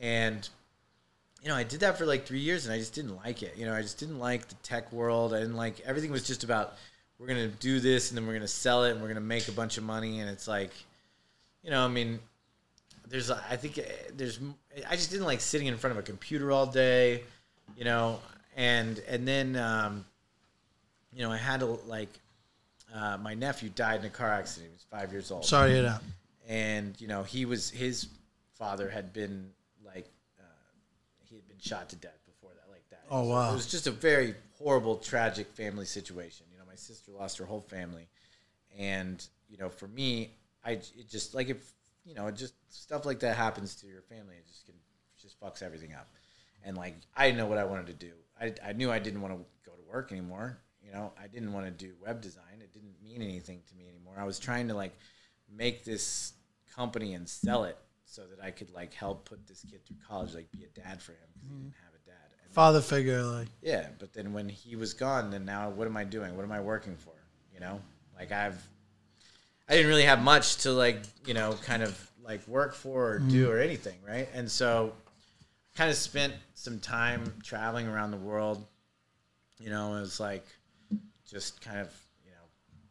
and 0.00 0.48
you 1.42 1.48
know 1.48 1.56
I 1.56 1.64
did 1.64 1.80
that 1.80 1.98
for 1.98 2.06
like 2.06 2.24
three 2.24 2.38
years, 2.38 2.66
and 2.66 2.72
I 2.72 2.78
just 2.78 2.94
didn't 2.94 3.16
like 3.16 3.42
it. 3.42 3.56
You 3.56 3.66
know, 3.66 3.74
I 3.74 3.82
just 3.82 3.98
didn't 3.98 4.20
like 4.20 4.46
the 4.46 4.54
tech 4.62 4.92
world. 4.92 5.34
I 5.34 5.40
didn't 5.40 5.56
like 5.56 5.80
everything 5.80 6.12
was 6.12 6.24
just 6.24 6.44
about 6.44 6.74
we're 7.22 7.28
gonna 7.28 7.46
do 7.46 7.78
this, 7.78 8.10
and 8.10 8.18
then 8.18 8.26
we're 8.26 8.32
gonna 8.34 8.48
sell 8.48 8.82
it, 8.82 8.90
and 8.90 9.00
we're 9.00 9.06
gonna 9.06 9.20
make 9.20 9.46
a 9.46 9.52
bunch 9.52 9.78
of 9.78 9.84
money, 9.84 10.18
and 10.18 10.28
it's 10.28 10.48
like, 10.48 10.72
you 11.62 11.70
know, 11.70 11.84
I 11.84 11.88
mean, 11.88 12.18
there's 13.08 13.30
I 13.30 13.54
think 13.56 13.78
uh, 13.78 13.82
there's 14.16 14.40
I 14.90 14.96
just 14.96 15.12
didn't 15.12 15.26
like 15.26 15.40
sitting 15.40 15.68
in 15.68 15.76
front 15.76 15.92
of 15.96 16.02
a 16.02 16.04
computer 16.04 16.50
all 16.50 16.66
day, 16.66 17.22
you 17.76 17.84
know, 17.84 18.18
and 18.56 18.98
and 19.08 19.26
then 19.28 19.54
um, 19.54 20.04
you 21.12 21.22
know 21.22 21.30
I 21.30 21.36
had 21.36 21.60
to 21.60 21.66
like 21.86 22.08
uh, 22.92 23.18
my 23.18 23.34
nephew 23.34 23.68
died 23.68 24.00
in 24.00 24.06
a 24.06 24.10
car 24.10 24.28
accident. 24.32 24.72
He 24.72 24.74
was 24.74 24.86
five 24.90 25.12
years 25.12 25.30
old, 25.30 25.44
Sorry 25.44 25.68
to 25.70 25.74
hear 25.74 25.82
that. 25.84 26.02
and 26.48 27.00
you 27.00 27.06
know 27.06 27.22
he 27.22 27.44
was 27.44 27.70
his 27.70 28.08
father 28.58 28.90
had 28.90 29.12
been 29.12 29.48
like 29.86 30.08
uh, 30.40 30.44
he 31.28 31.36
had 31.36 31.46
been 31.46 31.60
shot 31.60 31.88
to 31.90 31.96
death 31.96 32.18
before 32.26 32.50
that, 32.56 32.68
like 32.68 32.82
that. 32.90 33.04
Oh, 33.10 33.22
So 33.22 33.28
wow. 33.30 33.50
It 33.50 33.54
was 33.54 33.66
just 33.66 33.86
a 33.86 33.92
very 33.92 34.34
horrible, 34.58 34.96
tragic 34.96 35.46
family 35.48 35.84
situation. 35.86 36.46
You 36.88 36.94
know, 36.94 36.94
my 36.94 36.96
sister 36.96 37.12
lost 37.12 37.38
her 37.38 37.44
whole 37.44 37.60
family, 37.60 38.08
and 38.78 39.26
you 39.48 39.58
know, 39.58 39.68
for 39.68 39.88
me, 39.88 40.36
I 40.64 40.72
it 40.72 41.08
just 41.08 41.34
like 41.34 41.48
if 41.48 41.72
you 42.04 42.14
know, 42.14 42.26
it 42.26 42.36
just 42.36 42.54
stuff 42.72 43.06
like 43.06 43.20
that 43.20 43.36
happens 43.36 43.76
to 43.76 43.86
your 43.86 44.02
family, 44.02 44.36
it 44.36 44.46
just 44.46 44.66
can 44.66 44.74
just 45.20 45.40
fucks 45.40 45.62
everything 45.62 45.94
up. 45.94 46.08
And 46.64 46.76
like 46.76 46.96
I 47.16 47.26
didn't 47.26 47.38
know 47.38 47.46
what 47.46 47.58
I 47.58 47.64
wanted 47.64 47.86
to 47.88 47.92
do. 47.94 48.12
I, 48.40 48.54
I 48.64 48.72
knew 48.72 48.90
I 48.90 48.98
didn't 48.98 49.20
want 49.20 49.34
to 49.34 49.44
go 49.64 49.76
to 49.76 49.82
work 49.90 50.12
anymore. 50.12 50.58
You 50.84 50.92
know, 50.92 51.12
I 51.22 51.28
didn't 51.28 51.52
want 51.52 51.66
to 51.66 51.70
do 51.70 51.94
web 52.04 52.20
design. 52.20 52.60
It 52.60 52.72
didn't 52.72 52.94
mean 53.02 53.22
anything 53.22 53.62
to 53.68 53.76
me 53.76 53.88
anymore. 53.88 54.14
I 54.18 54.24
was 54.24 54.38
trying 54.38 54.68
to 54.68 54.74
like 54.74 54.94
make 55.54 55.84
this 55.84 56.32
company 56.74 57.14
and 57.14 57.28
sell 57.28 57.64
it 57.64 57.78
so 58.04 58.22
that 58.26 58.44
I 58.44 58.50
could 58.50 58.72
like 58.72 58.92
help 58.94 59.28
put 59.28 59.46
this 59.46 59.64
kid 59.70 59.86
through 59.86 59.98
college, 60.08 60.34
like 60.34 60.50
be 60.50 60.64
a 60.64 60.80
dad 60.80 61.00
for 61.00 61.12
him 61.12 61.18
because 61.32 61.48
he 61.48 61.54
didn't 61.54 61.70
mm-hmm. 61.70 61.84
have 61.84 61.91
dad. 61.91 61.91
And 61.91 61.91
Father 62.52 62.82
figure, 62.82 63.22
like 63.22 63.48
yeah, 63.62 63.88
but 63.98 64.12
then 64.12 64.32
when 64.32 64.48
he 64.48 64.76
was 64.76 64.92
gone, 64.92 65.30
then 65.30 65.44
now 65.44 65.70
what 65.70 65.86
am 65.86 65.96
I 65.96 66.04
doing? 66.04 66.36
What 66.36 66.44
am 66.44 66.52
I 66.52 66.60
working 66.60 66.96
for? 66.96 67.14
You 67.54 67.60
know, 67.60 67.80
like 68.16 68.30
I've, 68.30 68.62
I 69.68 69.74
didn't 69.74 69.88
really 69.88 70.04
have 70.04 70.22
much 70.22 70.58
to 70.58 70.72
like, 70.72 70.98
you 71.24 71.32
know, 71.32 71.54
kind 71.64 71.82
of 71.82 71.98
like 72.22 72.46
work 72.46 72.74
for 72.74 73.12
or 73.12 73.18
do 73.18 73.46
mm. 73.46 73.50
or 73.50 73.58
anything, 73.58 73.96
right? 74.06 74.28
And 74.34 74.50
so, 74.50 74.92
kind 75.76 75.90
of 75.90 75.96
spent 75.96 76.34
some 76.54 76.78
time 76.78 77.32
traveling 77.42 77.88
around 77.88 78.10
the 78.10 78.18
world. 78.18 78.64
You 79.58 79.70
know, 79.70 79.96
it 79.96 80.00
was 80.00 80.20
like 80.20 80.44
just 81.28 81.60
kind 81.62 81.80
of, 81.80 81.88
you 82.24 82.32
know, 82.32 82.44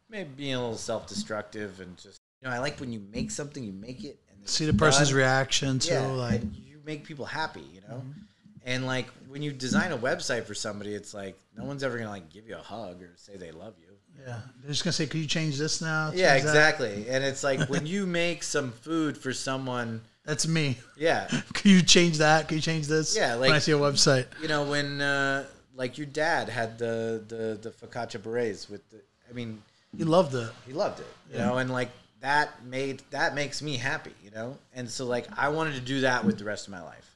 maybe 0.10 0.30
being 0.36 0.56
a 0.56 0.60
little 0.60 0.78
self-destructive 0.78 1.82
and 1.82 1.98
just, 1.98 2.20
you 2.42 2.48
know, 2.48 2.56
I 2.56 2.60
like 2.60 2.80
when 2.80 2.92
you 2.92 3.02
make 3.12 3.30
something, 3.30 3.64
you 3.64 3.74
make 3.74 4.04
it 4.04 4.20
and 4.32 4.50
see 4.50 4.66
the 4.66 4.74
person's 4.74 5.10
done 5.10 5.18
reaction 5.18 5.80
to 5.80 5.94
yeah, 5.94 6.08
like 6.08 6.42
you 6.66 6.80
make 6.84 7.04
people 7.04 7.26
happy, 7.26 7.64
you 7.74 7.82
know. 7.82 7.98
Mm-hmm. 7.98 8.22
And 8.66 8.86
like 8.86 9.08
when 9.28 9.42
you 9.42 9.52
design 9.52 9.92
a 9.92 9.98
website 9.98 10.44
for 10.46 10.54
somebody, 10.54 10.94
it's 10.94 11.14
like 11.14 11.36
no 11.58 11.64
one's 11.64 11.84
ever 11.84 11.98
gonna 11.98 12.10
like 12.10 12.30
give 12.30 12.48
you 12.48 12.56
a 12.56 12.60
hug 12.62 13.02
or 13.02 13.10
say 13.16 13.36
they 13.38 13.52
love 13.52 13.74
you. 13.80 13.88
yeah. 14.26 14.40
They're 14.62 14.72
just 14.72 14.84
gonna 14.84 14.94
say, 14.94 15.08
Could 15.08 15.22
you 15.22 15.28
change 15.28 15.58
this 15.58 15.82
now? 15.82 16.12
Yeah, 16.14 16.34
Change 16.34 16.44
that?" 16.46 16.50
exactly. 16.50 17.10
And 17.10 17.24
it's 17.24 17.44
like 17.44 17.68
when 17.70 17.86
you 17.94 18.06
make 18.06 18.44
some 18.44 18.72
food 18.72 19.18
for 19.18 19.34
someone, 19.34 20.02
That's 20.26 20.48
me. 20.48 20.78
yeah, 20.96 21.28
Can 21.54 21.72
you 21.72 21.82
change 21.82 22.20
that? 22.20 22.48
Can 22.48 22.58
you 22.58 22.62
change 22.62 22.88
this? 22.88 23.16
Yeah, 23.16 23.34
like 23.36 23.48
when 23.50 23.56
I 23.56 23.60
see 23.60 23.72
a 23.72 23.78
website. 23.80 24.26
you 24.42 24.48
know 24.48 24.64
when 24.64 25.02
uh, 25.02 25.46
like 25.76 25.98
your 25.98 26.08
dad 26.08 26.48
had 26.50 26.78
the 26.78 27.24
the 27.28 27.58
the 27.62 27.72
focaccia 27.72 28.20
barese 28.20 28.70
with 28.70 28.88
the, 28.92 29.02
I 29.30 29.34
mean, 29.34 29.62
He 29.98 30.04
loved 30.04 30.36
it. 30.36 30.50
he 30.68 30.74
loved 30.74 31.00
it, 31.00 31.08
you 31.32 31.40
know, 31.40 31.58
and 31.58 31.72
like 31.72 31.90
that 32.20 32.64
made 32.64 33.02
that 33.10 33.34
makes 33.34 33.64
me 33.64 33.78
happy, 33.78 34.14
you 34.24 34.30
know, 34.30 34.56
and 34.76 34.88
so 34.88 35.06
like 35.08 35.26
I 35.36 35.50
wanted 35.50 35.74
to 35.74 35.82
do 35.82 36.02
that 36.02 36.24
with 36.24 36.38
the 36.38 36.44
rest 36.44 36.68
of 36.68 36.72
my 36.74 36.84
life. 36.84 37.16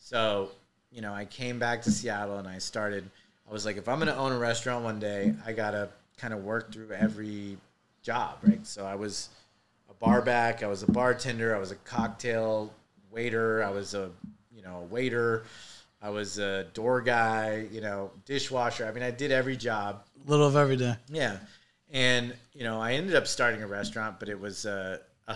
So 0.00 0.50
you 0.90 1.00
know, 1.00 1.12
I 1.12 1.24
came 1.24 1.58
back 1.58 1.82
to 1.82 1.90
Seattle 1.90 2.38
and 2.38 2.48
I 2.48 2.58
started. 2.58 3.08
I 3.48 3.52
was 3.52 3.64
like, 3.64 3.76
if 3.76 3.88
I'm 3.88 3.98
gonna 3.98 4.14
own 4.14 4.32
a 4.32 4.38
restaurant 4.38 4.84
one 4.84 4.98
day, 4.98 5.34
I 5.46 5.52
gotta 5.52 5.88
kind 6.18 6.34
of 6.34 6.44
work 6.44 6.72
through 6.72 6.92
every 6.92 7.56
job, 8.02 8.38
right? 8.42 8.64
So 8.66 8.84
I 8.84 8.94
was 8.94 9.28
a 9.88 9.94
bar 9.94 10.22
back, 10.22 10.62
I 10.62 10.66
was 10.66 10.82
a 10.82 10.90
bartender, 10.90 11.54
I 11.54 11.58
was 11.58 11.70
a 11.70 11.76
cocktail 11.76 12.72
waiter, 13.10 13.62
I 13.62 13.70
was 13.70 13.94
a 13.94 14.10
you 14.54 14.62
know 14.62 14.78
a 14.78 14.84
waiter, 14.84 15.44
I 16.02 16.10
was 16.10 16.38
a 16.38 16.64
door 16.74 17.00
guy, 17.00 17.66
you 17.70 17.80
know, 17.80 18.10
dishwasher. 18.24 18.86
I 18.86 18.92
mean, 18.92 19.02
I 19.02 19.10
did 19.10 19.30
every 19.30 19.56
job. 19.56 20.04
A 20.26 20.30
little 20.30 20.46
of 20.46 20.56
every 20.56 20.76
day. 20.76 20.96
Yeah, 21.08 21.38
and 21.90 22.34
you 22.52 22.64
know, 22.64 22.80
I 22.80 22.92
ended 22.92 23.14
up 23.14 23.26
starting 23.26 23.62
a 23.62 23.66
restaurant, 23.66 24.18
but 24.18 24.28
it 24.28 24.40
was 24.40 24.66
uh, 24.66 24.98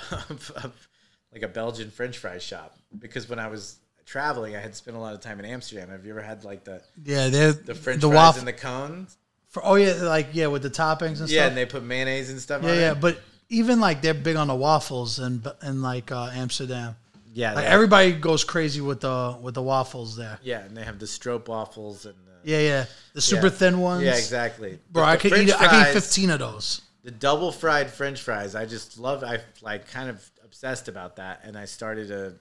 like 1.33 1.43
a 1.43 1.49
Belgian 1.49 1.91
French 1.91 2.19
fry 2.19 2.39
shop 2.39 2.77
because 2.99 3.29
when 3.29 3.39
I 3.39 3.49
was 3.49 3.77
traveling, 4.07 4.57
I 4.57 4.61
had 4.61 4.75
spent 4.75 4.97
a 4.97 5.01
lot 5.01 5.15
of 5.15 5.21
time 5.21 5.39
in 5.39 5.45
Amsterdam. 5.47 5.89
Have 5.91 6.05
you 6.05 6.13
ever 6.13 6.23
had 6.23 6.45
like 6.45 6.65
the 6.65 6.83
Yeah, 7.05 7.29
the 7.29 7.75
French 7.75 8.01
the 8.01 8.09
fries 8.09 8.15
waffle. 8.17 8.41
in 8.41 8.47
the 8.47 8.53
cones? 8.53 9.17
for, 9.49 9.65
oh 9.65 9.77
yeah, 9.77 9.93
like 10.03 10.29
yeah, 10.33 10.49
with 10.49 10.63
the 10.63 10.71
toppings 10.71 11.21
and 11.21 11.29
Yeah, 11.31 11.43
stuff. 11.43 11.49
and 11.49 11.57
they 11.57 11.67
put 11.67 11.83
mayonnaise 11.85 12.31
and 12.31 12.41
stuff. 12.41 12.63
yeah, 12.63 12.71
on 12.71 12.77
yeah. 12.77 12.93
It. 12.93 13.01
But 13.01 13.21
even 13.49 13.79
like 13.81 14.03
they're 14.03 14.13
big 14.15 14.37
on 14.37 14.49
the 14.49 14.55
waffles 14.55 15.19
and 15.21 15.47
in 15.63 15.81
like 15.83 16.11
uh, 16.11 16.31
Amsterdam. 16.35 16.97
Yeah, 17.33 17.55
Like 17.55 17.65
everybody 17.67 18.13
goes 18.13 18.45
crazy 18.45 18.81
with 18.81 19.01
the 19.01 19.37
with 19.43 19.55
the 19.55 19.63
waffles 19.63 20.17
there. 20.17 20.39
Yeah, 20.43 20.61
and 20.61 20.77
they 20.77 20.85
have 20.85 20.99
the 21.01 21.07
stroop 21.07 21.49
waffles 21.49 22.05
and 22.07 22.15
the, 22.27 22.51
Yeah, 22.51 22.59
yeah. 22.61 22.85
The 23.13 23.21
super 23.21 23.47
Yeah. 23.47 23.53
thin 23.53 23.79
ones. 23.81 24.05
Yeah, 24.05 24.15
exactly. 24.17 24.79
Bro, 24.91 25.05
I 25.05 25.17
could 25.17 25.31
French 25.33 25.49
eat. 25.49 25.55
I 25.55 25.67
could 25.69 25.77
eat 25.81 25.83
fries- 25.83 25.93
fifteen 25.95 26.31
of 26.31 26.39
those. 26.41 26.81
the 27.05 27.11
double 27.11 27.53
fried 27.53 27.91
french 27.91 28.23
fries 28.23 28.55
i 28.55 28.65
just 28.65 28.97
love 28.99 29.23
i 29.23 29.39
like 29.61 29.87
kind 29.91 30.09
of 30.09 30.17
obsessed 30.43 30.89
about 30.89 31.17
that 31.17 31.41
and 31.45 31.55
i 31.55 31.67
started 31.67 32.11
a 32.11 32.33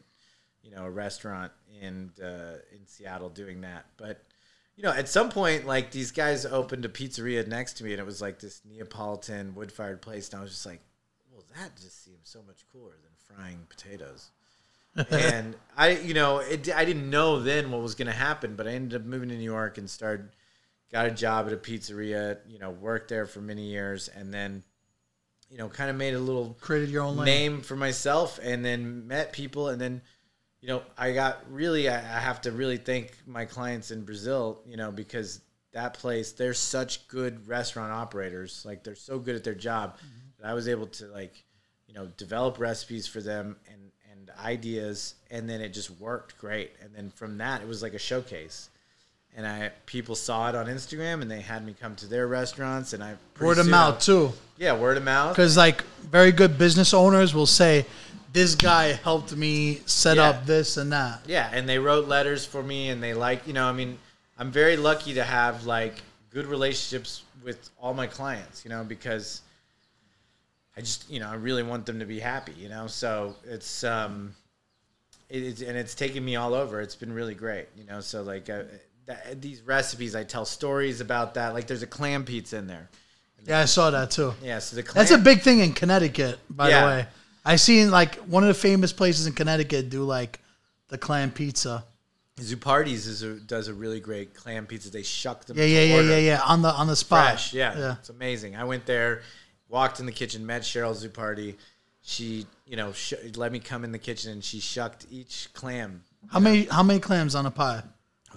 you 0.63 0.71
know 0.71 0.86
a 0.86 0.89
restaurant 0.89 1.52
in 1.82 2.12
uh, 2.21 2.58
in 2.71 2.86
seattle 2.86 3.30
doing 3.30 3.62
that 3.62 3.86
but 3.97 4.23
you 4.76 4.84
know 4.84 4.91
at 4.91 5.08
some 5.08 5.30
point 5.30 5.65
like 5.65 5.91
these 5.91 6.12
guys 6.12 6.45
opened 6.45 6.86
a 6.86 6.89
pizzeria 6.89 7.45
next 7.47 7.73
to 7.73 7.84
me 7.84 7.91
and 7.91 7.99
it 7.99 8.06
was 8.06 8.21
like 8.21 8.39
this 8.39 8.62
neapolitan 8.65 9.54
wood 9.56 9.71
fired 9.71 10.02
place 10.02 10.30
and 10.30 10.39
i 10.39 10.41
was 10.41 10.52
just 10.52 10.65
like 10.65 10.82
well 11.32 11.43
that 11.56 11.76
just 11.76 12.04
seems 12.04 12.30
so 12.30 12.41
much 12.47 12.65
cooler 12.71 12.93
than 13.02 13.38
frying 13.38 13.60
potatoes 13.69 14.32
and 15.12 15.56
i 15.78 15.91
you 15.91 16.13
know 16.13 16.38
it, 16.39 16.73
i 16.76 16.86
didn't 16.86 17.10
know 17.10 17.39
then 17.39 17.71
what 17.71 17.82
was 17.82 17.95
going 17.95 18.08
to 18.08 18.13
happen 18.13 18.56
but 18.56 18.67
i 18.67 18.71
ended 18.71 19.02
up 19.02 19.06
moving 19.06 19.30
to 19.30 19.36
new 19.36 19.43
york 19.43 19.78
and 19.78 19.89
started 19.89 20.30
got 20.93 21.08
a 21.08 21.12
job 21.12 21.47
at 21.47 21.54
a 21.54 21.58
pizzeria, 21.58 22.38
you 22.47 22.60
know, 22.60 22.69
worked 22.69 23.10
there 23.10 23.26
for 23.26 23.41
many 23.41 23.63
years, 23.63 24.08
and 24.08 24.32
then, 24.32 24.63
you 25.49 25.58
know, 25.58 25.67
kind 25.67 25.89
of 25.89 25.95
made 25.95 26.13
a 26.13 26.19
little 26.19 26.56
Created 26.62 26.89
your 26.89 27.04
own 27.04 27.17
lane. 27.17 27.26
name 27.26 27.62
for 27.62 27.76
myself, 27.76 28.39
and 28.41 28.63
then 28.63 29.08
met 29.08 29.34
people, 29.34 29.67
and 29.67 29.82
then, 29.82 30.02
you 30.63 30.69
know, 30.69 30.82
I 30.97 31.12
got 31.12 31.39
really, 31.52 31.89
I, 31.89 31.99
have 31.99 32.39
to 32.43 32.52
really 32.54 32.78
thank 32.78 33.17
my 33.28 33.43
clients 33.43 33.91
in 33.91 34.06
Brazil, 34.06 34.62
you 34.65 34.78
know, 34.78 34.93
because 34.93 35.41
that 35.73 35.93
place, 35.93 36.32
they're 36.32 36.54
such 36.54 37.06
good 37.10 37.45
restaurant 37.49 37.91
operators, 37.91 38.63
like 38.65 38.82
they're 38.82 38.95
so 38.95 39.19
good 39.19 39.36
at 39.36 39.43
their 39.43 39.56
job 39.56 39.97
mm-hmm. 39.97 40.08
that 40.39 40.47
I 40.49 40.54
was 40.54 40.69
able 40.69 40.88
to 40.88 41.08
like, 41.08 41.43
you 41.86 41.93
know, 41.93 42.08
develop 42.15 42.60
recipes 42.60 43.06
for 43.06 43.21
them 43.21 43.58
and 43.69 43.91
and 44.10 44.32
ideas, 44.39 45.15
and 45.30 45.49
then 45.49 45.60
it 45.60 45.73
just 45.73 45.91
worked 45.99 46.38
great, 46.38 46.71
and 46.82 46.95
then 46.95 47.10
from 47.10 47.39
that, 47.39 47.62
it 47.62 47.67
was 47.67 47.82
like 47.82 47.93
a 47.93 47.99
showcase 47.99 48.69
and 49.35 49.47
I 49.47 49.71
people 49.85 50.15
saw 50.15 50.49
it 50.49 50.55
on 50.55 50.67
Instagram 50.67 51.21
and 51.21 51.29
they 51.31 51.41
had 51.41 51.65
me 51.65 51.75
come 51.79 51.95
to 51.97 52.07
their 52.07 52.27
restaurants 52.27 52.93
and 52.93 53.03
I 53.03 53.15
Word 53.39 53.57
of 53.57 53.67
mouth 53.67 53.95
I- 53.95 53.99
too, 53.99 54.31
Yeah, 54.57 54.73
word 54.77 54.97
of 54.97 55.03
mouth. 55.03 55.36
because 55.36 55.57
like 55.57 55.84
very 56.11 56.31
good 56.31 56.57
business 56.57 56.93
owners 56.93 57.34
will 57.34 57.47
say, 57.47 57.86
"This 58.31 58.55
guy 58.55 58.93
helped 58.93 59.36
me 59.36 59.81
set 59.86 60.17
Yeah. 60.17 60.29
up 60.29 60.45
this 60.45 60.77
and 60.77 60.91
that." 60.91 61.21
Yeah, 61.27 61.49
and 61.51 61.67
they 61.67 61.79
wrote 61.79 62.07
letters 62.07 62.45
for 62.45 62.61
me 62.63 62.89
and 62.89 63.01
they 63.01 63.13
like, 63.13 63.47
you 63.47 63.53
know, 63.53 63.67
I 63.67 63.71
mean, 63.73 63.97
I'm 64.38 64.51
very 64.51 64.77
lucky 64.77 65.13
to 65.15 65.23
have 65.23 65.65
like 65.65 66.01
good 66.31 66.45
relationships 66.45 67.23
with 67.43 67.69
all 67.79 67.93
my 67.93 68.07
clients, 68.07 68.63
you 68.63 68.69
know, 68.69 68.84
because 68.84 69.41
I 70.77 70.81
just, 70.81 71.09
you 71.09 71.19
know, 71.19 71.29
I 71.29 71.36
really 71.36 71.61
want 71.63 71.86
them 71.86 71.99
to 71.99 72.05
be 72.05 72.19
happy, 72.19 72.53
you 72.57 72.69
know. 72.69 72.88
So 72.88 73.36
it's 73.45 73.84
um 73.84 74.36
it 75.29 75.41
is 75.43 75.61
and 75.61 75.77
it's 75.77 75.95
taken 75.95 76.23
me 76.23 76.36
all 76.36 76.53
over. 76.53 76.81
It's 76.81 76.95
been 76.95 77.13
really 77.13 77.36
great, 77.36 77.67
you 77.77 77.84
know. 77.86 78.01
So 78.01 78.21
like 78.23 78.49
uh, 78.49 78.63
that, 79.06 79.41
these 79.41 79.62
recipes 79.62 80.16
I 80.16 80.24
tell 80.24 80.45
stories 80.45 81.01
about 81.01 81.34
that. 81.36 81.54
Like 81.54 81.68
there's 81.68 81.84
a 81.84 81.88
clam 81.88 82.24
pizza 82.26 82.58
in 82.58 82.68
there. 82.68 82.89
Yeah, 83.45 83.60
I 83.60 83.66
saw 83.66 83.89
that 83.91 84.12
too. 84.12 84.34
Yeah, 84.41 84.60
so 84.60 84.76
the 84.76 84.84
clam 84.84 85.01
That's 85.01 85.12
a 85.12 85.18
big 85.18 85.41
thing 85.41 85.60
in 85.60 85.74
Connecticut, 85.74 86.39
by 86.49 86.70
Yeah. 86.70 86.82
the 86.82 86.88
way. 86.88 87.08
I 87.45 87.58
seen 87.58 87.91
like 87.91 88.16
one 88.16 88.43
of 88.43 88.47
the 88.47 88.54
famous 88.54 88.93
places 88.93 89.28
in 89.28 89.34
Connecticut 89.34 89.89
do 89.89 90.04
like 90.04 90.39
the 90.88 90.97
clam 90.97 91.32
pizza. 91.32 91.84
Zuppardi's 92.39 93.06
is 93.06 93.22
a, 93.22 93.36
does 93.36 93.68
a 93.68 93.74
really 93.74 93.99
great 93.99 94.34
clam 94.34 94.66
pizza. 94.66 94.89
They 94.89 95.04
shuck 95.04 95.45
them. 95.45 95.58
Yeah, 95.58 95.66
yeah, 95.66 95.82
yeah, 95.82 96.01
yeah, 96.01 96.18
yeah. 96.18 96.41
On 96.45 96.62
the 96.62 96.70
on 96.70 96.88
the 96.88 96.95
spot. 96.95 97.28
Fresh, 97.28 97.54
yeah. 97.54 97.78
yeah. 97.78 97.95
It's 97.99 98.10
amazing. 98.10 98.56
I 98.56 98.64
went 98.64 98.86
there, 98.86 99.22
walked 99.70 99.99
in 99.99 100.06
the 100.06 100.12
kitchen, 100.12 100.45
met 100.45 100.64
Cheryl 100.64 100.95
Zuppardi. 100.95 101.56
She, 102.01 102.45
you 102.66 102.76
know, 102.76 102.91
sh- 102.91 103.14
let 103.36 103.51
me 103.51 103.60
come 103.60 103.84
in 103.84 103.91
the 103.91 103.99
kitchen 103.99 104.32
and 104.32 104.43
she 104.43 104.60
shucked 104.60 105.06
each 105.12 105.49
clam. 105.54 106.04
How 106.32 106.39
many 106.39 106.66
how 106.66 106.82
many 106.82 106.99
clams 106.99 107.36
on 107.36 107.45
a 107.45 107.51
pie? 107.51 107.84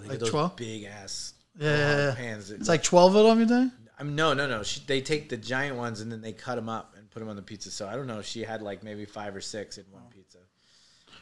Like 0.05 0.19
those 0.19 0.29
12? 0.29 0.55
big 0.55 0.83
ass 0.83 1.33
Yeah, 1.59 1.75
yeah, 1.75 1.97
yeah. 2.09 2.15
pans. 2.15 2.51
It's 2.51 2.69
like 2.69 2.83
twelve 2.83 3.15
of 3.15 3.25
them, 3.25 3.39
you 3.39 3.47
think? 3.47 3.73
I'm, 3.99 4.15
no, 4.15 4.33
no, 4.33 4.47
no. 4.47 4.61
She, 4.63 4.81
they 4.85 5.01
take 5.01 5.27
the 5.29 5.37
giant 5.37 5.75
ones 5.75 6.01
and 6.01 6.11
then 6.11 6.21
they 6.21 6.31
cut 6.33 6.55
them 6.55 6.69
up 6.69 6.93
and 6.97 7.09
put 7.09 7.19
them 7.19 7.29
on 7.29 7.35
the 7.35 7.41
pizza. 7.41 7.71
So 7.71 7.87
I 7.87 7.95
don't 7.95 8.05
know. 8.05 8.21
She 8.21 8.43
had 8.43 8.61
like 8.61 8.83
maybe 8.83 9.05
five 9.05 9.35
or 9.35 9.41
six 9.41 9.77
in 9.79 9.85
one 9.91 10.03
pizza. 10.13 10.37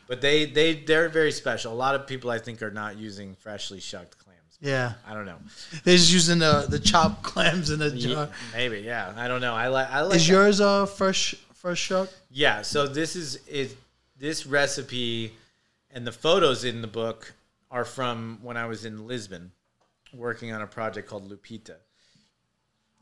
But 0.07 0.19
they 0.21 0.45
they 0.45 0.73
they're 0.75 1.09
very 1.09 1.31
special. 1.31 1.71
A 1.71 1.75
lot 1.75 1.95
of 1.95 2.05
people 2.05 2.29
I 2.29 2.37
think 2.39 2.61
are 2.61 2.71
not 2.71 2.97
using 2.97 3.35
freshly 3.35 3.79
shucked 3.79 4.17
clams. 4.19 4.57
Yeah. 4.61 4.93
I 5.07 5.13
don't 5.13 5.25
know. 5.25 5.37
They're 5.83 5.95
just 5.97 6.11
using 6.11 6.39
the 6.39 6.65
the 6.69 6.79
chopped 6.79 7.23
clams 7.31 7.69
in 7.69 7.81
a 7.81 7.89
jar. 7.91 8.29
maybe 8.53 8.79
yeah. 8.81 9.13
I 9.15 9.27
don't 9.27 9.41
know. 9.41 9.53
I 9.55 9.69
like 9.69 9.89
I 9.89 10.01
like 10.01 10.17
Is 10.17 10.27
yours 10.27 10.59
uh 10.61 10.85
fresh 10.85 11.33
fresh 11.53 11.79
shuck? 11.79 12.09
Yeah, 12.29 12.61
so 12.61 12.87
this 12.87 13.15
is 13.15 13.37
is 13.47 13.73
this 14.17 14.45
recipe 14.45 15.31
and 15.91 16.05
the 16.05 16.11
photos 16.11 16.65
in 16.65 16.81
the 16.81 16.87
book 16.87 17.33
are 17.71 17.85
from 17.85 18.39
when 18.41 18.57
I 18.57 18.65
was 18.65 18.85
in 18.85 19.07
Lisbon 19.07 19.51
working 20.13 20.51
on 20.51 20.61
a 20.61 20.67
project 20.67 21.09
called 21.09 21.29
Lupita. 21.29 21.77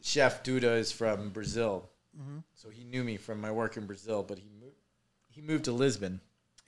Chef 0.02 0.44
Duda 0.44 0.78
is 0.78 0.92
from 0.92 1.30
Brazil. 1.30 1.90
Mm-hmm. 2.20 2.40
So 2.54 2.70
he 2.70 2.84
knew 2.84 3.04
me 3.04 3.18
from 3.18 3.40
my 3.42 3.52
work 3.52 3.78
in 3.78 3.86
Brazil, 3.86 4.24
but 4.24 4.38
he 4.38 4.50
moved 4.60 4.76
he 5.30 5.42
moved 5.42 5.66
to 5.66 5.72
Lisbon 5.72 6.22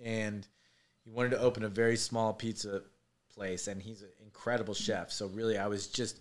and 0.03 0.47
he 1.03 1.11
wanted 1.11 1.29
to 1.29 1.39
open 1.39 1.63
a 1.63 1.69
very 1.69 1.95
small 1.95 2.33
pizza 2.33 2.81
place 3.33 3.67
and 3.67 3.81
he's 3.81 4.01
an 4.01 4.09
incredible 4.23 4.73
chef. 4.73 5.11
So 5.11 5.27
really 5.27 5.57
I 5.57 5.67
was 5.67 5.87
just 5.87 6.19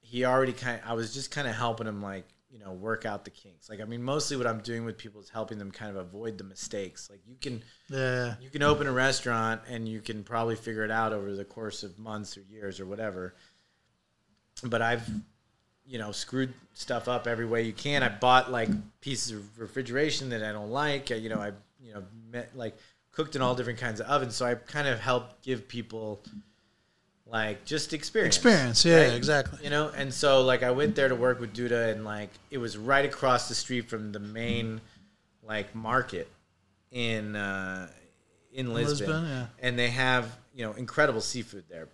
he 0.00 0.24
already 0.24 0.52
kind 0.52 0.80
I 0.86 0.94
was 0.94 1.12
just 1.12 1.30
kind 1.30 1.46
of 1.46 1.54
helping 1.54 1.86
him 1.86 2.00
like, 2.00 2.26
you 2.50 2.58
know, 2.58 2.72
work 2.72 3.04
out 3.04 3.24
the 3.24 3.30
kinks. 3.30 3.68
Like 3.68 3.80
I 3.80 3.84
mean 3.84 4.02
mostly 4.02 4.36
what 4.36 4.46
I'm 4.46 4.60
doing 4.60 4.84
with 4.84 4.96
people 4.96 5.20
is 5.20 5.28
helping 5.28 5.58
them 5.58 5.70
kind 5.70 5.90
of 5.90 5.96
avoid 5.96 6.38
the 6.38 6.44
mistakes. 6.44 7.08
Like 7.10 7.20
you 7.26 7.36
can 7.40 7.62
Yeah. 7.88 8.36
you 8.40 8.50
can 8.50 8.62
open 8.62 8.86
a 8.86 8.92
restaurant 8.92 9.60
and 9.68 9.88
you 9.88 10.00
can 10.00 10.24
probably 10.24 10.56
figure 10.56 10.84
it 10.84 10.90
out 10.90 11.12
over 11.12 11.34
the 11.34 11.44
course 11.44 11.82
of 11.82 11.98
months 11.98 12.36
or 12.36 12.42
years 12.42 12.80
or 12.80 12.86
whatever. 12.86 13.34
But 14.62 14.82
I've 14.82 15.08
you 15.86 15.98
know 15.98 16.12
screwed 16.12 16.52
stuff 16.74 17.08
up 17.08 17.26
every 17.26 17.46
way 17.46 17.62
you 17.62 17.72
can. 17.72 18.02
I 18.02 18.08
bought 18.08 18.50
like 18.50 18.68
pieces 19.00 19.32
of 19.32 19.58
refrigeration 19.58 20.30
that 20.30 20.42
I 20.42 20.52
don't 20.52 20.70
like. 20.70 21.10
You 21.10 21.28
know 21.28 21.40
I 21.40 21.52
you 21.80 21.94
know 21.94 22.04
met, 22.30 22.56
like 22.56 22.76
cooked 23.12 23.36
in 23.36 23.42
all 23.42 23.54
different 23.54 23.78
kinds 23.78 24.00
of 24.00 24.06
ovens. 24.06 24.34
So 24.36 24.46
I 24.46 24.54
kind 24.54 24.86
of 24.88 25.00
help 25.00 25.42
give 25.42 25.68
people 25.68 26.22
like 27.30 27.64
just 27.64 27.92
experience. 27.92 28.36
Experience, 28.36 28.84
yeah, 28.84 29.12
exactly. 29.12 29.58
You 29.62 29.70
know, 29.70 29.90
and 29.94 30.12
so 30.12 30.42
like 30.42 30.62
I 30.62 30.70
went 30.70 30.96
there 30.96 31.08
to 31.08 31.14
work 31.14 31.40
with 31.40 31.54
Duda, 31.54 31.92
and 31.92 32.04
like 32.04 32.30
it 32.50 32.58
was 32.58 32.76
right 32.76 33.04
across 33.04 33.48
the 33.48 33.54
street 33.54 33.88
from 33.88 34.12
the 34.12 34.20
main 34.20 34.80
like 35.42 35.74
market 35.74 36.28
in 36.90 37.36
uh, 37.36 37.88
in 38.52 38.72
Lisbon, 38.72 39.06
Lisbon, 39.08 39.26
yeah. 39.26 39.46
and 39.60 39.78
they 39.78 39.90
have 39.90 40.38
you 40.54 40.64
know 40.64 40.72
incredible 40.72 41.20
seafood 41.20 41.64
there, 41.68 41.88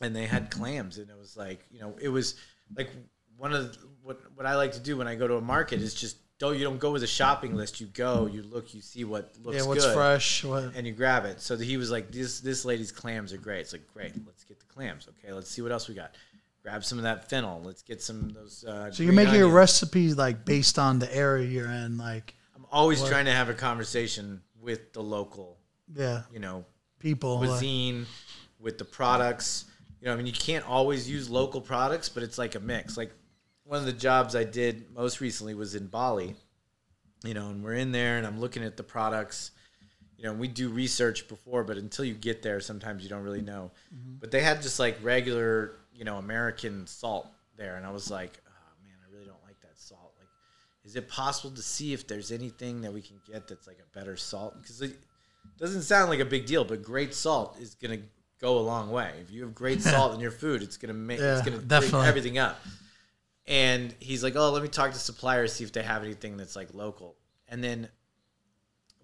and 0.00 0.16
they 0.16 0.26
had 0.26 0.50
clams, 0.50 0.98
and 0.98 1.10
it 1.10 1.18
was 1.18 1.36
like 1.36 1.60
you 1.70 1.80
know 1.80 1.94
it 2.00 2.08
was 2.08 2.36
like 2.74 2.88
one 3.36 3.52
of 3.52 3.72
the, 3.72 3.78
what 4.02 4.20
what 4.34 4.46
I 4.46 4.56
like 4.56 4.72
to 4.72 4.80
do 4.80 4.96
when 4.96 5.06
I 5.06 5.16
go 5.16 5.28
to 5.28 5.36
a 5.36 5.40
market 5.40 5.82
is 5.82 5.94
just 5.94 6.16
don't 6.38 6.58
you 6.58 6.64
don't 6.64 6.78
go 6.78 6.92
with 6.92 7.02
a 7.02 7.06
shopping 7.06 7.54
list, 7.54 7.80
you 7.80 7.86
go, 7.86 8.26
you 8.26 8.42
look, 8.42 8.74
you 8.74 8.80
see 8.82 9.04
what 9.04 9.32
looks 9.42 9.56
Yeah, 9.56 9.64
what's 9.64 9.84
good 9.84 9.94
fresh? 9.94 10.44
What 10.44 10.74
and 10.74 10.86
you 10.86 10.92
grab 10.92 11.24
it. 11.24 11.40
So 11.40 11.56
he 11.56 11.76
was 11.76 11.90
like, 11.90 12.10
"This 12.12 12.40
this 12.40 12.64
lady's 12.64 12.92
clams 12.92 13.32
are 13.32 13.38
great." 13.38 13.60
It's 13.60 13.72
like, 13.72 13.86
"Great, 13.92 14.12
let's 14.26 14.44
get 14.44 14.58
the 14.58 14.66
clams." 14.66 15.08
Okay, 15.08 15.32
let's 15.32 15.50
see 15.50 15.62
what 15.62 15.72
else 15.72 15.88
we 15.88 15.94
got. 15.94 16.14
Grab 16.62 16.84
some 16.84 16.98
of 16.98 17.04
that 17.04 17.30
fennel. 17.30 17.62
Let's 17.64 17.82
get 17.82 18.02
some 18.02 18.24
of 18.24 18.34
those. 18.34 18.64
Uh, 18.64 18.90
So 18.90 19.02
you're 19.02 19.12
making 19.12 19.34
your 19.34 19.44
onions. 19.44 19.54
recipe 19.54 20.12
like 20.14 20.44
based 20.44 20.78
on 20.78 20.98
the 20.98 21.14
area 21.14 21.46
you're 21.46 21.70
in, 21.70 21.96
like 21.96 22.34
I'm 22.54 22.66
always 22.70 23.02
trying 23.02 23.26
to 23.26 23.32
have 23.32 23.48
a 23.48 23.54
conversation 23.54 24.42
with 24.60 24.92
the 24.92 25.02
local, 25.02 25.58
yeah, 25.94 26.22
you 26.32 26.40
know, 26.40 26.64
people. 26.98 27.38
like- 27.38 27.48
cuisine, 27.48 28.06
with 28.58 28.78
the 28.78 28.84
products. 28.84 29.66
You 30.00 30.08
know, 30.08 30.12
I 30.12 30.16
mean, 30.16 30.26
you 30.26 30.32
can't 30.32 30.68
always 30.68 31.08
use 31.08 31.30
local 31.30 31.60
products, 31.60 32.08
but 32.08 32.22
it's 32.22 32.36
like 32.36 32.54
a 32.56 32.60
mix. 32.60 32.96
Like 32.96 33.12
one 33.66 33.80
of 33.80 33.86
the 33.86 33.92
jobs 33.92 34.34
I 34.34 34.44
did 34.44 34.90
most 34.94 35.20
recently 35.20 35.54
was 35.54 35.74
in 35.74 35.86
Bali. 35.86 36.34
You 37.24 37.34
know, 37.34 37.48
and 37.48 37.62
we're 37.64 37.74
in 37.74 37.92
there, 37.92 38.18
and 38.18 38.26
I'm 38.26 38.38
looking 38.40 38.62
at 38.62 38.76
the 38.76 38.82
products. 38.82 39.50
You 40.16 40.24
know, 40.24 40.32
we 40.32 40.48
do 40.48 40.68
research 40.68 41.28
before, 41.28 41.64
but 41.64 41.76
until 41.76 42.04
you 42.04 42.14
get 42.14 42.42
there, 42.42 42.60
sometimes 42.60 43.02
you 43.02 43.08
don't 43.08 43.22
really 43.22 43.42
know. 43.42 43.72
Mm-hmm. 43.94 44.16
But 44.20 44.30
they 44.30 44.40
had 44.40 44.62
just 44.62 44.78
like 44.78 44.98
regular, 45.02 45.72
you 45.94 46.04
know, 46.04 46.16
American 46.16 46.86
salt 46.86 47.28
there, 47.56 47.76
and 47.76 47.84
I 47.84 47.90
was 47.90 48.10
like, 48.10 48.38
oh 48.46 48.84
man, 48.84 48.94
I 49.04 49.12
really 49.12 49.26
don't 49.26 49.42
like 49.44 49.60
that 49.62 49.76
salt. 49.76 50.12
Like, 50.18 50.28
is 50.84 50.94
it 50.94 51.08
possible 51.08 51.54
to 51.56 51.62
see 51.62 51.92
if 51.92 52.06
there's 52.06 52.30
anything 52.30 52.82
that 52.82 52.92
we 52.92 53.02
can 53.02 53.16
get 53.26 53.48
that's 53.48 53.66
like 53.66 53.78
a 53.78 53.98
better 53.98 54.16
salt? 54.16 54.54
Because 54.60 54.82
it 54.82 54.96
doesn't 55.58 55.82
sound 55.82 56.10
like 56.10 56.20
a 56.20 56.24
big 56.24 56.46
deal, 56.46 56.64
but 56.64 56.82
great 56.82 57.12
salt 57.12 57.56
is 57.58 57.74
gonna 57.74 57.98
go 58.40 58.58
a 58.58 58.60
long 58.60 58.90
way. 58.90 59.12
If 59.20 59.32
you 59.32 59.42
have 59.42 59.54
great 59.54 59.82
salt 59.82 60.14
in 60.14 60.20
your 60.20 60.30
food, 60.30 60.62
it's 60.62 60.76
gonna 60.76 60.94
make 60.94 61.18
Yeah, 61.18 61.38
it's 61.38 61.48
gonna 61.48 61.58
bring 61.58 61.94
everything 62.06 62.38
up. 62.38 62.60
And 63.48 63.94
he's 64.00 64.22
like, 64.24 64.34
"Oh, 64.36 64.50
let 64.50 64.62
me 64.62 64.68
talk 64.68 64.92
to 64.92 64.98
suppliers 64.98 65.52
see 65.52 65.64
if 65.64 65.72
they 65.72 65.82
have 65.82 66.02
anything 66.02 66.36
that's 66.36 66.56
like 66.56 66.74
local." 66.74 67.14
And 67.48 67.62
then 67.62 67.88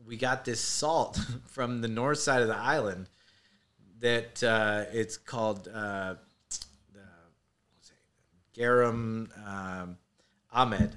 we 0.05 0.17
got 0.17 0.45
this 0.45 0.61
salt 0.61 1.19
from 1.47 1.81
the 1.81 1.89
north 1.89 2.19
side 2.19 2.43
of 2.43 2.49
the 2.49 2.57
island 2.57 3.09
that 4.01 4.43
uh, 4.43 4.85
it's 4.93 5.17
called 5.17 5.69
uh, 5.69 6.15
the 6.93 7.01
what's 7.77 7.91
it, 7.91 8.61
garam 8.61 9.29
um, 9.47 9.97
Amed, 10.55 10.91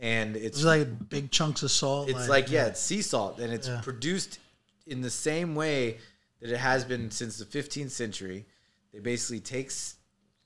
and 0.00 0.36
it's 0.36 0.58
It's 0.58 0.64
like 0.64 1.08
big 1.08 1.32
chunks 1.32 1.64
of 1.64 1.72
salt. 1.72 2.08
it's 2.08 2.28
like 2.28 2.50
yeah, 2.52 2.66
it's 2.66 2.80
sea 2.80 3.02
salt, 3.02 3.40
and 3.40 3.52
it's 3.52 3.66
Yeah. 3.66 3.80
produced 3.82 4.38
in 4.86 5.00
the 5.00 5.10
same 5.10 5.56
way 5.56 5.98
that 6.40 6.52
it 6.52 6.58
has 6.58 6.84
been 6.84 7.10
since 7.10 7.38
the 7.38 7.44
15th 7.44 7.90
century. 7.90 8.46
They 8.92 9.00
basically 9.00 9.40
take 9.40 9.66
s- 9.66 9.96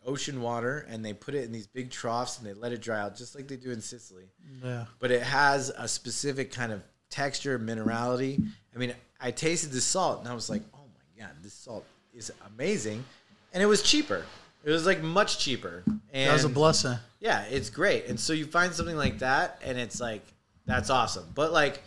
ocean 0.06 0.40
water 0.42 0.86
and 0.88 1.04
they 1.04 1.12
put 1.12 1.34
it 1.34 1.44
in 1.44 1.52
these 1.52 1.66
big 1.66 1.90
troughs 1.90 2.38
and 2.38 2.46
they 2.46 2.54
let 2.54 2.72
it 2.72 2.80
dry 2.80 3.00
out, 3.00 3.16
just 3.16 3.34
like 3.34 3.48
they 3.48 3.56
do 3.56 3.70
in 3.70 3.80
Sicily. 3.80 4.24
yeah. 4.64 4.86
But 4.98 5.10
it 5.10 5.22
has 5.22 5.70
a 5.76 5.86
specific 5.88 6.52
kind 6.52 6.72
of 6.72 6.82
texture, 7.10 7.58
minerality. 7.58 8.42
I 8.74 8.78
mean, 8.78 8.94
I 9.20 9.30
tasted 9.30 9.72
the 9.72 9.80
salt 9.80 10.20
and 10.20 10.28
I 10.28 10.34
was 10.34 10.48
like, 10.48 10.62
oh 10.74 10.78
my 11.18 11.24
god, 11.24 11.34
this 11.42 11.52
salt 11.52 11.84
is 12.14 12.32
amazing, 12.54 13.04
and 13.52 13.62
it 13.62 13.66
was 13.66 13.82
cheaper. 13.82 14.24
It 14.64 14.70
was 14.70 14.84
like 14.86 15.02
much 15.02 15.38
cheaper. 15.38 15.82
And 16.12 16.28
That 16.28 16.32
was 16.34 16.44
a 16.44 16.48
blessing. 16.48 16.96
yeah, 17.20 17.42
it's 17.50 17.70
great. 17.70 18.06
And 18.06 18.18
so 18.18 18.32
you 18.32 18.46
find 18.46 18.72
something 18.74 18.96
like 18.96 19.18
that, 19.20 19.60
and 19.64 19.78
it's 19.78 20.00
like 20.00 20.22
that's 20.66 20.90
awesome. 20.90 21.26
But 21.34 21.52
like 21.52 21.82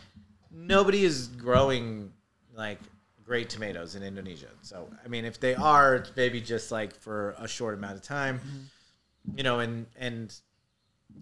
nobody 0.52 1.04
is 1.04 1.28
growing 1.28 2.12
like 2.56 2.80
great 3.26 3.50
tomatoes 3.50 3.96
in 3.96 4.04
Indonesia. 4.04 4.50
So 4.62 4.90
I 5.04 5.08
mean, 5.08 5.26
if 5.26 5.40
they 5.40 5.56
are, 5.56 5.96
it's 5.96 6.12
maybe 6.16 6.42
just 6.42 6.72
like 6.72 6.96
for 6.96 7.36
a 7.40 7.48
short 7.48 7.76
amount 7.76 7.96
of 7.96 8.02
time, 8.02 8.40
mm-hmm. 8.40 9.38
you 9.38 9.44
know. 9.44 9.60
And 9.60 9.86
and 9.98 10.34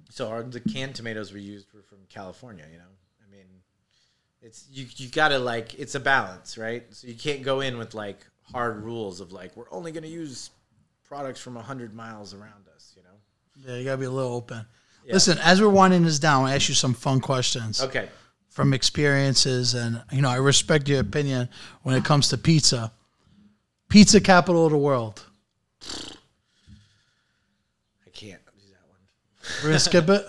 so 0.10 0.30
our, 0.30 0.43
the 0.43 0.60
canned 0.60 0.95
tomatoes 0.95 1.34
we 1.34 1.41
used 1.41 1.74
were 1.74 1.84
from 1.84 1.99
California. 2.10 2.66
You 2.72 2.80
know, 2.80 2.91
I 3.28 3.32
mean, 3.32 3.45
it's 4.41 4.68
you 4.72 4.86
you 4.95 5.10
gotta 5.10 5.39
like 5.39 5.74
it's 5.80 5.95
a 5.95 5.99
balance, 5.99 6.58
right? 6.58 6.84
So 6.91 7.08
you 7.08 7.16
can't 7.16 7.43
go 7.43 7.62
in 7.62 7.78
with 7.78 7.93
like 7.93 8.26
hard 8.43 8.84
rules 8.84 9.22
of 9.22 9.32
like 9.32 9.56
we're 9.56 9.72
only 9.72 9.91
gonna 9.91 10.08
use 10.08 10.52
products 11.04 11.39
from 11.39 11.58
a 11.58 11.62
hundred 11.62 11.93
miles 11.93 12.34
around 12.34 12.68
us. 12.76 12.93
You 12.95 13.04
know. 13.04 13.72
Yeah, 13.72 13.78
you 13.78 13.86
gotta 13.86 13.97
be 13.97 14.06
a 14.06 14.12
little 14.12 14.34
open. 14.34 14.66
Yeah. 15.06 15.14
Listen, 15.14 15.38
as 15.39 15.62
we're 15.62 15.70
winding 15.70 16.04
this 16.04 16.20
down, 16.20 16.45
I 16.45 16.56
ask 16.56 16.70
you 16.70 16.76
some 16.76 16.93
fun 16.93 17.22
questions 17.22 17.82
Okay. 17.82 18.08
From 18.52 18.74
experiences, 18.74 19.74
and 19.74 20.04
you 20.12 20.22
know 20.22 20.30
I 20.30 20.36
respect 20.36 20.88
your 20.88 20.99
opinion 20.99 21.49
when 21.82 21.95
it 21.95 22.06
comes 22.06 22.28
to 22.30 22.38
pizza. 22.38 22.91
Pizza 23.89 24.22
capital 24.22 24.66
of 24.66 24.72
the 24.72 24.78
world. 24.78 25.26
I 28.06 28.10
can't 28.14 28.39
do 28.45 28.68
that 28.70 28.88
one. 28.88 28.99
We're 29.64 29.70
gonna 29.70 29.80
skip 29.80 30.08
it 30.08 30.26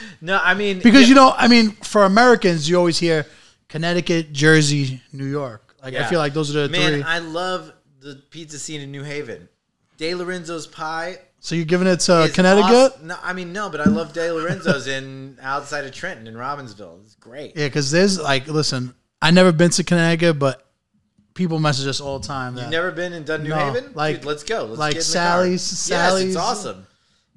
No, 0.20 0.40
I 0.42 0.54
mean 0.54 0.78
because 0.78 1.02
yeah, 1.02 1.08
you 1.08 1.14
know, 1.14 1.34
I 1.36 1.48
mean, 1.48 1.72
for 1.72 2.04
Americans, 2.04 2.68
you 2.68 2.76
always 2.76 2.98
hear 2.98 3.26
Connecticut, 3.68 4.32
Jersey, 4.32 5.02
New 5.12 5.26
York. 5.26 5.76
Like 5.82 5.94
I 5.94 6.08
feel 6.08 6.18
like 6.18 6.34
those 6.34 6.54
are 6.54 6.66
the 6.66 6.68
man, 6.68 6.92
three. 6.92 7.02
I 7.02 7.18
love 7.18 7.72
the 8.00 8.22
pizza 8.30 8.58
scene 8.58 8.80
in 8.80 8.90
New 8.90 9.02
Haven. 9.02 9.48
De 9.96 10.14
Lorenzo's 10.14 10.66
pie. 10.66 11.18
So 11.40 11.54
you're 11.54 11.64
giving 11.64 11.86
it 11.86 12.08
uh, 12.08 12.22
to 12.22 12.28
is 12.28 12.32
Connecticut? 12.34 13.02
No, 13.04 13.16
I 13.22 13.32
mean 13.32 13.52
no, 13.52 13.70
but 13.70 13.80
I 13.80 13.84
love 13.84 14.12
De 14.12 14.32
Lorenzo's 14.32 14.86
in 14.88 15.38
outside 15.40 15.84
of 15.84 15.92
Trenton 15.92 16.26
in 16.26 16.34
Robbinsville. 16.34 17.02
It's 17.04 17.14
great. 17.14 17.56
Yeah, 17.56 17.66
because 17.66 17.90
there's 17.90 18.20
like, 18.20 18.48
listen, 18.48 18.94
I 19.22 19.30
never 19.30 19.52
been 19.52 19.70
to 19.70 19.84
Connecticut, 19.84 20.38
but 20.38 20.66
people 21.34 21.60
message 21.60 21.86
us 21.86 22.00
all 22.00 22.18
the 22.18 22.26
time. 22.26 22.56
That, 22.56 22.62
You've 22.62 22.70
never 22.72 22.90
been 22.90 23.12
in 23.12 23.22
done 23.24 23.44
New 23.44 23.50
No, 23.50 23.56
Haven? 23.72 23.92
like- 23.94 24.16
Dude, 24.16 24.24
let's 24.24 24.42
go. 24.42 24.64
Let's 24.64 24.78
like 24.78 24.92
get 24.94 24.96
in 24.96 24.98
the 24.98 25.04
Sally's-. 25.04 25.62
Sally's- 25.62 26.20
Yes, 26.26 26.34
it's 26.34 26.36
awesome. 26.36 26.86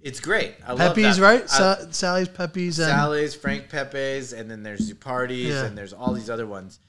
It's 0.02 0.20
great. 0.20 0.56
I 0.66 0.74
love 0.74 0.96
Pepe's, 0.96 1.20
right? 1.20 1.44
I- 1.44 1.46
Sa- 1.46 1.92
Sally's 1.92 2.28
Pepe's 2.28 2.80
and 2.80 2.88
Sally's, 2.90 3.36
Frank 3.36 3.70
Pepe's, 3.70 4.34
and 4.34 4.50
then 4.50 4.64
there's 4.64 4.92
Zuppardi's, 4.92 5.50
Yeah. 5.50 5.66
and 5.66 5.78
there's 5.78 5.94
all 5.94 6.14
these 6.14 6.30
other 6.32 6.48
ones. 6.48 6.80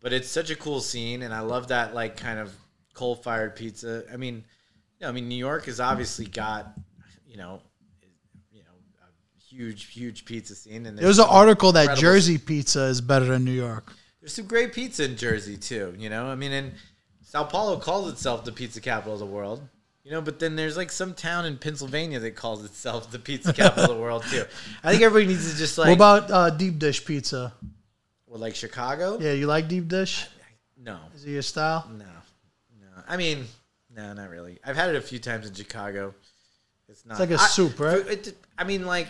But 0.00 0.14
it's 0.14 0.28
such 0.28 0.48
a 0.48 0.56
cool 0.56 0.80
scene, 0.80 1.20
and 1.22 1.34
I 1.34 1.40
love 1.40 1.68
that 1.68 1.94
like 1.94 2.16
kind 2.16 2.38
of 2.38 2.50
coal 2.94 3.14
fired 3.16 3.54
pizza. 3.54 4.04
I 4.10 4.16
mean, 4.16 4.44
I 5.08 5.12
mean, 5.12 5.28
New 5.28 5.34
York 5.36 5.66
has 5.66 5.80
obviously 5.80 6.26
got, 6.26 6.72
you 7.26 7.36
know, 7.36 7.60
you 8.52 8.62
know, 8.62 8.70
a 9.02 9.40
huge, 9.40 9.86
huge 9.86 10.24
pizza 10.24 10.54
scene, 10.54 10.86
and 10.86 10.98
there 10.98 11.06
was 11.08 11.18
an 11.18 11.26
article 11.28 11.72
that 11.72 11.96
Jersey 11.98 12.38
pizza 12.38 12.84
is 12.84 13.00
better 13.00 13.26
than 13.26 13.44
New 13.44 13.52
York. 13.52 13.92
There's 14.20 14.34
some 14.34 14.46
great 14.46 14.72
pizza 14.72 15.04
in 15.04 15.16
Jersey 15.16 15.56
too. 15.56 15.94
You 15.98 16.08
know, 16.10 16.26
I 16.26 16.34
mean, 16.34 16.52
and 16.52 16.72
Sao 17.22 17.44
Paulo 17.44 17.78
calls 17.78 18.10
itself 18.12 18.44
the 18.44 18.52
pizza 18.52 18.80
capital 18.80 19.14
of 19.14 19.18
the 19.20 19.26
world. 19.26 19.62
You 20.04 20.10
know, 20.10 20.20
but 20.20 20.38
then 20.38 20.54
there's 20.54 20.76
like 20.76 20.92
some 20.92 21.14
town 21.14 21.46
in 21.46 21.56
Pennsylvania 21.56 22.20
that 22.20 22.36
calls 22.36 22.62
itself 22.64 23.10
the 23.10 23.18
pizza 23.18 23.52
capital 23.54 23.84
of 23.84 23.96
the 23.96 24.02
world 24.02 24.22
too. 24.30 24.44
I 24.82 24.90
think 24.90 25.02
everybody 25.02 25.32
needs 25.32 25.50
to 25.50 25.56
just 25.56 25.78
like, 25.78 25.88
what 25.88 25.94
about 25.94 26.30
uh, 26.30 26.50
deep 26.50 26.78
dish 26.78 27.04
pizza? 27.04 27.54
well, 28.26 28.40
like 28.40 28.54
Chicago. 28.54 29.18
Yeah, 29.20 29.32
you 29.32 29.46
like 29.46 29.68
deep 29.68 29.88
dish? 29.88 30.26
No, 30.76 30.98
Is 31.14 31.24
it 31.24 31.30
your 31.30 31.42
style? 31.42 31.88
no, 31.90 32.04
no. 32.04 33.02
I 33.08 33.16
mean, 33.16 33.46
no, 33.94 34.12
not 34.12 34.30
really. 34.30 34.58
I've 34.64 34.76
had 34.76 34.90
it 34.90 34.96
a 34.96 35.00
few 35.00 35.18
times 35.18 35.46
in 35.46 35.54
Chicago. 35.54 36.14
It's 36.88 37.04
not 37.06 37.12
it's 37.12 37.20
like 37.20 37.30
a 37.30 37.42
I- 37.42 37.46
soup, 37.46 37.78
right? 37.80 38.06
It, 38.06 38.36
I 38.58 38.64
mean, 38.64 38.86
like 38.86 39.08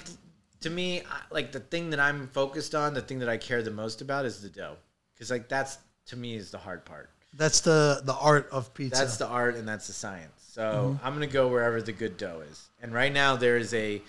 to 0.60 0.70
me, 0.70 1.02
like 1.30 1.52
the 1.52 1.60
thing 1.60 1.90
that 1.90 2.00
I'm 2.00 2.28
focused 2.28 2.74
on, 2.74 2.94
the 2.94 3.02
thing 3.02 3.18
that 3.20 3.28
I 3.28 3.36
care 3.36 3.62
the 3.62 3.70
most 3.70 4.00
about 4.00 4.24
is 4.24 4.40
the 4.40 4.48
dough, 4.48 4.76
because 5.14 5.30
like 5.30 5.48
that's 5.48 5.78
to 6.06 6.16
me 6.16 6.36
is 6.36 6.50
the 6.50 6.58
hard 6.58 6.84
part. 6.84 7.10
That's 7.36 7.60
the 7.60 8.00
the 8.04 8.14
art 8.14 8.48
of 8.52 8.72
pizza. 8.74 9.00
That's 9.00 9.16
the 9.16 9.26
art 9.26 9.56
and 9.56 9.66
that's 9.66 9.86
the 9.88 9.92
science. 9.92 10.30
So 10.52 10.62
Mm-hmm. 10.62 11.06
I'm 11.06 11.14
gonna 11.14 11.26
go 11.26 11.48
wherever 11.48 11.82
the 11.82 11.92
good 11.92 12.16
dough 12.16 12.42
is. 12.48 12.68
And 12.80 12.92
right 12.94 13.12
now 13.12 13.34
there 13.36 13.56
is 13.56 13.74
a 13.74 14.00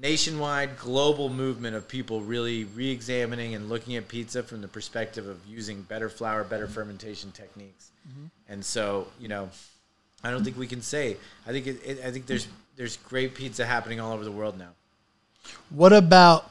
nationwide 0.00 0.76
global 0.76 1.28
movement 1.28 1.76
of 1.76 1.86
people 1.86 2.20
really 2.20 2.64
re-examining 2.64 3.54
and 3.54 3.68
looking 3.68 3.96
at 3.96 4.08
pizza 4.08 4.42
from 4.42 4.60
the 4.60 4.68
perspective 4.68 5.26
of 5.26 5.38
using 5.46 5.82
better 5.82 6.08
flour, 6.08 6.42
better 6.44 6.66
fermentation 6.66 7.30
techniques. 7.32 7.90
Mm-hmm. 8.08 8.26
And 8.48 8.64
so, 8.64 9.06
you 9.20 9.28
know, 9.28 9.48
I 10.24 10.30
don't 10.30 10.42
think 10.42 10.58
we 10.58 10.66
can 10.66 10.82
say. 10.82 11.16
I 11.46 11.50
think 11.52 11.66
it, 11.66 11.80
it, 11.84 12.04
I 12.04 12.10
think 12.10 12.26
there's 12.26 12.48
there's 12.76 12.96
great 12.96 13.34
pizza 13.34 13.64
happening 13.64 14.00
all 14.00 14.12
over 14.12 14.24
the 14.24 14.32
world 14.32 14.58
now. 14.58 14.70
what 15.70 15.92
about 15.92 16.50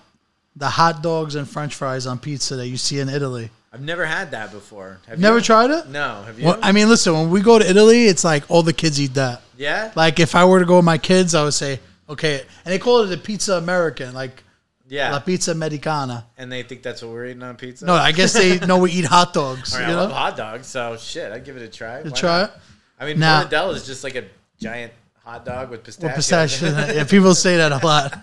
the 0.56 0.70
hot 0.70 1.02
dogs 1.04 1.36
and 1.36 1.50
French 1.50 1.76
fries 1.76 2.06
on 2.06 2.20
pizza 2.20 2.56
that 2.56 2.68
you 2.68 2.78
see 2.78 3.00
in 3.00 3.10
Italy? 3.10 3.50
I've 3.74 3.82
never 3.82 4.06
had 4.06 4.32
that 4.32 4.52
before. 4.52 5.00
Have 5.08 5.18
you 5.18 5.22
Never 5.24 5.38
you? 5.38 5.44
tried 5.44 5.72
it? 5.72 5.88
No, 5.90 6.22
have 6.24 6.40
you? 6.40 6.46
Well, 6.46 6.60
I 6.62 6.72
mean, 6.72 6.88
listen, 6.90 7.12
when 7.14 7.32
we 7.32 7.42
go 7.42 7.58
to 7.58 7.68
Italy, 7.68 8.06
it's 8.06 8.24
like 8.24 8.44
all 8.50 8.62
the 8.62 8.72
kids 8.72 9.02
eat 9.02 9.16
that. 9.16 9.42
yeah. 9.58 9.92
Like 9.96 10.20
if 10.20 10.36
I 10.36 10.46
were 10.46 10.60
to 10.60 10.66
go 10.66 10.76
with 10.78 10.86
my 10.86 11.00
kids, 11.00 11.34
I 11.34 11.44
would 11.44 11.56
say, 11.56 11.80
okay, 12.10 12.42
and 12.66 12.74
they 12.74 12.80
call 12.80 13.02
it 13.02 13.08
the 13.08 13.18
pizza 13.18 13.54
American, 13.56 14.14
like 14.14 14.44
Yeah. 14.88 15.12
la 15.12 15.20
pizza 15.20 15.52
americana. 15.52 16.26
and 16.38 16.52
they 16.52 16.64
think 16.64 16.84
that's 16.84 17.02
what 17.02 17.12
we're 17.12 17.26
eating 17.28 17.44
on 17.44 17.56
pizza. 17.56 17.86
No, 17.86 17.94
I 17.96 18.12
guess 18.12 18.34
they 18.34 18.60
know 18.68 18.78
we 18.80 18.92
eat 18.92 19.06
hot 19.06 19.34
dogs. 19.34 19.74
All 19.76 19.82
you 19.82 19.88
I 19.88 19.94
love 19.94 20.12
hot 20.12 20.36
dogs, 20.38 20.68
so 20.68 20.98
shit, 20.98 21.32
I'd 21.32 21.46
give 21.46 21.56
it 21.58 21.64
a 21.64 21.68
try. 21.70 22.02
Why 22.02 22.10
try 22.12 22.40
not? 22.42 22.50
it. 22.50 22.56
I 23.00 23.06
mean, 23.06 23.20
Now- 23.20 23.44
mortadella 23.44 23.76
is 23.76 23.86
just 23.86 24.04
like 24.04 24.16
a 24.16 24.26
giant 24.60 24.94
hot 25.24 25.46
dog 25.46 25.70
with 25.72 25.84
pistachio. 25.84 26.16
pistachio. 26.16 26.70
yeah, 26.94 27.04
people 27.06 27.34
say 27.34 27.58
that 27.58 27.72
a 27.72 27.86
lot. 27.86 28.14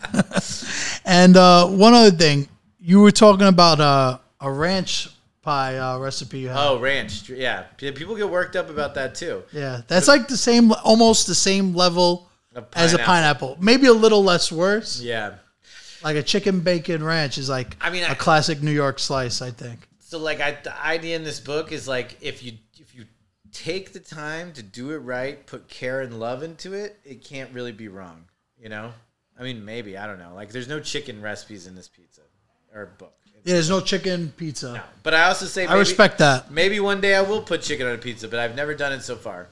and 1.04 1.36
uh, 1.36 1.66
one 1.66 1.94
other 1.94 2.10
thing, 2.10 2.48
you 2.78 3.00
were 3.00 3.10
talking 3.10 3.46
about 3.46 3.80
uh, 3.80 4.18
a 4.40 4.50
ranch 4.50 5.08
pie 5.42 5.78
uh, 5.78 5.98
recipe 5.98 6.40
you 6.40 6.48
had. 6.48 6.58
oh, 6.58 6.78
ranch. 6.78 7.28
Yeah, 7.28 7.62
people 7.78 8.14
get 8.16 8.28
worked 8.28 8.56
up 8.56 8.68
about 8.70 8.94
that 8.94 9.14
too. 9.14 9.42
Yeah, 9.52 9.80
that's 9.88 10.08
like 10.08 10.28
the 10.28 10.36
same, 10.36 10.72
almost 10.84 11.26
the 11.26 11.34
same 11.34 11.74
level 11.74 12.29
A 12.54 12.64
as 12.74 12.94
a 12.94 12.98
pineapple. 12.98 13.56
Maybe 13.60 13.86
a 13.86 13.92
little 13.92 14.24
less 14.24 14.50
worse. 14.50 15.00
Yeah. 15.00 15.34
Like 16.02 16.16
a 16.16 16.22
chicken 16.22 16.60
bacon 16.60 17.04
ranch 17.04 17.38
is 17.38 17.48
like 17.48 17.76
I 17.80 17.90
mean, 17.90 18.02
a 18.04 18.08
I- 18.08 18.14
classic 18.14 18.62
New 18.62 18.72
York 18.72 18.98
slice, 18.98 19.42
I 19.42 19.50
think. 19.50 19.86
So 19.98 20.18
like, 20.18 20.40
I, 20.40 20.58
the 20.62 20.76
idea 20.84 21.14
in 21.14 21.22
this 21.22 21.38
book 21.38 21.70
is 21.70 21.86
like, 21.86 22.16
if 22.20 22.42
you 22.42 22.54
if 22.78 22.94
you 22.94 23.04
take 23.52 23.92
the 23.92 24.00
time 24.00 24.52
to 24.54 24.62
do 24.62 24.90
it 24.90 24.98
right, 24.98 25.46
put 25.46 25.68
care 25.68 26.00
and 26.00 26.18
love 26.18 26.42
into 26.42 26.72
it, 26.72 26.98
it 27.04 27.22
can't 27.22 27.52
really 27.52 27.72
be 27.72 27.88
wrong. 27.88 28.24
You 28.58 28.68
know. 28.68 28.92
I 29.38 29.42
mean, 29.42 29.64
maybe 29.64 29.96
I 29.96 30.06
don't 30.06 30.18
know. 30.18 30.34
Like, 30.34 30.50
there's 30.50 30.68
no 30.68 30.80
chicken 30.80 31.22
recipes 31.22 31.66
in 31.66 31.74
this 31.74 31.88
pizza 31.88 32.22
or 32.74 32.86
book. 32.98 33.14
Yeah, 33.44 33.54
there's 33.54 33.70
no 33.70 33.80
chicken 33.80 34.32
pizza. 34.36 34.74
No. 34.74 34.82
But 35.02 35.14
I 35.14 35.24
also 35.24 35.46
say 35.46 35.64
I 35.64 35.78
respect 35.78 36.18
that. 36.18 36.50
Maybe 36.50 36.80
one 36.80 37.00
day 37.00 37.14
I 37.14 37.22
will 37.22 37.40
put 37.40 37.62
chicken 37.62 37.86
on 37.86 37.94
a 37.94 37.98
pizza, 37.98 38.28
but 38.28 38.38
I've 38.38 38.54
never 38.54 38.74
done 38.74 38.92
it 38.92 39.02
so 39.02 39.16
far. 39.16 39.48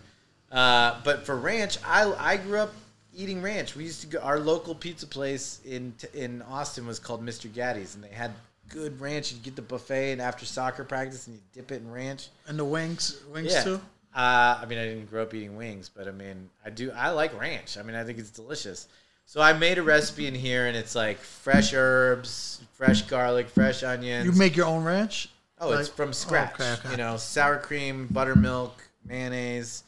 Uh, 0.50 0.96
but 1.04 1.24
for 1.24 1.36
ranch, 1.36 1.78
I 1.86 2.12
I 2.18 2.36
grew 2.36 2.58
up 2.58 2.74
eating 3.18 3.42
ranch. 3.42 3.76
We 3.76 3.84
used 3.84 4.00
to 4.02 4.06
go. 4.06 4.18
Our 4.20 4.38
local 4.38 4.74
pizza 4.74 5.06
place 5.06 5.60
in 5.66 5.92
in 6.14 6.40
Austin 6.42 6.86
was 6.86 6.98
called 6.98 7.22
Mr. 7.24 7.50
Gatti's, 7.52 7.94
and 7.94 8.02
they 8.02 8.08
had 8.08 8.30
good 8.70 8.98
ranch. 9.00 9.32
You'd 9.32 9.42
get 9.42 9.56
the 9.56 9.62
buffet, 9.62 10.12
and 10.12 10.22
after 10.22 10.46
soccer 10.46 10.84
practice, 10.84 11.26
and 11.26 11.36
you 11.36 11.42
dip 11.52 11.72
it 11.72 11.82
in 11.82 11.90
ranch. 11.90 12.28
And 12.46 12.58
the 12.58 12.64
wings, 12.64 13.20
wings 13.30 13.52
Yeah. 13.52 13.64
too. 13.64 13.80
Uh, 14.14 14.58
I 14.62 14.66
mean, 14.66 14.78
I 14.78 14.84
didn't 14.84 15.10
grow 15.10 15.22
up 15.22 15.34
eating 15.34 15.56
wings, 15.56 15.90
but 15.94 16.08
I 16.08 16.12
mean, 16.12 16.48
I 16.64 16.70
do. 16.70 16.90
I 16.92 17.10
like 17.10 17.38
ranch. 17.38 17.76
I 17.76 17.82
mean, 17.82 17.94
I 17.96 18.04
think 18.04 18.18
it's 18.18 18.30
delicious. 18.30 18.88
So 19.26 19.42
I 19.42 19.52
made 19.52 19.76
a 19.76 19.82
recipe 19.82 20.26
in 20.26 20.34
here, 20.34 20.66
and 20.66 20.74
it's 20.76 20.94
like 20.94 21.18
fresh 21.18 21.74
herbs, 21.74 22.62
fresh 22.72 23.02
garlic, 23.02 23.48
fresh 23.50 23.82
onions. 23.82 24.24
You 24.24 24.32
make 24.32 24.56
your 24.56 24.64
own 24.66 24.82
ranch? 24.84 25.28
Oh, 25.60 25.72
it's 25.72 25.88
from 25.88 26.12
scratch. 26.12 26.54
okay, 26.54 26.72
okay. 26.74 26.90
You 26.92 26.96
know, 26.96 27.16
sour 27.16 27.58
cream, 27.58 28.06
buttermilk, 28.10 28.80
mayonnaise, 29.04 29.82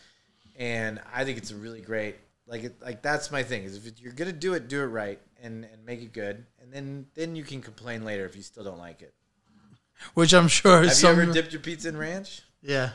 and 0.59 1.01
I 1.15 1.25
think 1.25 1.39
it's 1.39 1.53
a 1.53 1.57
really 1.57 1.81
great. 1.81 2.17
Like, 2.51 2.65
it, 2.65 2.83
like 2.83 3.01
that's 3.01 3.31
my 3.31 3.43
thing. 3.45 3.63
Is 3.65 3.87
if 3.87 4.01
you're 4.01 4.13
gonna 4.13 4.33
do 4.33 4.55
it, 4.55 4.69
do 4.69 4.83
it 4.83 4.87
right 4.87 5.21
and 5.43 5.65
and 5.65 5.87
make 5.87 6.03
it 6.03 6.13
good, 6.13 6.45
and 6.61 6.73
then 6.73 7.07
then 7.15 7.37
you 7.37 7.45
can 7.45 7.63
complain 7.63 8.05
later 8.05 8.27
if 8.27 8.35
you 8.35 8.43
still 8.43 8.65
don't 8.65 8.79
like 8.79 9.03
it. 9.03 9.15
Which 10.15 10.33
I'm 10.35 10.49
sure 10.49 10.77
Have 10.83 10.85
is 10.91 11.03
you 11.03 11.09
some. 11.09 11.21
ever 11.21 11.33
dipped 11.33 11.53
your 11.53 11.61
pizza 11.63 11.89
in 11.89 11.97
ranch? 11.97 12.43
yeah, 12.63 12.91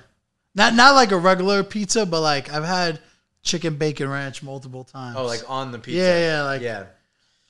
not 0.56 0.74
not 0.76 0.96
like 0.96 1.12
a 1.12 1.18
regular 1.18 1.64
pizza, 1.64 2.06
but 2.06 2.22
like 2.22 2.52
I've 2.52 2.66
had 2.66 3.00
chicken 3.44 3.76
bacon 3.78 4.10
ranch 4.10 4.44
multiple 4.44 4.84
times. 4.84 5.16
Oh, 5.18 5.26
like 5.26 5.50
on 5.50 5.72
the 5.72 5.80
pizza. 5.80 6.00
Yeah, 6.00 6.20
yeah, 6.20 6.44
like- 6.44 6.62
yeah. 6.62 6.86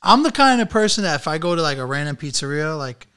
I'm 0.02 0.22
the 0.22 0.30
kind 0.30 0.60
of 0.60 0.68
person 0.70 1.02
that 1.04 1.16
if 1.16 1.26
I 1.26 1.38
go 1.38 1.56
to 1.56 1.62
like 1.62 1.78
a 1.78 1.84
random 1.86 2.14
pizzeria, 2.16 2.78
like 2.78 3.08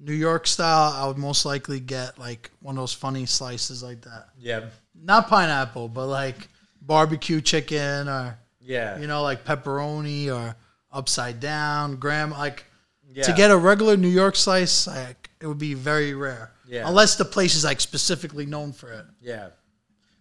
New 0.00 0.12
York 0.12 0.46
style, 0.46 0.92
I 0.92 1.06
would 1.06 1.16
most 1.16 1.46
likely 1.46 1.80
get 1.80 2.18
like 2.18 2.50
one 2.60 2.76
of 2.76 2.82
those 2.82 2.92
funny 2.92 3.24
slices 3.24 3.82
like 3.82 4.02
that. 4.02 4.28
Yeah. 4.38 4.66
Not 5.00 5.28
pineapple, 5.28 5.88
but 5.88 6.06
like 6.08 6.48
barbecue 6.86 7.40
chicken 7.40 8.08
or 8.08 8.38
Yeah. 8.60 8.98
you 8.98 9.06
know 9.06 9.22
like 9.22 9.44
pepperoni 9.44 10.34
or 10.34 10.56
upside 10.92 11.40
down 11.40 11.96
graham. 11.96 12.30
Like 12.30 12.64
yeah. 13.08 13.24
to 13.24 13.32
get 13.32 13.50
a 13.50 13.56
regular 13.56 13.96
New 13.96 14.08
York 14.08 14.36
slice, 14.36 14.86
like 14.86 15.30
it 15.40 15.46
would 15.46 15.58
be 15.58 15.74
very 15.74 16.14
rare. 16.14 16.52
Yeah. 16.66 16.88
Unless 16.88 17.16
the 17.16 17.24
place 17.24 17.54
is 17.54 17.64
like 17.64 17.80
specifically 17.80 18.46
known 18.46 18.72
for 18.72 18.90
it. 18.92 19.04
Yeah. 19.20 19.48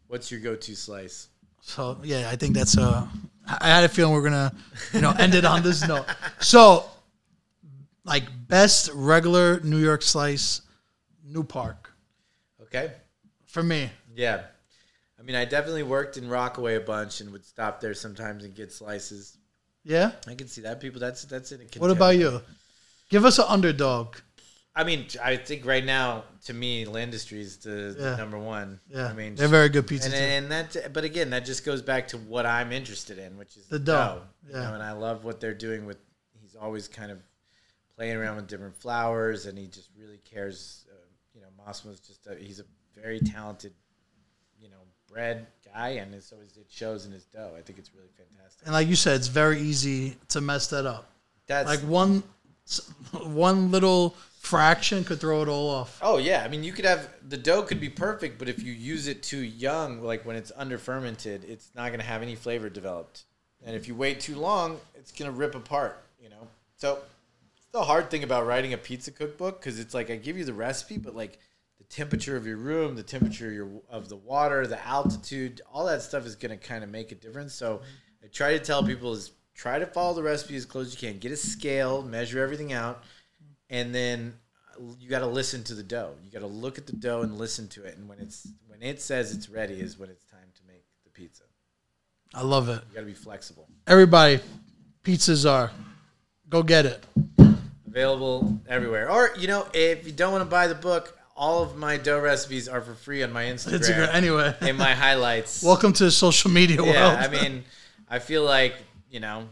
What's 0.07 0.30
your 0.30 0.39
go-to 0.41 0.76
slice? 0.76 1.30
So 1.61 1.97
yeah, 2.03 2.30
I 2.30 2.36
think 2.36 2.53
that's 2.55 2.78
a. 2.78 3.09
I 3.47 3.68
had 3.68 3.84
a 3.84 3.89
feeling 3.89 4.14
we 4.14 4.20
are 4.20 4.24
gonna, 4.24 4.53
you 4.93 5.01
know, 5.01 5.11
end 5.11 5.34
it 5.36 5.43
on 5.43 5.64
this 5.64 5.86
note. 5.88 6.05
So, 6.39 6.86
like 8.05 8.24
best 8.47 8.89
regular 8.93 9.59
New 9.61 9.80
York 9.80 10.01
slice, 10.01 10.61
New 11.26 11.43
Park 11.43 11.89
Okay. 12.61 12.91
for 13.45 13.61
me. 13.64 13.89
Yeah. 14.16 14.43
I 15.24 15.26
mean, 15.26 15.36
I 15.38 15.45
definitely 15.45 15.84
worked 15.84 16.17
in 16.17 16.28
Rockaway 16.28 16.76
a 16.76 16.82
bunch 16.82 17.21
and 17.21 17.32
would 17.32 17.45
stop 17.45 17.80
there 17.80 17.93
sometimes 17.93 18.43
and 18.43 18.53
get 18.53 18.74
slices. 18.74 19.38
Yeah. 19.86 20.11
I 20.28 20.36
can 20.36 20.49
see 20.49 20.61
that. 20.61 20.82
People, 20.82 20.99
that's 20.99 21.24
that's 21.24 21.53
in 21.53 21.61
What 21.78 21.91
about 21.91 22.17
you? 22.17 22.41
Give 23.09 23.24
us 23.24 23.39
an 23.39 23.45
underdog. 23.47 24.17
I 24.76 24.84
mean, 24.84 25.05
I 25.24 25.38
think 25.38 25.65
right 25.65 25.86
now, 25.86 26.24
to 26.45 26.53
me, 26.53 26.86
L'Industrie 26.86 27.39
is 27.41 27.57
the, 27.57 27.95
the 27.97 28.17
number 28.17 28.38
one. 28.39 28.80
Yeah, 28.89 29.05
I 29.07 29.13
mean, 29.13 29.36
they're 29.36 29.47
very 29.47 29.69
good 29.69 29.88
pizza. 29.88 30.07
and, 30.07 30.15
too. 30.15 30.19
and 30.19 30.76
that, 30.76 30.93
but 30.93 31.03
again, 31.05 31.30
that 31.30 31.45
just 31.45 31.63
goes 31.63 31.82
back 31.82 32.07
to 32.09 32.17
what 32.17 32.45
I'm 32.45 32.71
interested 32.74 33.17
in, 33.19 33.38
which 33.38 33.55
is 33.55 33.67
The 33.67 33.78
dough. 33.80 33.93
dough. 33.93 34.21
you 34.47 34.55
Yeah. 34.55 34.63
know, 34.69 34.74
and 34.74 34.84
I 34.84 34.91
love 34.93 35.24
what 35.24 35.39
they're 35.39 35.53
doing 35.53 35.86
with. 35.86 35.97
He's 36.41 36.55
always 36.55 36.88
kind 36.89 37.11
of 37.11 37.19
playing 37.95 38.17
around 38.17 38.36
with 38.38 38.47
different 38.47 38.76
flours, 38.76 39.45
and 39.45 39.57
he 39.57 39.67
just 39.67 39.89
really 39.97 40.17
cares. 40.26 40.86
Uh, 40.91 40.95
you 41.36 41.41
know, 41.41 41.47
Massimo's 41.65 41.99
just 41.99 42.26
a, 42.28 42.36
he's 42.36 42.59
a 42.59 42.65
very 42.99 43.19
talented, 43.19 43.74
you 44.59 44.69
know, 44.69 44.82
bread 45.12 45.47
guy, 45.74 45.89
and 45.89 46.14
it's 46.14 46.32
always 46.32 46.56
it 46.58 46.68
shows 46.70 47.06
in 47.06 47.12
his 47.12 47.24
dough. 47.26 47.54
I 47.58 47.62
think 47.62 47.80
it's 47.80 47.91
really 47.95 48.10
fantastic. 48.18 48.66
And 48.66 48.74
like 48.74 48.88
you 48.88 48.95
said, 48.95 49.16
it's 49.16 49.28
very 49.28 49.60
easy 49.60 50.16
to 50.30 50.41
mess 50.41 50.68
that 50.68 50.86
up. 50.86 51.10
That's 51.47 51.68
Like 51.68 51.80
one, 51.82 52.24
one 53.24 53.72
little 53.72 54.16
fraction 54.39 55.04
could 55.04 55.20
throw 55.20 55.41
it 55.41 55.47
all 55.47 55.70
off. 55.70 55.99
Oh 56.01 56.18
yeah, 56.18 56.43
I 56.43 56.47
mean 56.47 56.64
you 56.64 56.74
could 56.74 56.86
have 56.86 57.10
the 57.28 57.38
dough 57.38 57.64
could 57.64 57.80
be 57.80 57.89
perfect, 57.89 58.38
but 58.38 58.49
if 58.49 58.62
you 58.62 58.74
use 58.74 59.08
it 59.08 59.24
too 59.24 59.39
young, 59.39 60.01
like 60.01 60.26
when 60.26 60.36
it's 60.36 60.51
under 60.56 60.78
fermented, 60.78 61.45
it's 61.45 61.70
not 61.76 61.88
going 61.88 61.99
to 61.99 62.06
have 62.06 62.22
any 62.22 62.36
flavor 62.36 62.70
developed. 62.70 63.24
And 63.66 63.76
if 63.76 63.88
you 63.88 63.95
wait 63.95 64.20
too 64.20 64.36
long, 64.36 64.80
it's 64.95 65.12
going 65.12 65.32
to 65.32 65.38
rip 65.38 65.56
apart. 65.56 66.04
You 66.22 66.30
know, 66.30 66.47
so 66.78 66.99
it's 67.56 67.68
the 67.72 67.84
hard 67.84 68.10
thing 68.12 68.24
about 68.24 68.45
writing 68.45 68.74
a 68.74 68.78
pizza 68.78 69.12
cookbook 69.12 69.60
because 69.60 69.80
it's 69.80 69.93
like 69.93 70.10
I 70.10 70.18
give 70.18 70.38
you 70.38 70.45
the 70.45 70.54
recipe, 70.54 70.97
but 70.97 71.16
like 71.16 71.39
temperature 71.94 72.36
of 72.36 72.48
your 72.48 72.58
room, 72.58 72.96
the 72.96 73.04
temperature 73.04 73.48
of, 73.48 73.54
your, 73.54 73.70
of 73.88 74.10
the 74.10 74.16
water, 74.16 74.66
the 74.66 74.84
altitude, 74.86 75.62
all 75.72 75.86
that 75.86 76.02
stuff 76.02 76.26
is 76.26 76.36
going 76.36 76.58
to 76.58 76.58
kind 76.58 76.84
of 76.84 76.89
make 76.89 77.12
a 77.12 77.16
difference. 77.16 77.54
So 77.54 77.82
I 78.24 78.28
try 78.28 78.58
to 78.58 78.60
tell 78.60 78.84
people 78.84 79.14
is 79.14 79.32
try 79.54 79.78
to 79.78 79.86
follow 79.86 80.16
the 80.16 80.24
recipe 80.24 80.56
as 80.56 80.66
close 80.66 80.88
as 80.88 81.02
you 81.02 81.08
can. 81.08 81.20
Get 81.20 81.32
a 81.32 81.38
scale, 81.38 82.02
measure 82.02 82.41
everything 82.41 82.74
out, 82.74 83.04
and 83.70 83.94
then 83.94 84.34
uh, 84.72 84.84
you 85.00 85.08
got 85.08 85.20
to 85.20 85.28
listen 85.28 85.64
to 85.66 85.76
the 85.76 85.84
dough. 85.84 86.16
You 86.26 86.32
got 86.32 86.39
to 86.39 86.48
look 86.48 86.80
at 86.80 86.88
the 86.88 86.96
dough 86.96 87.22
and 87.22 87.38
listen 87.38 87.68
to 87.70 87.84
it. 87.84 87.96
And 87.98 88.10
when 88.10 88.20
it's 88.20 88.48
when 88.68 88.82
it 88.82 89.00
says 89.00 89.32
it's 89.32 89.48
ready, 89.48 89.76
is 89.76 90.00
when 90.00 90.10
it's 90.10 90.26
time 90.26 90.50
to 90.56 90.62
make 90.68 90.86
the 91.04 91.12
pizza. 91.12 91.44
I 92.34 92.41
love 92.41 92.70
it. 92.70 92.82
You 92.89 92.96
got 92.96 93.02
to 93.02 93.06
be 93.06 93.14
flexible. 93.14 93.68
Everybody, 93.86 94.39
pizzas 95.04 95.48
are. 95.50 95.72
Go 96.50 96.64
get 96.64 96.88
it. 96.88 97.04
Available 97.86 98.60
everywhere. 98.68 99.12
Or 99.12 99.30
you 99.38 99.48
know, 99.48 99.68
if 99.76 100.08
you 100.08 100.12
don't 100.12 100.32
want 100.32 100.44
to 100.44 100.50
buy 100.50 100.66
the 100.66 100.76
book, 100.76 101.20
all 101.36 101.63
of 101.63 101.75
my 101.75 101.97
dough 101.97 102.19
recipes 102.19 102.67
are 102.67 102.81
for 102.81 102.93
free 102.93 103.23
on 103.23 103.31
my 103.31 103.43
Instagram. 103.53 103.79
Instagram. 103.79 104.13
Anyway, 104.13 104.55
in 104.61 104.75
my 104.77 104.93
highlights. 104.93 105.63
welcome 105.63 105.93
to 105.93 106.03
the 106.05 106.11
social 106.11 106.51
media 106.51 106.81
world. 106.81 106.93
yeah, 106.95 107.15
I 107.15 107.27
mean, 107.27 107.63
I 108.09 108.19
feel 108.19 108.43
like 108.43 108.75
you 109.11 109.19
know, 109.19 109.47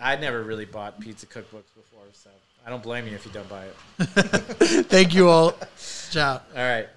I 0.00 0.16
never 0.16 0.42
really 0.42 0.64
bought 0.66 1.00
pizza 1.00 1.26
cookbooks 1.26 1.72
before, 1.74 2.04
so 2.12 2.30
I 2.66 2.70
don't 2.70 2.82
blame 2.82 3.06
you 3.06 3.14
if 3.14 3.24
you 3.26 3.32
don't 3.32 3.48
buy 3.48 3.64
it. 3.64 3.74
Thank 4.88 5.14
you 5.14 5.28
all. 5.28 5.54
Ciao. 6.10 6.34
All 6.34 6.62
right. 6.62 6.88